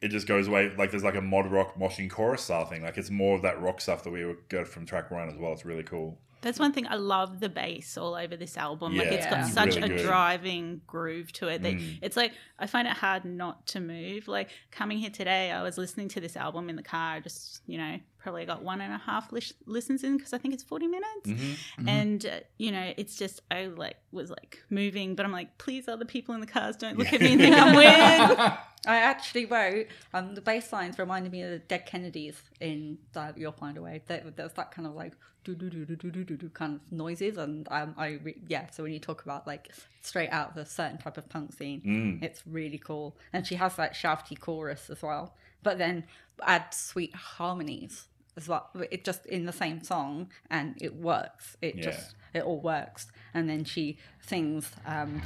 it 0.00 0.08
just 0.08 0.26
goes 0.26 0.46
away. 0.48 0.72
Like 0.76 0.90
there's 0.90 1.02
like 1.04 1.16
a 1.16 1.20
mod 1.20 1.50
rock 1.50 1.76
moshing 1.76 2.08
chorus 2.10 2.42
style 2.42 2.66
thing. 2.66 2.82
Like 2.82 2.96
it's 2.98 3.10
more 3.10 3.34
of 3.34 3.42
that 3.42 3.60
rock 3.60 3.80
stuff 3.80 4.04
that 4.04 4.10
we 4.10 4.34
got 4.48 4.68
from 4.68 4.86
track 4.86 5.10
one 5.10 5.28
as 5.28 5.36
well. 5.36 5.52
It's 5.52 5.64
really 5.64 5.82
cool. 5.82 6.18
That's 6.44 6.58
one 6.60 6.72
thing 6.72 6.86
I 6.86 6.94
love 6.94 7.40
the 7.40 7.48
bass 7.48 7.96
all 7.98 8.14
over 8.14 8.36
this 8.36 8.56
album. 8.56 8.96
like 8.96 9.08
it's 9.08 9.26
got 9.26 9.40
it's 9.40 9.52
such 9.52 9.74
really 9.76 9.82
a 9.94 9.96
good. 9.96 10.04
driving 10.06 10.80
groove 10.86 11.32
to 11.32 11.48
it 11.48 11.62
that 11.62 11.72
Mm. 11.74 11.98
it's 12.02 12.16
like 12.16 12.32
I 12.58 12.66
find 12.66 12.86
it 12.86 12.94
hard 12.94 13.24
not 13.24 13.66
to 13.68 13.80
move. 13.80 14.28
Like 14.28 14.50
coming 14.70 14.98
here 14.98 15.10
today, 15.10 15.50
I 15.50 15.62
was 15.62 15.76
listening 15.78 16.08
to 16.10 16.20
this 16.20 16.36
album 16.36 16.68
in 16.70 16.76
the 16.76 16.82
car. 16.82 17.20
Just 17.20 17.62
you 17.66 17.78
know, 17.78 17.96
probably 18.24 18.44
got 18.46 18.62
one 18.62 18.80
and 18.80 18.92
a 18.92 18.98
half 18.98 19.30
lis- 19.30 19.52
listens 19.66 20.02
in 20.02 20.16
because 20.16 20.32
I 20.32 20.38
think 20.38 20.54
it's 20.54 20.64
forty 20.64 20.86
minutes. 20.88 21.26
Mm-hmm. 21.28 21.88
And 21.88 22.26
uh, 22.26 22.40
you 22.58 22.72
know, 22.72 22.92
it's 22.96 23.14
just 23.16 23.42
I 23.50 23.66
like 23.66 23.96
was 24.10 24.30
like 24.30 24.62
moving, 24.70 25.14
but 25.14 25.24
I'm 25.26 25.30
like, 25.32 25.58
please, 25.58 25.86
other 25.86 26.04
people 26.06 26.34
in 26.34 26.40
the 26.40 26.46
cars 26.46 26.76
don't 26.76 26.98
look 26.98 27.12
at 27.12 27.20
me 27.20 27.32
and 27.32 27.40
think 27.40 27.54
I'm 27.56 27.76
weird. 27.76 28.38
I 28.86 28.96
actually 28.96 29.46
wrote 29.46 29.86
um, 30.12 30.34
the 30.34 30.40
bass 30.42 30.72
lines 30.72 30.98
reminded 30.98 31.32
me 31.32 31.42
of 31.42 31.50
the 31.50 31.58
Dead 31.58 31.86
Kennedys 31.86 32.42
in 32.60 32.98
uh, 33.16 33.32
You'll 33.36 33.52
Find 33.52 33.78
a 33.78 33.82
Way. 33.82 34.02
There, 34.06 34.22
there's 34.34 34.52
that 34.54 34.72
kind 34.72 34.86
of 34.86 34.94
like 34.94 35.12
do 35.44 35.54
do 35.54 35.68
do 35.70 35.84
do 35.84 35.96
do 35.96 36.10
do 36.10 36.24
do 36.24 36.36
do 36.36 36.48
kind 36.48 36.74
of 36.76 36.92
noises, 36.92 37.36
and 37.36 37.68
um, 37.70 37.94
I 37.98 38.18
re- 38.22 38.42
yeah. 38.48 38.66
So 38.70 38.82
when 38.82 38.92
you 38.92 38.98
talk 39.00 39.22
about 39.22 39.46
like 39.46 39.70
straight 40.02 40.30
out 40.30 40.50
of 40.52 40.56
a 40.56 40.66
certain 40.66 40.98
type 40.98 41.16
of 41.18 41.28
punk 41.28 41.52
scene, 41.54 41.82
Mm. 41.82 42.22
it's 42.22 42.42
really 42.46 42.78
cool. 42.78 43.16
And 43.32 43.46
she 43.46 43.54
has 43.56 43.76
that 43.76 43.94
shouty 43.94 44.38
chorus 44.40 44.88
as 44.90 45.02
well, 45.02 45.34
but 45.62 45.76
then 45.78 46.04
add 46.42 46.72
sweet 46.74 47.14
harmonies 47.14 48.08
as 48.36 48.48
well. 48.48 48.68
It 48.90 49.04
just 49.04 49.26
in 49.26 49.46
the 49.46 49.52
same 49.52 49.82
song, 49.82 50.28
and 50.50 50.74
it 50.80 50.94
works. 50.96 51.56
It 51.62 51.76
Yeah. 51.76 51.82
just 51.82 52.14
it 52.32 52.42
all 52.42 52.60
works. 52.60 53.06
And 53.32 53.48
then 53.48 53.64
she 53.64 53.98
sings. 54.20 54.70
Um, 54.86 55.22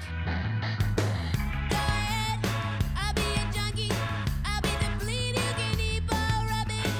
I'll 2.96 3.14
be 3.14 3.22
a 3.22 3.52
junkie. 3.52 3.90
I'll 4.44 4.60
be 4.62 4.68
the 4.68 5.04
bleed 5.04 5.36
you 5.36 5.52
can 5.56 5.80
eat 5.80 6.02
for 6.06 6.46
rubbish. 6.46 6.92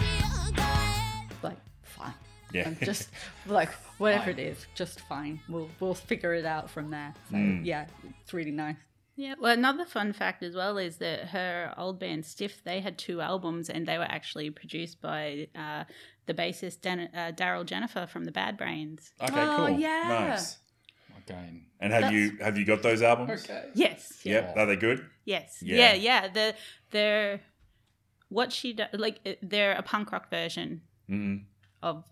Yeah, 0.57 1.23
like 1.43 1.59
fine. 1.83 2.15
Yeah. 2.53 2.69
And 2.69 2.79
just 2.81 3.09
like 3.47 3.71
whatever 3.99 4.31
it 4.31 4.39
is, 4.39 4.67
just 4.75 5.01
fine. 5.03 5.41
We'll 5.49 5.69
we'll 5.81 5.95
figure 5.95 6.35
it 6.35 6.47
out 6.47 6.71
from 6.71 6.91
there. 6.91 7.15
So 7.31 7.37
Mm. 7.37 7.65
yeah, 7.65 7.87
it's 8.21 8.33
really 8.33 8.51
nice. 8.53 8.77
Yeah, 9.19 9.35
well, 9.41 9.53
another 9.53 9.85
fun 9.85 10.13
fact 10.13 10.45
as 10.45 10.55
well 10.55 10.79
is 10.79 10.99
that 10.99 11.29
her 11.31 11.75
old 11.77 11.99
band 11.99 12.25
Stiff, 12.25 12.63
they 12.63 12.81
had 12.81 12.97
two 12.99 13.21
albums 13.21 13.69
and 13.69 13.85
they 13.85 13.99
were 13.99 14.05
actually 14.05 14.49
produced 14.51 15.01
by 15.01 15.49
uh, 15.57 15.85
the 16.27 16.35
bassist 16.35 16.83
Dan- 16.83 17.11
uh, 17.13 17.33
Darryl 17.35 17.65
Jenifer 17.67 18.09
from 18.09 18.25
the 18.27 18.31
Bad 18.31 18.57
Brains. 18.57 19.13
Okay, 19.21 19.33
Oh, 19.41 19.67
cool. 19.67 19.79
yeah. 19.81 20.29
Nice. 20.31 20.59
Again. 21.27 21.67
And 21.81 21.93
have 21.93 22.13
you 22.13 22.39
have 22.41 22.57
you 22.57 22.65
got 22.65 22.83
those 22.83 23.03
albums? 23.03 23.45
Okay. 23.45 23.65
Yes. 23.75 24.21
Yeah. 24.25 24.35
Yep. 24.35 24.57
Are 24.57 24.67
they 24.67 24.77
good? 24.77 25.05
Yes. 25.25 25.59
Yeah. 25.63 25.77
Yeah. 25.77 25.95
Yeah. 25.95 26.29
The 26.29 26.55
they're 26.93 27.41
what 28.29 28.53
she 28.53 28.73
does 28.75 28.89
like 28.95 29.39
they're 29.43 29.73
a 29.73 29.83
punk 29.83 30.13
rock 30.13 30.31
version 30.31 30.83
Mm. 31.11 31.45
of 31.83 32.05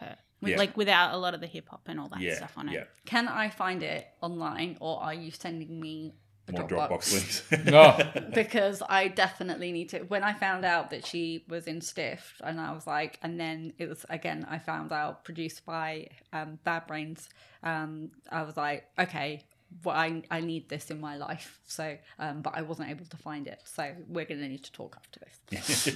her, 0.00 0.16
Yeah. 0.40 0.56
like 0.56 0.76
without 0.76 1.14
a 1.14 1.18
lot 1.18 1.34
of 1.34 1.40
the 1.40 1.46
hip 1.46 1.68
hop 1.68 1.82
and 1.86 2.00
all 2.00 2.08
that 2.08 2.20
Yeah. 2.20 2.34
stuff 2.34 2.54
on 2.58 2.68
it. 2.68 2.72
Yeah. 2.74 2.84
Can 3.06 3.28
I 3.28 3.48
find 3.48 3.82
it 3.82 4.06
online, 4.22 4.76
or 4.80 5.00
are 5.02 5.14
you 5.14 5.30
sending 5.30 5.78
me 5.80 6.14
a 6.16 6.27
More 6.52 6.68
Dropbox? 6.68 6.88
Dropbox 6.88 7.12
links. 7.12 7.64
No. 7.70 8.30
because 8.34 8.82
I 8.88 9.08
definitely 9.08 9.72
need 9.72 9.90
to. 9.90 10.00
When 10.00 10.22
I 10.22 10.32
found 10.32 10.64
out 10.64 10.90
that 10.90 11.06
she 11.06 11.44
was 11.48 11.66
in 11.66 11.80
Stiff, 11.80 12.40
and 12.44 12.60
I 12.60 12.72
was 12.72 12.86
like, 12.86 13.18
and 13.22 13.38
then 13.38 13.72
it 13.78 13.88
was 13.88 14.04
again, 14.08 14.46
I 14.48 14.58
found 14.58 14.92
out 14.92 15.24
produced 15.24 15.64
by 15.64 16.08
um, 16.32 16.58
Bad 16.64 16.86
Brains. 16.86 17.28
Um, 17.62 18.10
I 18.30 18.42
was 18.42 18.56
like, 18.56 18.84
okay, 18.98 19.44
well, 19.84 19.96
I 19.96 20.22
I 20.30 20.40
need 20.40 20.68
this 20.68 20.90
in 20.90 21.00
my 21.00 21.16
life. 21.16 21.60
So, 21.66 21.96
um, 22.18 22.42
but 22.42 22.54
I 22.56 22.62
wasn't 22.62 22.90
able 22.90 23.04
to 23.06 23.16
find 23.16 23.46
it. 23.46 23.60
So 23.64 23.92
we're 24.08 24.24
gonna 24.24 24.48
need 24.48 24.64
to 24.64 24.72
talk 24.72 24.96
after 24.96 25.20
this. 25.50 25.88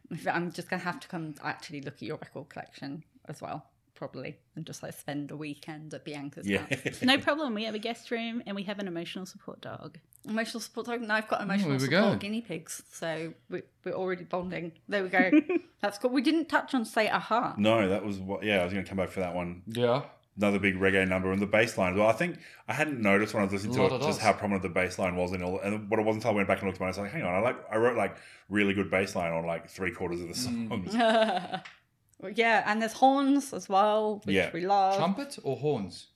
I'm 0.26 0.52
just 0.52 0.68
gonna 0.68 0.82
have 0.82 1.00
to 1.00 1.08
come 1.08 1.34
actually 1.42 1.82
look 1.82 1.94
at 1.94 2.02
your 2.02 2.16
record 2.16 2.48
collection 2.48 3.04
as 3.26 3.40
well, 3.42 3.66
probably, 3.98 4.38
and 4.56 4.64
just 4.64 4.82
like 4.82 4.94
spend 4.94 5.30
a 5.30 5.36
weekend 5.36 5.92
at 5.92 6.04
Bianca's 6.04 6.46
yeah. 6.48 6.62
house. 6.70 7.02
No 7.02 7.18
problem. 7.18 7.52
We 7.54 7.64
have 7.64 7.74
a 7.74 7.78
guest 7.78 8.10
room 8.10 8.42
and 8.46 8.54
we 8.56 8.62
have 8.62 8.78
an 8.78 8.86
emotional 8.88 9.26
support 9.26 9.60
dog. 9.60 9.98
Emotional 10.26 10.60
support 10.60 10.86
dog. 10.86 11.02
No, 11.02 11.14
I've 11.14 11.28
got 11.28 11.40
emotional 11.42 11.70
there 11.70 11.78
support 11.80 12.12
go. 12.12 12.16
guinea 12.16 12.40
pigs, 12.40 12.82
so 12.92 13.34
we, 13.50 13.62
we're 13.84 13.92
already 13.92 14.24
bonding. 14.24 14.72
There 14.88 15.02
we 15.02 15.08
go. 15.08 15.30
That's 15.82 15.98
cool. 15.98 16.10
We 16.10 16.22
didn't 16.22 16.48
touch 16.48 16.74
on 16.74 16.84
say 16.84 17.08
aha. 17.08 17.54
no, 17.58 17.88
that 17.88 18.04
was 18.04 18.18
what. 18.18 18.42
Yeah, 18.44 18.60
I 18.60 18.64
was 18.64 18.72
going 18.72 18.84
to 18.84 18.88
come 18.88 18.98
back 18.98 19.10
for 19.10 19.20
that 19.20 19.34
one. 19.34 19.62
Yeah. 19.66 20.02
Another 20.36 20.60
big 20.60 20.76
reggae 20.78 21.08
number 21.08 21.32
and 21.32 21.42
the 21.42 21.46
bass 21.46 21.76
line. 21.76 21.94
as 21.94 21.98
Well, 21.98 22.06
I 22.08 22.12
think 22.12 22.38
I 22.68 22.72
hadn't 22.72 23.00
noticed 23.00 23.34
when 23.34 23.40
I 23.42 23.46
was 23.46 23.52
listening 23.54 23.74
to 23.74 23.86
it 23.86 23.90
just 23.90 24.02
those. 24.02 24.18
how 24.18 24.32
prominent 24.32 24.62
the 24.62 24.68
bass 24.68 24.96
line 24.96 25.16
was 25.16 25.32
in 25.32 25.42
all. 25.42 25.58
And 25.58 25.90
what 25.90 25.98
it 25.98 26.04
wasn't 26.06 26.22
until 26.22 26.30
I 26.30 26.34
went 26.36 26.46
back 26.46 26.58
and 26.60 26.68
looked 26.68 26.80
at 26.80 26.84
it, 26.84 26.86
I 26.86 26.88
was 26.90 26.98
like, 26.98 27.10
hang 27.10 27.24
on, 27.24 27.34
I 27.34 27.40
like 27.40 27.56
I 27.72 27.76
wrote 27.76 27.96
like 27.96 28.16
really 28.48 28.72
good 28.72 28.88
bass 28.88 29.16
line 29.16 29.32
on 29.32 29.44
like 29.46 29.68
three 29.68 29.90
quarters 29.90 30.20
of 30.20 30.28
the 30.28 30.34
Mm. 30.34 30.68
songs. 30.68 30.94
Well, 30.94 31.62
yeah, 32.34 32.64
and 32.66 32.80
there's 32.82 32.92
horns 32.94 33.52
as 33.52 33.68
well, 33.68 34.20
which 34.24 34.34
Yeah. 34.34 34.50
we 34.52 34.66
love. 34.66 34.96
Trumpet 34.96 35.38
or 35.42 35.56
horns? 35.56 36.06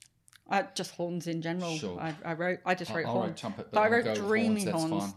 Uh, 0.49 0.63
just 0.75 0.91
horns 0.95 1.27
in 1.27 1.41
general. 1.41 1.75
Sure. 1.77 1.99
I, 1.99 2.13
I 2.25 2.33
wrote. 2.33 2.59
I 2.65 2.75
just 2.75 2.91
wrote 2.91 3.05
I'll 3.05 3.13
horns. 3.13 3.27
write 3.29 3.37
trumpet, 3.37 3.67
But 3.71 3.79
I 3.79 3.83
I'll 3.85 3.91
wrote 3.91 4.03
go 4.05 4.11
with 4.11 4.19
dreamy 4.19 4.65
That's 4.65 4.77
horns. 4.83 5.13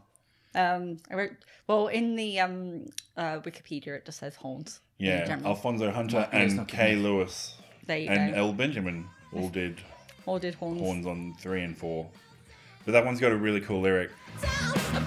fine. 0.55 0.82
Um, 0.82 0.97
I 1.11 1.14
wrote. 1.14 1.32
Well, 1.66 1.89
in 1.89 2.14
the 2.14 2.39
um, 2.41 2.87
uh, 3.16 3.41
Wikipedia, 3.41 3.89
it 3.89 4.07
just 4.07 4.20
says 4.20 4.37
horns. 4.37 4.80
Yeah. 4.99 5.39
Alfonso 5.45 5.91
Hunter 5.91 6.20
Not- 6.20 6.32
and 6.32 6.57
not 6.57 6.68
Kay 6.68 6.95
good. 6.95 7.03
Lewis 7.03 7.57
there 7.87 7.99
you 7.99 8.09
and 8.09 8.32
go. 8.34 8.39
El 8.41 8.53
Benjamin 8.55 9.07
all 9.34 9.49
did 9.51 9.80
or 10.24 10.39
did 10.41 10.55
horns. 10.55 10.80
horns 10.80 11.07
on 11.07 11.34
three 11.39 11.62
and 11.62 11.76
four. 11.76 12.09
But 12.87 12.93
that 12.93 13.05
one's 13.05 13.20
got 13.20 13.32
a 13.32 13.37
really 13.37 13.61
cool 13.61 13.80
lyric. 13.82 14.11
I'm 14.43 15.05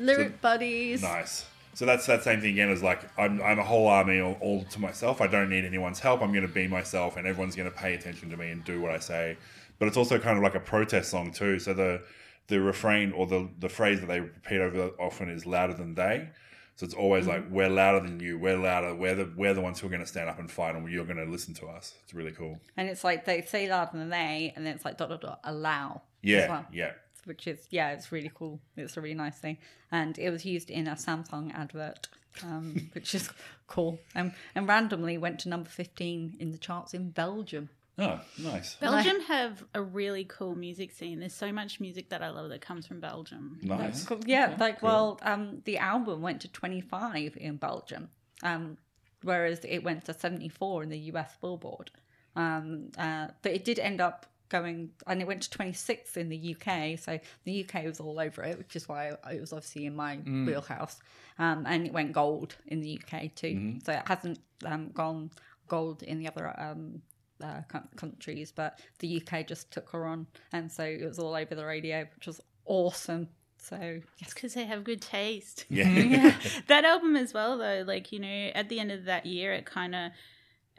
Lyric 0.00 0.40
buddies. 0.40 1.02
Nice. 1.02 1.46
So 1.74 1.86
that's 1.86 2.04
that 2.06 2.24
same 2.24 2.40
thing 2.40 2.52
again 2.52 2.70
as 2.70 2.82
like 2.82 3.00
I'm, 3.18 3.40
I'm 3.42 3.58
a 3.58 3.64
whole 3.64 3.86
army 3.86 4.20
all, 4.20 4.36
all 4.40 4.64
to 4.64 4.80
myself. 4.80 5.20
I 5.20 5.26
don't 5.26 5.48
need 5.48 5.64
anyone's 5.64 6.00
help. 6.00 6.20
I'm 6.20 6.32
going 6.32 6.46
to 6.46 6.52
be 6.52 6.66
myself, 6.66 7.16
and 7.16 7.26
everyone's 7.26 7.56
going 7.56 7.70
to 7.70 7.76
pay 7.76 7.94
attention 7.94 8.30
to 8.30 8.36
me 8.36 8.50
and 8.50 8.64
do 8.64 8.80
what 8.80 8.90
I 8.90 8.98
say. 8.98 9.36
But 9.78 9.88
it's 9.88 9.96
also 9.96 10.18
kind 10.18 10.36
of 10.36 10.42
like 10.42 10.54
a 10.54 10.60
protest 10.60 11.10
song 11.10 11.32
too. 11.32 11.58
So 11.58 11.72
the 11.72 12.02
the 12.48 12.60
refrain 12.60 13.12
or 13.12 13.26
the 13.26 13.48
the 13.58 13.68
phrase 13.68 14.00
that 14.00 14.06
they 14.06 14.20
repeat 14.20 14.60
over 14.60 14.90
often 14.98 15.30
is 15.30 15.46
louder 15.46 15.74
than 15.74 15.94
they. 15.94 16.28
So 16.76 16.84
it's 16.84 16.94
always 16.94 17.26
mm-hmm. 17.26 17.44
like 17.44 17.50
we're 17.50 17.68
louder 17.68 18.00
than 18.00 18.20
you. 18.20 18.38
We're 18.38 18.58
louder. 18.58 18.94
We're 18.94 19.14
the 19.14 19.32
we're 19.36 19.54
the 19.54 19.60
ones 19.60 19.80
who 19.80 19.86
are 19.86 19.90
going 19.90 20.02
to 20.02 20.06
stand 20.06 20.28
up 20.28 20.38
and 20.38 20.50
fight, 20.50 20.74
and 20.74 20.88
you're 20.90 21.04
going 21.04 21.24
to 21.24 21.30
listen 21.30 21.54
to 21.54 21.66
us. 21.66 21.94
It's 22.02 22.14
really 22.14 22.32
cool. 22.32 22.58
And 22.76 22.88
it's 22.88 23.04
like 23.04 23.24
they 23.24 23.42
say 23.42 23.68
louder 23.70 23.92
than 23.96 24.10
they, 24.10 24.52
and 24.56 24.66
then 24.66 24.74
it's 24.74 24.84
like 24.84 24.96
dot 24.98 25.10
dot 25.10 25.20
dot 25.20 25.40
allow. 25.44 26.02
Yeah, 26.22 26.48
well. 26.48 26.66
yeah. 26.72 26.92
Which 27.24 27.46
is 27.46 27.66
yeah, 27.70 27.90
it's 27.90 28.12
really 28.12 28.30
cool. 28.34 28.60
It's 28.76 28.96
a 28.96 29.00
really 29.00 29.14
nice 29.14 29.38
thing, 29.38 29.58
and 29.90 30.18
it 30.18 30.30
was 30.30 30.44
used 30.44 30.70
in 30.70 30.86
a 30.86 30.92
Samsung 30.92 31.52
advert, 31.54 32.08
um, 32.42 32.90
which 32.92 33.14
is 33.14 33.30
cool. 33.66 33.98
And 34.14 34.32
and 34.54 34.68
randomly 34.68 35.18
went 35.18 35.40
to 35.40 35.48
number 35.48 35.68
fifteen 35.68 36.36
in 36.38 36.52
the 36.52 36.58
charts 36.58 36.94
in 36.94 37.10
Belgium. 37.10 37.70
Oh, 37.98 38.18
nice. 38.38 38.76
Belgium 38.76 39.20
have 39.22 39.62
a 39.74 39.82
really 39.82 40.24
cool 40.24 40.54
music 40.54 40.90
scene. 40.90 41.20
There's 41.20 41.34
so 41.34 41.52
much 41.52 41.80
music 41.80 42.08
that 42.08 42.22
I 42.22 42.30
love 42.30 42.48
that 42.48 42.62
comes 42.62 42.86
from 42.86 42.98
Belgium. 42.98 43.58
Nice. 43.62 44.04
Cool. 44.04 44.20
Yeah, 44.24 44.56
like 44.58 44.82
well, 44.82 45.18
um, 45.22 45.60
the 45.64 45.78
album 45.78 46.22
went 46.22 46.40
to 46.42 46.48
twenty 46.48 46.80
five 46.80 47.36
in 47.38 47.56
Belgium, 47.56 48.08
um, 48.42 48.78
whereas 49.22 49.60
it 49.64 49.80
went 49.84 50.04
to 50.06 50.14
seventy 50.14 50.48
four 50.48 50.82
in 50.82 50.88
the 50.88 50.98
US 51.12 51.36
Billboard. 51.40 51.90
Um, 52.36 52.90
uh, 52.96 53.28
but 53.42 53.52
it 53.52 53.64
did 53.64 53.78
end 53.78 54.00
up 54.00 54.26
going, 54.50 54.90
and 55.06 55.22
it 55.22 55.26
went 55.26 55.42
to 55.42 55.50
twenty 55.50 55.72
six 55.72 56.16
in 56.18 56.28
the 56.28 56.54
UK. 56.56 56.98
So 56.98 57.18
the 57.44 57.64
UK 57.64 57.84
was 57.84 57.98
all 58.00 58.20
over 58.20 58.42
it, 58.42 58.58
which 58.58 58.76
is 58.76 58.86
why 58.88 59.12
it 59.32 59.40
was 59.40 59.52
obviously 59.54 59.86
in 59.86 59.96
my 59.96 60.16
wheelhouse. 60.16 60.98
Um, 61.38 61.64
and 61.66 61.86
it 61.86 61.92
went 61.92 62.12
gold 62.12 62.56
in 62.66 62.80
the 62.80 63.00
UK 63.02 63.34
too. 63.34 63.78
So 63.84 63.92
it 63.92 64.02
hasn't 64.06 64.38
um, 64.66 64.90
gone 64.92 65.30
gold 65.68 66.02
in 66.02 66.18
the 66.18 66.28
other 66.28 66.54
um, 66.60 67.00
uh, 67.42 67.62
coun- 67.68 67.88
countries, 67.96 68.52
but 68.54 68.78
the 68.98 69.22
UK 69.22 69.46
just 69.46 69.70
took 69.70 69.88
her 69.90 70.04
on, 70.04 70.26
and 70.52 70.70
so 70.70 70.84
it 70.84 71.04
was 71.06 71.18
all 71.18 71.34
over 71.34 71.54
the 71.54 71.64
radio, 71.64 72.06
which 72.16 72.26
was 72.26 72.40
awesome. 72.66 73.28
So 73.62 73.76
yes, 73.78 74.02
It's 74.20 74.34
because 74.34 74.54
they 74.54 74.64
have 74.64 74.84
good 74.84 75.00
taste. 75.02 75.66
Yeah. 75.70 76.34
that 76.66 76.84
album 76.84 77.14
as 77.16 77.32
well, 77.34 77.58
though, 77.58 77.84
like, 77.86 78.10
you 78.10 78.18
know, 78.18 78.50
at 78.54 78.68
the 78.70 78.80
end 78.80 78.90
of 78.90 79.04
that 79.04 79.26
year, 79.26 79.52
it 79.52 79.66
kind 79.66 79.94
of 79.94 80.12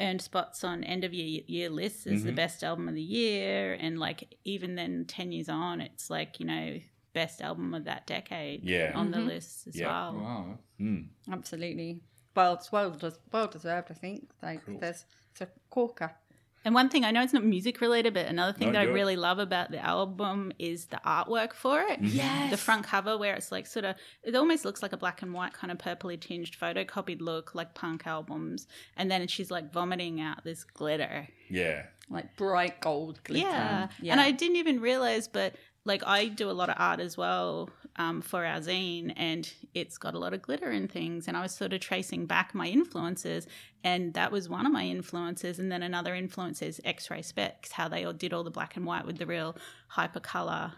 earned 0.02 0.22
spots 0.22 0.64
on 0.64 0.84
end 0.84 1.04
of 1.04 1.14
year, 1.14 1.41
year 1.47 1.70
lists 1.70 2.08
as 2.08 2.24
the 2.24 2.32
best 2.32 2.64
album 2.64 2.88
of 2.89 2.95
the 2.95 3.02
year. 3.02 3.74
And, 3.80 3.99
like, 3.99 4.36
even 4.43 4.76
then, 4.76 5.06
10 5.08 5.32
years 5.32 5.49
on, 5.49 5.80
it's 5.82 6.10
like, 6.10 6.39
you 6.39 6.45
know, 6.45 6.80
best 7.14 7.41
album 7.41 7.74
of 7.74 7.84
that 7.86 8.08
decade 8.08 8.64
Yeah. 8.64 8.93
on 8.95 9.12
the 9.12 9.20
lists 9.20 9.68
as 9.68 9.76
Yeah. 9.80 9.88
well. 9.88 10.14
Wow. 10.16 10.60
Mm. 10.80 11.08
absolutely. 11.32 12.02
Well, 12.36 12.54
it's 12.54 12.72
well, 12.72 12.91
des- 12.91 13.20
well 13.32 13.47
deserved, 13.47 13.91
I 13.91 13.93
think. 13.93 14.30
Like 14.41 14.62
there's 14.80 15.06
it's 15.32 15.41
a 15.41 15.49
corker. 15.70 16.16
And 16.64 16.76
one 16.76 16.89
thing 16.89 17.03
I 17.03 17.12
know 17.12 17.24
it's 17.24 17.34
not 17.34 17.43
music 17.43 17.82
related, 17.82 18.14
but 18.14 18.28
another 18.28 18.53
thing 18.53 18.68
No, 18.68 18.74
that 18.74 18.82
I 18.82 18.86
do 18.86 18.91
it. 18.91 18.93
really 18.93 19.16
love 19.16 19.39
about 19.39 19.72
the 19.72 19.80
album 19.84 20.51
is 20.59 20.86
the 20.86 20.99
artwork 21.05 21.53
for 21.53 21.82
it. 21.82 21.99
Yes. 22.01 22.51
The 22.51 22.57
front 22.57 22.86
cover, 22.86 23.18
where 23.18 23.34
it's 23.34 23.51
like 23.51 23.66
sort 23.66 23.86
of, 23.86 23.95
it 24.24 24.36
almost 24.36 24.64
looks 24.64 24.82
like 24.84 24.93
a 24.93 24.97
black 24.97 25.22
and 25.24 25.34
white 25.34 25.53
kind 25.53 25.72
of 25.72 25.78
purpley 25.80 26.20
tinged 26.20 26.51
photocopied 26.59 27.22
look, 27.22 27.55
like 27.55 27.74
punk 27.74 28.05
albums. 28.05 28.68
And 28.95 29.09
then 29.09 29.28
she's 29.28 29.49
like 29.49 29.74
vomiting 29.74 30.22
out 30.22 30.43
this 30.43 30.64
glitter. 30.64 31.28
Yeah. 31.49 31.86
like 32.09 32.36
bright 32.38 32.80
gold 32.82 33.24
glitter. 33.24 33.47
Yeah. 33.47 33.88
Yeah. 34.01 34.12
And 34.12 34.22
I 34.22 34.32
didn't 34.32 34.57
even 34.57 34.82
realize, 34.82 35.28
but 35.28 35.55
like 35.84 36.03
I 36.05 36.28
do 36.28 36.49
a 36.49 36.53
lot 36.53 36.70
of 36.70 36.76
art 36.78 36.99
as 36.99 37.18
well 37.18 37.70
um, 38.02 38.22
for 38.22 38.45
our 38.45 38.60
zine, 38.60 39.14
and 39.16 39.52
it's 39.74 39.97
got 39.97 40.16
a 40.16 40.20
lot 40.20 40.34
of 40.34 40.41
glitter 40.41 40.70
and 40.70 40.91
things. 40.91 41.28
And 41.28 41.38
I 41.38 41.41
was 41.41 41.54
sort 41.54 41.74
of 41.74 41.80
tracing 41.82 42.26
back 42.26 42.56
my 42.56 42.68
influences, 42.68 43.47
and 43.84 44.14
that 44.16 44.32
was 44.32 44.49
one 44.49 44.66
of 44.66 44.72
my 44.72 44.84
influences. 44.86 45.60
And 45.60 45.72
then 45.72 45.84
another 45.84 46.16
influence 46.16 46.62
is 46.62 46.82
X-Ray 46.84 47.22
Spex, 47.22 47.72
how 47.72 47.88
they 47.88 48.04
all 48.06 48.14
did 48.14 48.34
all 48.34 48.43
the 48.43 48.52
black 48.52 48.76
and 48.76 48.86
white 48.86 49.06
with 49.06 49.18
the 49.18 49.26
real 49.26 49.56
hypercolor, 49.95 50.74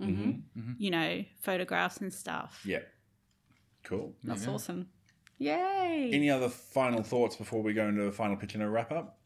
mm-hmm. 0.00 0.10
Mm-hmm. 0.10 0.60
Mm-hmm. 0.60 0.72
you 0.78 0.90
know, 0.90 1.24
photographs 1.40 1.98
and 1.98 2.12
stuff. 2.12 2.62
Yeah. 2.64 2.80
Cool. 3.84 4.14
that's 4.24 4.48
awesome. 4.48 4.88
Yay! 5.38 6.10
Any 6.12 6.30
other 6.30 6.48
final 6.48 7.02
thoughts 7.02 7.36
before 7.36 7.62
we 7.62 7.72
go 7.72 7.86
into 7.86 8.02
the 8.02 8.10
final 8.10 8.36
pitch 8.36 8.54
and 8.54 8.62
a 8.62 8.68
wrap 8.68 8.90
up? 8.90 9.18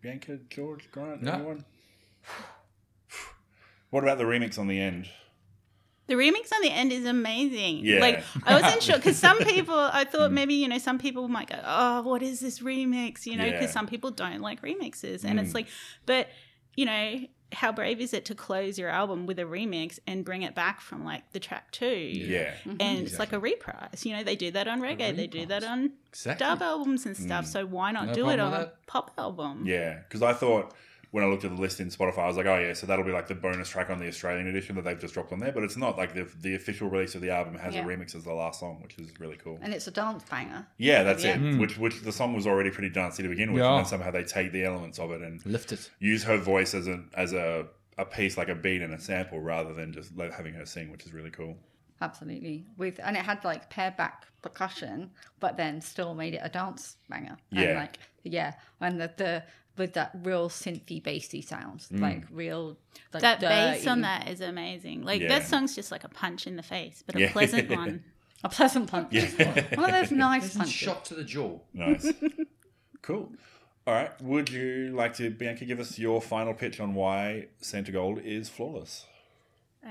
Bianca, 0.00 0.38
George, 0.48 0.88
Grant, 0.92 1.22
No. 1.22 1.32
anyone? 1.34 1.64
What 3.90 4.04
about 4.04 4.16
the 4.16 4.24
remix 4.24 4.58
on 4.58 4.68
the 4.68 4.80
end? 4.80 5.10
The 6.12 6.18
remix 6.18 6.52
on 6.54 6.60
the 6.60 6.70
end 6.70 6.92
is 6.92 7.06
amazing. 7.06 7.86
Yeah. 7.86 8.00
Like 8.00 8.22
I 8.44 8.60
wasn't 8.60 8.82
sure 8.82 8.96
because 8.96 9.16
some 9.16 9.38
people, 9.44 9.74
I 9.74 10.04
thought 10.04 10.30
mm. 10.30 10.34
maybe 10.34 10.52
you 10.52 10.68
know 10.68 10.76
some 10.76 10.98
people 10.98 11.26
might 11.26 11.48
go, 11.48 11.58
oh, 11.64 12.02
what 12.02 12.22
is 12.22 12.38
this 12.40 12.58
remix? 12.58 13.24
You 13.24 13.36
know, 13.36 13.46
because 13.46 13.68
Yeah. 13.68 13.70
some 13.70 13.86
people 13.86 14.10
don't 14.10 14.42
like 14.42 14.60
remixes, 14.60 15.24
and 15.24 15.40
it's 15.40 15.52
mm. 15.52 15.54
like, 15.54 15.68
but 16.04 16.28
you 16.76 16.84
know, 16.84 17.20
how 17.50 17.72
brave 17.72 17.98
is 17.98 18.12
it 18.12 18.26
to 18.26 18.34
close 18.34 18.78
your 18.78 18.90
album 18.90 19.24
with 19.24 19.38
a 19.38 19.44
remix 19.44 20.00
and 20.06 20.22
bring 20.22 20.42
it 20.42 20.54
back 20.54 20.82
from 20.82 21.02
like 21.02 21.32
the 21.32 21.40
track 21.40 21.70
two? 21.70 21.86
Yeah. 21.86 22.52
And 22.66 23.06
it's 23.06 23.18
like 23.18 23.32
a 23.32 23.38
reprise. 23.38 24.04
You 24.04 24.14
know, 24.14 24.22
they 24.22 24.36
do 24.36 24.50
that 24.50 24.68
on 24.68 24.82
reggae, 24.82 25.16
they 25.16 25.26
do 25.26 25.46
that 25.46 25.64
on 25.64 25.92
Exactly. 26.10 26.44
dub 26.44 26.60
albums 26.60 27.06
and 27.06 27.16
stuff. 27.16 27.46
Mm. 27.46 27.48
So 27.48 27.64
why 27.64 27.90
not 27.90 28.08
No 28.08 28.12
do 28.12 28.28
it 28.28 28.38
on 28.38 28.52
a 28.52 28.72
pop 28.86 29.12
album? 29.16 29.62
Yeah. 29.64 30.00
Because 30.06 30.20
I 30.20 30.34
thought 30.34 30.74
when 31.12 31.22
I 31.22 31.28
looked 31.28 31.44
at 31.44 31.54
the 31.54 31.60
list 31.60 31.78
in 31.78 31.88
Spotify, 31.90 32.18
I 32.18 32.26
was 32.26 32.36
like, 32.36 32.46
oh, 32.46 32.58
yeah, 32.58 32.72
so 32.72 32.86
that'll 32.86 33.04
be 33.04 33.12
like 33.12 33.28
the 33.28 33.34
bonus 33.34 33.68
track 33.68 33.88
on 33.90 33.98
the 34.00 34.08
Australian 34.08 34.46
edition 34.48 34.74
that 34.76 34.84
they've 34.84 34.98
just 34.98 35.14
dropped 35.14 35.30
on 35.32 35.38
there. 35.40 35.52
But 35.52 35.62
it's 35.62 35.76
not 35.76 35.96
like 35.98 36.14
the, 36.14 36.26
the 36.40 36.54
official 36.54 36.88
release 36.88 37.14
of 37.14 37.20
the 37.20 37.30
album 37.30 37.54
has 37.58 37.74
Yeah. 37.74 37.84
a 37.84 37.86
remix 37.86 38.14
as 38.16 38.24
the 38.24 38.32
last 38.32 38.58
song, 38.60 38.80
which 38.82 38.98
is 38.98 39.20
really 39.20 39.36
cool. 39.36 39.58
and 39.62 39.72
it's 39.74 39.86
a 39.86 39.90
dance 39.90 40.24
banger. 40.24 40.66
Yeah, 40.78 41.02
that's 41.04 41.22
Yeah. 41.22 41.38
it. 41.38 41.58
Which 41.58 41.76
which 41.78 42.00
the 42.02 42.12
song 42.12 42.34
was 42.34 42.46
already 42.46 42.70
pretty 42.70 42.88
dancey 42.90 43.22
to 43.22 43.28
begin 43.28 43.52
with, 43.52 43.62
Yeah. 43.62 43.68
and 43.70 43.78
then 43.78 43.84
somehow 43.86 44.10
they 44.10 44.24
take 44.24 44.52
the 44.52 44.64
elements 44.64 44.98
of 44.98 45.12
it 45.12 45.20
and 45.22 45.44
Lift 45.46 45.70
it. 45.72 45.90
use 46.00 46.24
her 46.24 46.38
voice 46.38 46.72
as 46.74 46.88
a 46.88 47.02
as 47.14 47.32
a, 47.34 47.66
a 47.98 48.04
piece 48.06 48.38
like 48.38 48.48
a 48.48 48.54
beat 48.54 48.80
and 48.80 48.94
a 48.94 48.98
sample 48.98 49.38
rather 49.38 49.74
than 49.74 49.92
just 49.92 50.16
like, 50.16 50.32
having 50.32 50.54
her 50.54 50.64
sing, 50.64 50.90
which 50.90 51.04
is 51.04 51.12
really 51.12 51.30
cool. 51.30 51.58
Absolutely. 52.00 52.64
With 52.78 52.98
and 53.04 53.16
it 53.16 53.22
had 53.24 53.44
like 53.44 53.68
pared 53.70 53.96
back 53.96 54.26
percussion, 54.40 55.10
but 55.40 55.56
then 55.56 55.80
still 55.80 56.14
made 56.14 56.34
it 56.34 56.40
a 56.42 56.48
dance 56.48 56.96
banger. 57.08 57.36
Yeah. 57.50 57.62
And 57.62 57.78
like 57.80 57.98
yeah, 58.24 58.54
and 58.80 59.00
the, 59.00 59.10
the 59.16 59.42
with 59.76 59.94
that 59.94 60.10
real 60.22 60.48
synthy 60.48 61.02
bassy 61.02 61.40
sounds, 61.42 61.88
Mm. 61.88 62.00
like 62.00 62.24
real 62.30 62.76
like 63.12 63.22
That 63.22 63.40
bass 63.40 63.86
on 63.86 64.02
that 64.02 64.28
is 64.28 64.40
amazing. 64.40 65.02
Like 65.02 65.20
Yeah. 65.22 65.28
that 65.28 65.46
song's 65.46 65.74
just 65.74 65.90
like 65.90 66.04
a 66.04 66.08
punch 66.08 66.46
in 66.46 66.56
the 66.56 66.62
face, 66.62 67.02
but 67.06 67.14
a 67.16 67.20
Yeah. 67.20 67.32
pleasant 67.32 67.70
one. 67.76 68.04
a 68.44 68.48
pleasant 68.48 68.90
punch. 68.90 69.08
Yeah. 69.12 69.76
One 69.76 69.88
of 69.94 70.00
those 70.00 70.10
nice 70.16 70.40
Pleasant 70.42 70.58
punches. 70.64 70.74
shot 70.74 71.04
to 71.06 71.14
the 71.14 71.24
jaw. 71.24 71.58
Nice. 71.72 72.12
cool. 73.02 73.32
All 73.86 73.94
right. 73.94 74.20
Would 74.20 74.50
you 74.50 74.92
like 74.94 75.14
to, 75.14 75.30
Bianca, 75.30 75.64
give 75.64 75.80
us 75.80 75.98
your 75.98 76.20
final 76.20 76.52
pitch 76.54 76.80
on 76.80 76.94
why 76.94 77.48
Santogold 77.62 78.24
is 78.24 78.48
flawless? 78.48 79.06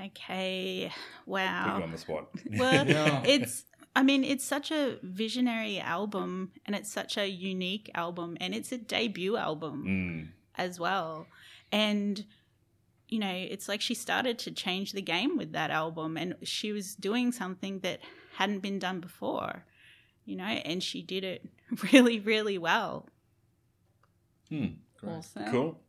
Okay. 0.05 0.91
Put 1.25 1.31
Wow. 1.31 1.77
you 1.77 1.83
on 1.83 1.91
the 1.91 1.97
spot. 1.97 2.27
Well, 2.57 2.87
Yeah. 2.87 3.23
it's 3.25 3.65
I 3.95 4.03
mean, 4.03 4.23
it's 4.23 4.45
such 4.45 4.71
a 4.71 4.97
visionary 5.03 5.79
album 5.79 6.51
and 6.65 6.75
it's 6.75 6.91
such 6.91 7.17
a 7.17 7.27
unique 7.27 7.91
album 7.93 8.37
and 8.39 8.55
it's 8.55 8.71
a 8.71 8.77
debut 8.77 9.35
album 9.37 9.83
Mm. 9.85 10.27
as 10.55 10.79
well. 10.79 11.27
And 11.71 12.25
you 13.09 13.19
know, 13.19 13.33
it's 13.33 13.67
like 13.67 13.81
she 13.81 13.93
started 13.93 14.39
to 14.39 14.51
change 14.51 14.93
the 14.93 15.01
game 15.01 15.35
with 15.37 15.51
that 15.51 15.69
album 15.69 16.15
and 16.15 16.35
she 16.43 16.71
was 16.71 16.95
doing 16.95 17.33
something 17.33 17.79
that 17.81 17.99
hadn't 18.35 18.59
been 18.59 18.79
done 18.79 19.01
before. 19.01 19.65
You 20.23 20.37
know, 20.37 20.45
and 20.45 20.81
she 20.81 21.01
did 21.01 21.25
it 21.25 21.45
really 21.91 22.19
really 22.21 22.57
well. 22.57 23.09
Awesome. 25.05 25.45
Cool. 25.51 25.79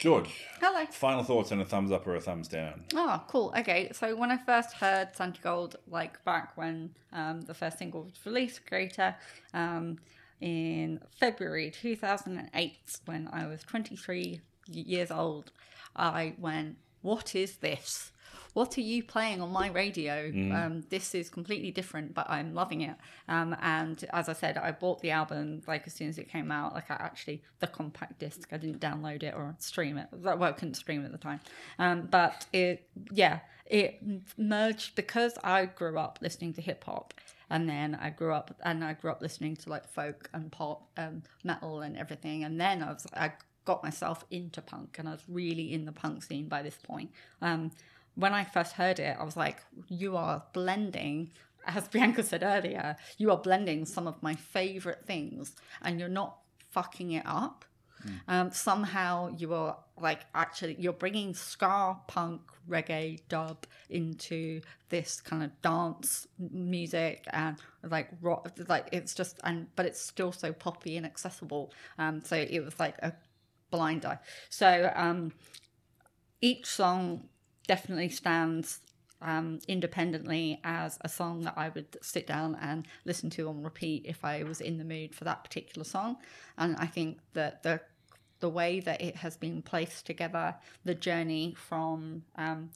George, 0.00 0.46
Hello. 0.62 0.86
final 0.86 1.22
thoughts 1.22 1.50
and 1.50 1.60
a 1.60 1.64
thumbs 1.66 1.92
up 1.92 2.06
or 2.06 2.16
a 2.16 2.20
thumbs 2.22 2.48
down? 2.48 2.84
Oh, 2.94 3.22
cool. 3.28 3.52
Okay, 3.58 3.90
so 3.92 4.16
when 4.16 4.30
I 4.30 4.38
first 4.38 4.72
heard 4.72 5.12
Santogold, 5.14 5.76
like 5.86 6.24
back 6.24 6.56
when 6.56 6.94
um, 7.12 7.42
the 7.42 7.52
first 7.52 7.76
single 7.76 8.04
was 8.04 8.14
released, 8.24 8.66
Creator, 8.66 9.14
um, 9.52 9.98
in 10.40 11.00
February 11.18 11.70
2008, 11.70 13.00
when 13.04 13.28
I 13.30 13.46
was 13.46 13.62
23 13.62 14.40
years 14.68 15.10
old, 15.10 15.52
I 15.94 16.32
went, 16.38 16.78
What 17.02 17.34
is 17.34 17.58
this? 17.58 18.10
What 18.54 18.76
are 18.78 18.80
you 18.80 19.02
playing 19.02 19.40
on 19.40 19.50
my 19.50 19.68
radio? 19.68 20.30
Um, 20.54 20.84
this 20.88 21.14
is 21.14 21.30
completely 21.30 21.70
different, 21.70 22.14
but 22.14 22.28
I'm 22.28 22.54
loving 22.54 22.80
it. 22.82 22.96
Um, 23.28 23.56
and 23.62 24.04
as 24.12 24.28
I 24.28 24.32
said, 24.32 24.58
I 24.58 24.72
bought 24.72 25.00
the 25.00 25.10
album 25.10 25.62
like 25.66 25.86
as 25.86 25.94
soon 25.94 26.08
as 26.08 26.18
it 26.18 26.28
came 26.28 26.50
out. 26.50 26.74
Like 26.74 26.90
I 26.90 26.94
actually 26.94 27.42
the 27.60 27.66
compact 27.66 28.18
disc. 28.18 28.48
I 28.52 28.56
didn't 28.56 28.80
download 28.80 29.22
it 29.22 29.34
or 29.34 29.54
stream 29.58 29.98
it. 29.98 30.08
Well, 30.12 30.42
I 30.42 30.52
couldn't 30.52 30.74
stream 30.74 31.04
at 31.04 31.12
the 31.12 31.18
time. 31.18 31.40
Um, 31.78 32.08
but 32.10 32.46
it, 32.52 32.88
yeah, 33.12 33.40
it 33.66 34.02
merged 34.36 34.96
because 34.96 35.38
I 35.44 35.66
grew 35.66 35.98
up 35.98 36.18
listening 36.20 36.52
to 36.54 36.60
hip 36.60 36.84
hop, 36.84 37.14
and 37.48 37.68
then 37.68 37.96
I 38.00 38.10
grew 38.10 38.32
up 38.34 38.54
and 38.64 38.84
I 38.84 38.94
grew 38.94 39.10
up 39.10 39.22
listening 39.22 39.56
to 39.56 39.70
like 39.70 39.88
folk 39.88 40.28
and 40.34 40.50
pop 40.50 40.88
and 40.96 41.22
metal 41.44 41.80
and 41.80 41.96
everything. 41.96 42.44
And 42.44 42.60
then 42.60 42.82
I 42.82 42.92
was 42.92 43.06
I 43.14 43.32
got 43.64 43.82
myself 43.84 44.24
into 44.30 44.60
punk, 44.60 44.98
and 44.98 45.08
I 45.08 45.12
was 45.12 45.22
really 45.28 45.72
in 45.72 45.84
the 45.84 45.92
punk 45.92 46.24
scene 46.24 46.48
by 46.48 46.62
this 46.62 46.78
point. 46.82 47.10
Um, 47.40 47.70
when 48.20 48.32
I 48.32 48.44
first 48.44 48.72
heard 48.72 48.98
it, 48.98 49.16
I 49.18 49.24
was 49.24 49.36
like, 49.36 49.58
you 49.88 50.16
are 50.16 50.42
blending, 50.52 51.30
as 51.66 51.88
Bianca 51.88 52.22
said 52.22 52.42
earlier, 52.42 52.96
you 53.18 53.30
are 53.30 53.38
blending 53.38 53.84
some 53.84 54.06
of 54.06 54.22
my 54.22 54.34
favorite 54.34 55.04
things 55.06 55.54
and 55.82 55.98
you're 55.98 56.08
not 56.08 56.38
fucking 56.70 57.12
it 57.12 57.24
up. 57.26 57.64
Um, 58.28 58.50
somehow 58.50 59.34
you 59.36 59.52
are 59.52 59.76
like 60.00 60.20
actually 60.34 60.76
you're 60.78 60.94
bringing 60.94 61.34
ska 61.34 61.98
punk 62.08 62.40
reggae 62.68 63.20
dub 63.28 63.66
into 63.90 64.62
this 64.88 65.20
kind 65.20 65.42
of 65.42 65.50
dance 65.60 66.26
music 66.38 67.26
and 67.32 67.58
like 67.82 68.08
rock 68.22 68.50
like 68.68 68.88
it's 68.92 69.14
just 69.14 69.38
and 69.44 69.66
but 69.76 69.84
it's 69.84 70.00
still 70.00 70.32
so 70.32 70.52
poppy 70.52 70.96
and 70.96 71.04
accessible. 71.04 71.72
Um 71.98 72.22
so 72.24 72.36
it 72.36 72.64
was 72.64 72.78
like 72.80 72.96
a 73.02 73.12
blinder. 73.70 74.18
So 74.48 74.90
um 74.94 75.32
each 76.40 76.66
song 76.66 77.28
definitely 77.70 78.08
stands 78.08 78.80
um, 79.22 79.60
independently 79.68 80.60
as 80.64 80.98
a 81.02 81.08
song 81.08 81.42
that 81.42 81.54
I 81.56 81.68
would 81.68 81.96
sit 82.02 82.26
down 82.26 82.58
and 82.60 82.84
listen 83.04 83.30
to 83.30 83.48
on 83.48 83.62
repeat 83.62 84.02
if 84.06 84.24
I 84.24 84.42
was 84.42 84.60
in 84.60 84.76
the 84.76 84.84
mood 84.84 85.14
for 85.14 85.22
that 85.22 85.44
particular 85.44 85.84
song. 85.84 86.16
And 86.58 86.74
I 86.78 86.86
think 86.86 87.20
that 87.34 87.62
the 87.62 87.80
the 88.40 88.48
way 88.48 88.80
that 88.80 89.00
it 89.00 89.14
has 89.16 89.36
been 89.36 89.62
placed 89.62 90.04
together, 90.04 90.56
the 90.84 90.96
journey 90.96 91.54
from 91.56 92.24
um, 92.34 92.70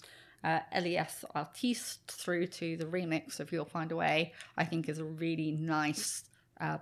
uh, 0.45 0.61
L.E.S. 0.71 1.25
Artistes 1.35 1.99
through 2.07 2.47
to 2.47 2.77
the 2.77 2.85
remix 2.85 3.41
of 3.41 3.51
You'll 3.51 3.65
Find 3.65 3.91
a 3.91 3.97
Way, 3.97 4.33
I 4.57 4.65
think 4.65 4.89
is 4.89 5.01
a 5.01 5.05
really 5.05 5.51
nice. 5.51 6.23
Uh, 6.61 6.79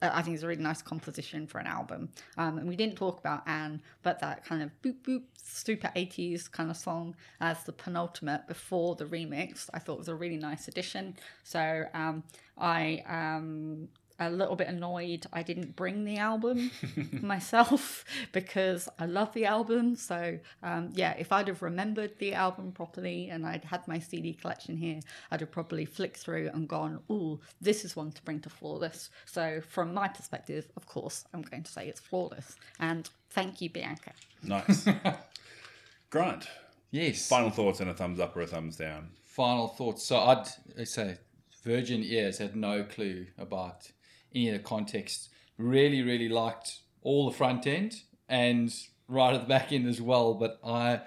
I 0.00 0.22
think 0.22 0.34
it's 0.34 0.42
a 0.42 0.46
really 0.46 0.62
nice 0.62 0.82
composition 0.82 1.46
for 1.46 1.58
an 1.58 1.66
album. 1.66 2.10
Um, 2.36 2.58
and 2.58 2.68
we 2.68 2.76
didn't 2.76 2.96
talk 2.96 3.18
about 3.18 3.42
Anne, 3.46 3.82
but 4.02 4.20
that 4.20 4.44
kind 4.44 4.62
of 4.62 4.70
boop 4.82 4.96
boop 5.02 5.22
super 5.36 5.90
80s 5.94 6.50
kind 6.50 6.70
of 6.70 6.76
song 6.76 7.14
as 7.40 7.64
the 7.64 7.72
penultimate 7.72 8.46
before 8.46 8.96
the 8.96 9.04
remix, 9.04 9.68
I 9.74 9.78
thought 9.78 9.98
was 9.98 10.08
a 10.08 10.14
really 10.14 10.36
nice 10.36 10.68
addition. 10.68 11.16
So 11.44 11.84
um, 11.94 12.22
I 12.56 13.02
am 13.06 13.88
a 14.26 14.30
little 14.30 14.56
bit 14.56 14.68
annoyed 14.68 15.26
I 15.32 15.42
didn't 15.42 15.76
bring 15.76 16.04
the 16.04 16.18
album 16.18 16.70
myself 17.22 18.04
because 18.32 18.88
I 18.98 19.06
love 19.06 19.32
the 19.34 19.46
album. 19.46 19.96
So 19.96 20.38
um, 20.62 20.90
yeah, 20.94 21.14
if 21.18 21.32
I'd 21.32 21.48
have 21.48 21.62
remembered 21.62 22.18
the 22.18 22.34
album 22.34 22.72
properly 22.72 23.28
and 23.28 23.46
I'd 23.46 23.64
had 23.64 23.86
my 23.88 23.98
CD 23.98 24.32
collection 24.34 24.76
here, 24.76 25.00
I'd 25.30 25.40
have 25.40 25.50
probably 25.50 25.84
flicked 25.84 26.18
through 26.18 26.50
and 26.52 26.68
gone, 26.68 27.00
"Ooh, 27.10 27.40
this 27.60 27.84
is 27.84 27.96
one 27.96 28.12
to 28.12 28.22
bring 28.22 28.40
to 28.40 28.50
Flawless." 28.50 29.10
So 29.26 29.60
from 29.68 29.94
my 29.94 30.08
perspective, 30.08 30.68
of 30.76 30.86
course, 30.86 31.24
I'm 31.32 31.42
going 31.42 31.62
to 31.62 31.70
say 31.72 31.88
it's 31.88 32.00
Flawless. 32.00 32.56
And 32.78 33.08
thank 33.30 33.60
you, 33.60 33.70
Bianca. 33.70 34.12
Nice. 34.42 34.86
Grant, 36.10 36.46
Yes. 36.90 37.26
final 37.28 37.50
thoughts 37.50 37.80
and 37.80 37.88
a 37.88 37.94
thumbs 37.94 38.20
up 38.20 38.36
or 38.36 38.42
a 38.42 38.46
thumbs 38.46 38.76
down. 38.76 39.10
final 39.24 39.68
thoughts. 39.68 40.04
So 40.04 40.18
I'd 40.18 40.46
I'd 40.78 40.88
say 40.88 41.16
Virgin 41.64 42.02
Ears 42.02 42.38
had 42.38 42.54
no 42.56 42.84
clue 42.84 43.26
about 43.38 43.90
any 44.34 44.48
of 44.48 44.54
the 44.54 44.62
context. 44.62 45.28
Really, 45.58 46.02
really 46.02 46.28
liked 46.28 46.78
all 47.02 47.30
the 47.30 47.36
front 47.36 47.66
end 47.66 48.02
and 48.28 48.74
right 49.08 49.34
at 49.34 49.42
the 49.42 49.46
back 49.46 49.72
end 49.72 49.88
as 49.88 50.00
well. 50.00 50.34
But 50.34 50.58
I 50.64 51.00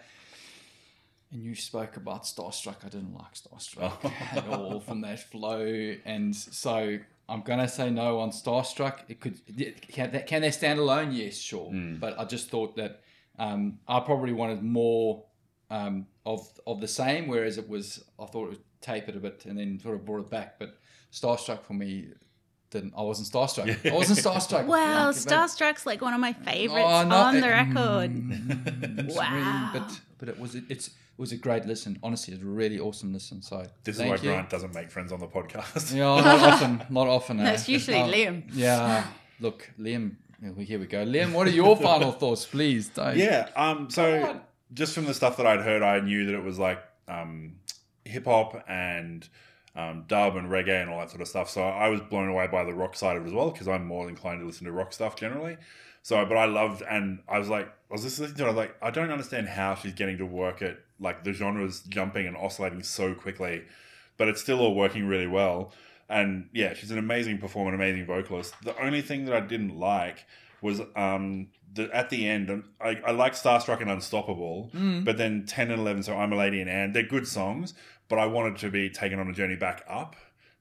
and 1.31 1.43
you 1.43 1.55
spoke 1.55 1.97
about 1.97 2.23
Starstruck. 2.23 2.85
I 2.85 2.89
didn't 2.89 3.13
like 3.13 3.33
Starstruck 3.33 4.11
at 4.37 4.47
all 4.47 4.79
from 4.79 5.01
that 5.01 5.19
flow, 5.19 5.95
and 6.05 6.35
so 6.35 6.97
I'm 7.27 7.41
gonna 7.41 7.67
say 7.67 7.89
no 7.89 8.19
on 8.19 8.31
Starstruck. 8.31 8.99
It 9.07 9.19
could 9.19 9.39
can 9.89 10.11
they, 10.11 10.21
can 10.21 10.41
they 10.41 10.51
stand 10.51 10.79
alone? 10.79 11.11
Yes, 11.11 11.37
sure. 11.37 11.71
But 11.99 12.17
I 12.19 12.25
just 12.25 12.49
thought 12.49 12.75
that 12.77 13.01
um, 13.37 13.79
I 13.87 13.99
probably 13.99 14.33
wanted 14.33 14.63
more 14.63 15.25
um, 15.69 16.07
of 16.25 16.47
of 16.65 16.79
the 16.81 16.87
same, 16.87 17.27
whereas 17.27 17.57
it 17.57 17.67
was 17.67 18.03
I 18.19 18.25
thought 18.25 18.45
it 18.45 18.49
would 18.49 18.81
tape 18.81 19.09
it 19.09 19.15
a 19.15 19.19
bit 19.19 19.45
and 19.45 19.57
then 19.57 19.79
sort 19.79 19.95
of 19.95 20.05
brought 20.05 20.21
it 20.21 20.29
back. 20.29 20.59
But 20.59 20.77
Starstruck 21.11 21.63
for 21.63 21.73
me 21.73 22.09
didn't. 22.71 22.93
I 22.97 23.01
wasn't 23.01 23.27
starstruck. 23.31 23.67
I 23.89 23.93
wasn't 23.93 24.19
starstruck. 24.19 24.65
Wow, 24.65 25.07
Like, 25.07 25.15
Starstruck's 25.15 25.85
like 25.85 26.01
one 26.01 26.13
of 26.13 26.19
my 26.19 26.33
favorites 26.33 26.85
Oh, 26.87 27.03
no, 27.07 27.15
on 27.15 27.39
the 27.39 27.47
it- 27.47 27.51
record. 27.51 28.11
It's 29.07 29.15
Wow. 29.15 29.71
really- 29.73 29.79
but 29.79 29.99
but 30.17 30.29
it 30.29 30.39
was 30.39 30.55
it's 30.55 30.87
it 30.87 30.93
was 31.21 31.31
a 31.31 31.37
great 31.37 31.65
listen. 31.65 31.97
Honestly, 32.03 32.33
it 32.33 32.37
was 32.37 32.43
a 32.47 32.51
really 32.51 32.79
awesome 32.79 33.13
listen. 33.13 33.41
So 33.41 33.65
This 33.83 33.97
thank 33.97 34.13
is 34.15 34.21
why 34.21 34.25
you. 34.25 34.31
Grant 34.33 34.49
doesn't 34.49 34.73
make 34.73 34.89
friends 34.91 35.11
on 35.11 35.19
the 35.19 35.27
podcast. 35.27 35.95
Yeah, 35.95 36.19
not 36.21 36.39
often. 36.53 36.83
Not 36.89 37.07
often. 37.07 37.37
No, 37.37 37.43
eh? 37.45 37.53
it's 37.53 37.69
usually 37.69 37.97
Liam. 37.97 38.43
Yeah. 38.53 39.05
Look, 39.39 39.69
Liam. 39.79 40.15
Here 40.59 40.77
we 40.79 40.85
go. 40.85 41.05
Liam, 41.05 41.31
what 41.31 41.47
are 41.47 41.51
your 41.51 41.75
final 41.89 42.11
thoughts, 42.11 42.45
please? 42.45 42.89
Don't. 42.89 43.15
Yeah. 43.17 43.47
Um. 43.55 43.89
So 43.89 44.21
Come 44.25 44.41
just 44.73 44.93
from 44.93 45.05
the 45.05 45.13
stuff 45.13 45.37
that 45.37 45.45
I'd 45.47 45.61
heard, 45.61 45.81
I 45.81 45.99
knew 46.01 46.25
that 46.25 46.35
it 46.35 46.43
was 46.43 46.59
like 46.59 46.79
um, 47.07 47.55
hip 48.03 48.25
hop 48.25 48.63
and 48.67 49.27
um, 49.75 50.05
dub 50.07 50.35
and 50.35 50.49
reggae 50.49 50.81
and 50.81 50.89
all 50.89 50.99
that 50.99 51.09
sort 51.09 51.21
of 51.21 51.27
stuff. 51.27 51.49
So 51.49 51.61
I 51.63 51.89
was 51.89 52.01
blown 52.01 52.29
away 52.29 52.47
by 52.47 52.63
the 52.63 52.73
rock 52.73 52.95
side 52.95 53.17
of 53.17 53.23
it 53.23 53.27
as 53.27 53.33
well 53.33 53.51
because 53.51 53.67
I'm 53.67 53.85
more 53.85 54.07
inclined 54.07 54.41
to 54.41 54.45
listen 54.45 54.65
to 54.65 54.71
rock 54.71 54.93
stuff 54.93 55.15
generally. 55.15 55.57
So, 56.01 56.23
but 56.25 56.37
I 56.37 56.45
loved, 56.45 56.83
and 56.83 57.19
I 57.27 57.39
was 57.39 57.49
like, 57.49 57.67
I 57.67 57.93
was 57.93 58.03
just 58.03 58.19
listening 58.19 58.37
to 58.37 58.43
it. 58.43 58.45
I 58.45 58.49
was 58.49 58.57
like, 58.57 58.75
I 58.81 58.91
don't 58.91 59.09
understand 59.09 59.47
how 59.47 59.73
she's 59.73 59.93
getting 59.93 60.19
to 60.19 60.25
work 60.25 60.61
it 60.61 60.79
like 60.99 61.23
the 61.23 61.33
genres 61.33 61.81
jumping 61.81 62.27
and 62.27 62.37
oscillating 62.37 62.83
so 62.83 63.15
quickly, 63.15 63.63
but 64.17 64.27
it's 64.27 64.41
still 64.41 64.59
all 64.59 64.75
working 64.75 65.07
really 65.07 65.27
well. 65.27 65.73
And 66.07 66.49
yeah, 66.53 66.75
she's 66.75 66.91
an 66.91 66.99
amazing 66.99 67.39
performer, 67.39 67.69
an 67.69 67.75
amazing 67.75 68.05
vocalist. 68.05 68.53
The 68.63 68.79
only 68.79 69.01
thing 69.01 69.25
that 69.25 69.35
I 69.35 69.39
didn't 69.39 69.77
like 69.79 70.25
was 70.61 70.79
um 70.95 71.47
the, 71.73 71.89
at 71.93 72.09
the 72.11 72.27
end. 72.27 72.63
I, 72.79 73.01
I 73.05 73.11
like 73.11 73.33
Starstruck 73.33 73.81
and 73.81 73.89
Unstoppable, 73.89 74.69
but 75.03 75.17
then 75.17 75.45
ten 75.47 75.71
and 75.71 75.81
eleven. 75.81 76.03
So 76.03 76.15
I'm 76.15 76.31
a 76.31 76.37
lady 76.37 76.61
and 76.61 76.69
Anne. 76.69 76.93
They're 76.93 77.03
good 77.03 77.27
songs, 77.27 77.73
but 78.09 78.19
I 78.19 78.25
wanted 78.27 78.57
to 78.59 78.69
be 78.69 78.89
taken 78.89 79.19
on 79.19 79.27
a 79.29 79.33
journey 79.33 79.55
back 79.55 79.83
up 79.87 80.15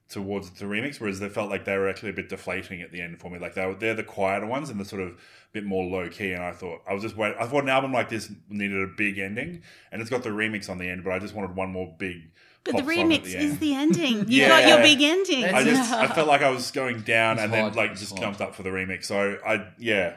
towards 0.07 0.51
the 0.51 0.65
remix, 0.65 0.99
whereas 0.99 1.19
they 1.19 1.29
felt 1.29 1.49
like 1.49 1.65
they 1.65 1.75
were 1.77 1.89
actually 1.89 2.09
a 2.09 2.13
bit 2.13 2.29
deflating 2.29 2.81
at 2.81 2.91
the 2.91 3.01
end 3.01 3.19
for 3.19 3.29
me. 3.31 3.39
Like 3.39 3.55
they 3.55 3.65
were, 3.65 3.73
they're 3.73 3.95
the 3.95 4.03
quieter 4.03 4.45
ones 4.45 4.69
and 4.69 4.79
the 4.79 4.85
sort 4.85 5.01
of 5.01 5.19
bit 5.51 5.63
more 5.63 5.83
low 5.83 6.09
key. 6.09 6.31
And 6.31 6.43
I 6.43 6.51
thought 6.51 6.81
I 6.87 6.93
was 6.93 7.01
just 7.01 7.17
waiting. 7.17 7.37
I 7.39 7.47
thought 7.47 7.63
an 7.63 7.69
album 7.69 7.91
like 7.91 8.09
this 8.09 8.31
needed 8.49 8.81
a 8.81 8.87
big 8.87 9.17
ending, 9.17 9.63
and 9.91 10.01
it's 10.01 10.11
got 10.11 10.21
the 10.23 10.29
remix 10.29 10.69
on 10.69 10.77
the 10.77 10.87
end, 10.89 11.03
but 11.03 11.11
I 11.13 11.19
just 11.19 11.33
wanted 11.33 11.55
one 11.55 11.71
more 11.71 11.93
big. 11.97 12.31
But 12.63 12.77
the 12.77 12.81
pop 12.83 12.93
song 12.93 13.13
at 13.13 13.21
remix 13.21 13.23
the 13.25 13.37
is 13.37 13.57
the 13.59 13.73
ending. 13.75 14.17
You 14.27 14.41
Yeah. 14.41 14.47
got 14.47 14.67
your 14.67 14.77
big 14.79 15.01
ending. 15.01 15.41
That's- 15.41 15.61
I 15.61 15.63
just 15.69 15.91
I 15.93 16.07
felt 16.15 16.27
like 16.27 16.41
I 16.41 16.49
was 16.49 16.69
going 16.71 17.01
down 17.01 17.35
It's 17.37 17.43
and 17.43 17.53
then 17.53 17.73
like 17.73 17.91
It's 17.91 17.99
just 18.01 18.11
hard. 18.13 18.21
jumped 18.21 18.41
up 18.41 18.55
for 18.55 18.63
the 18.63 18.69
remix. 18.69 19.05
So 19.05 19.37
I 19.45 19.67
yeah 19.77 20.13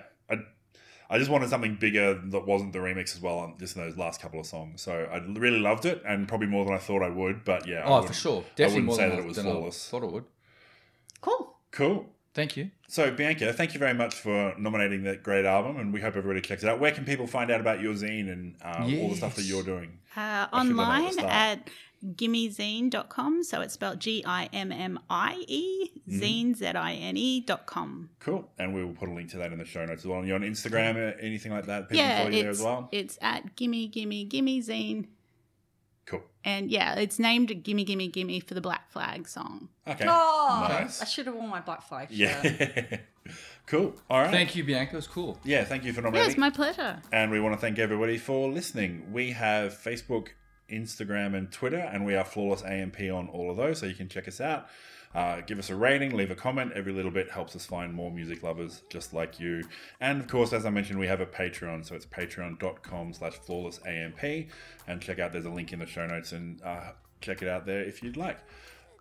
I 1.11 1.15
I 1.15 1.19
just 1.19 1.31
wanted 1.31 1.49
something 1.51 1.77
bigger 1.77 2.15
that 2.15 2.47
wasn't 2.47 2.73
the 2.75 2.81
remix 2.81 3.15
as 3.15 3.21
well 3.21 3.39
on 3.39 3.55
just 3.59 3.77
in 3.77 3.83
those 3.83 3.97
last 3.97 4.21
couple 4.21 4.39
of 4.41 4.47
songs. 4.47 4.83
So 4.83 4.93
I 5.11 5.19
really 5.39 5.59
loved 5.61 5.85
it 5.87 6.03
and 6.07 6.29
probably 6.29 6.49
more 6.49 6.65
than 6.65 6.75
I 6.75 6.79
thought 6.79 7.03
I 7.03 7.09
would. 7.09 7.45
But 7.45 7.67
yeah, 7.67 7.83
Oh, 7.85 7.89
for 7.97 8.01
wouldn't- 8.03 8.15
sure. 8.17 8.41
I 8.43 8.45
Definitely 8.57 8.65
wouldn't 8.83 8.87
more 8.87 8.97
say 8.97 9.03
than 9.03 9.11
that 9.11 9.17
I- 9.17 9.25
it 9.25 9.27
was 9.29 9.37
than 9.37 9.47
I 9.47 9.51
flawless. 9.51 9.89
thought 9.89 10.03
it 10.03 10.13
would. 10.13 10.25
Cool. 11.21 11.57
Cool. 11.71 12.07
Thank 12.35 12.57
you. 12.57 12.71
So 12.87 13.11
Bianca, 13.11 13.53
thank 13.53 13.75
you 13.75 13.81
very 13.81 13.95
much 13.95 14.15
for 14.15 14.55
nominating 14.59 15.03
that 15.05 15.23
great 15.25 15.45
album, 15.45 15.77
and 15.79 15.93
we 15.93 16.01
hope 16.01 16.15
everybody 16.15 16.41
checks 16.41 16.63
it 16.63 16.69
out. 16.69 16.79
Where 16.79 16.93
can 16.93 17.05
people 17.05 17.27
find 17.27 17.51
out 17.51 17.61
about 17.61 17.81
your 17.81 17.95
zine 17.95 18.31
and 18.31 18.55
uh, 18.63 18.83
all 19.01 19.09
the 19.11 19.17
stuff 19.17 19.35
that 19.37 19.43
you're 19.43 19.65
doing? 19.65 19.99
Uh, 20.17 20.47
I 20.53 20.63
should 20.63 20.69
have 20.69 20.77
done 20.77 20.77
that 20.77 20.83
at 20.83 21.17
the 21.17 21.23
online 21.23 21.31
at 21.31 21.71
gimmiezine.com. 22.05 23.43
So 23.45 23.61
it's 23.61 23.75
spelled 23.75 24.01
G 24.01 24.23
I 24.27 24.49
M 24.53 24.73
M 24.73 24.99
I 25.11 25.45
E, 25.47 25.91
Mm-hmm. 26.09 26.21
zine, 26.23 26.57
Z 26.57 26.67
I 26.69 26.95
N 26.95 27.17
E 27.17 27.41
dot 27.41 27.67
com. 27.67 28.09
Cool, 28.21 28.49
and 28.59 28.75
we 28.75 28.83
will 28.85 28.95
put 28.95 29.09
a 29.09 29.13
link 29.13 29.31
to 29.33 29.39
that 29.39 29.53
in 29.53 29.59
the 29.59 29.65
show 29.67 29.85
notes 29.85 30.03
as 30.03 30.07
well. 30.07 30.19
And 30.21 30.27
you're 30.27 30.37
on 30.37 30.43
Instagram, 30.43 30.97
uh, 30.97 31.17
anything 31.21 31.53
like 31.53 31.67
that? 31.67 31.89
People 31.89 32.05
Yeah, 32.05 32.19
follow 32.19 32.31
you 32.31 32.43
there 32.43 32.51
it's, 32.51 32.61
as 32.61 32.65
well. 32.65 32.89
it's 32.93 33.19
at 33.21 33.57
gimme, 33.57 33.89
gimme, 33.89 34.25
gimme 34.25 34.63
zine. 34.63 35.07
Cool. 36.07 36.23
And 36.43 36.71
yeah, 36.71 36.95
it's 36.95 37.19
named 37.19 37.63
Gimme, 37.63 37.85
Gimme, 37.85 38.09
Gimme 38.09 38.41
for 38.41 38.55
the 38.55 38.63
Black 38.63 38.91
Flag 38.91 39.29
song. 39.29 39.69
Okay. 39.87 40.07
Oh, 40.09 40.67
Nice. 40.71 41.03
I 41.03 41.05
should 41.05 41.27
have 41.27 41.35
worn 41.35 41.51
my 41.51 41.61
Black 41.61 41.83
Flag 41.83 42.09
shirt. 42.09 42.17
Yeah. 42.17 42.99
cool. 43.67 43.95
All 44.09 44.23
right. 44.23 44.31
Thank 44.31 44.57
you, 44.57 44.65
Bianca. 44.65 44.95
It 44.95 44.97
was 44.97 45.07
cool. 45.07 45.39
Yeah, 45.45 45.65
thank 45.65 45.85
you 45.85 45.93
for 45.93 46.01
nominating. 46.01 46.25
Yeah, 46.25 46.31
it's 46.31 46.39
my 46.39 46.49
pleasure. 46.49 47.03
and 47.13 47.31
we 47.31 47.39
want 47.41 47.55
to 47.57 47.61
thank 47.61 47.79
everybody 47.79 48.17
for 48.17 48.49
listening. 48.51 49.13
We 49.13 49.33
have 49.33 49.75
Facebook, 49.75 50.29
Instagram, 50.71 51.37
and 51.37 51.51
Twitter, 51.51 51.79
and 51.79 52.05
we 52.05 52.15
are 52.15 52.25
Flawless 52.25 52.63
AMP 52.65 53.01
on 53.01 53.29
all 53.29 53.51
of 53.51 53.57
those, 53.57 53.79
so 53.79 53.87
you 53.87 53.95
can 53.95 54.09
check 54.09 54.29
us 54.29 54.41
out. 54.41 54.69
Uh, 55.15 55.41
give 55.41 55.59
us 55.59 55.71
a 55.71 55.75
rating, 55.75 56.15
leave 56.17 56.31
a 56.31 56.35
comment. 56.35 56.73
Every 56.75 56.93
little 56.93 57.11
bit 57.11 57.31
helps 57.31 57.57
us 57.57 57.65
find 57.65 57.95
more 57.95 58.11
music 58.11 58.43
lovers 58.43 58.83
just 58.91 59.15
like 59.15 59.41
you. 59.41 59.65
And 60.01 60.21
of 60.21 60.29
course, 60.29 60.53
as 60.53 60.67
I 60.67 60.71
mentioned, 60.71 60.99
we 60.99 61.07
have 61.07 61.21
a 61.21 61.27
Patreon, 61.27 61.87
so 61.87 61.95
it's 61.95 62.07
patreon.com 62.07 63.15
slash 63.15 63.35
flawless 63.35 63.81
AMP. 63.87 64.49
And 64.87 65.01
check 65.01 65.19
out, 65.19 65.33
there's 65.33 65.47
a 65.47 65.51
link 65.51 65.73
in 65.73 65.79
the 65.79 65.87
show 65.87 66.07
notes, 66.07 66.33
and 66.33 66.61
uh, 66.63 66.93
check 67.21 67.43
it 67.43 67.49
out 67.49 67.65
there 67.65 67.83
if 67.83 68.03
you'd 68.03 68.17
like. 68.17 68.39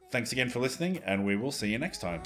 Thanks 0.10 0.32
again 0.32 0.50
for 0.50 0.60
listening, 0.60 1.00
and 1.06 1.26
we 1.26 1.36
will 1.36 1.52
see 1.52 1.70
you 1.70 1.78
next 1.78 2.00
time. 2.00 2.22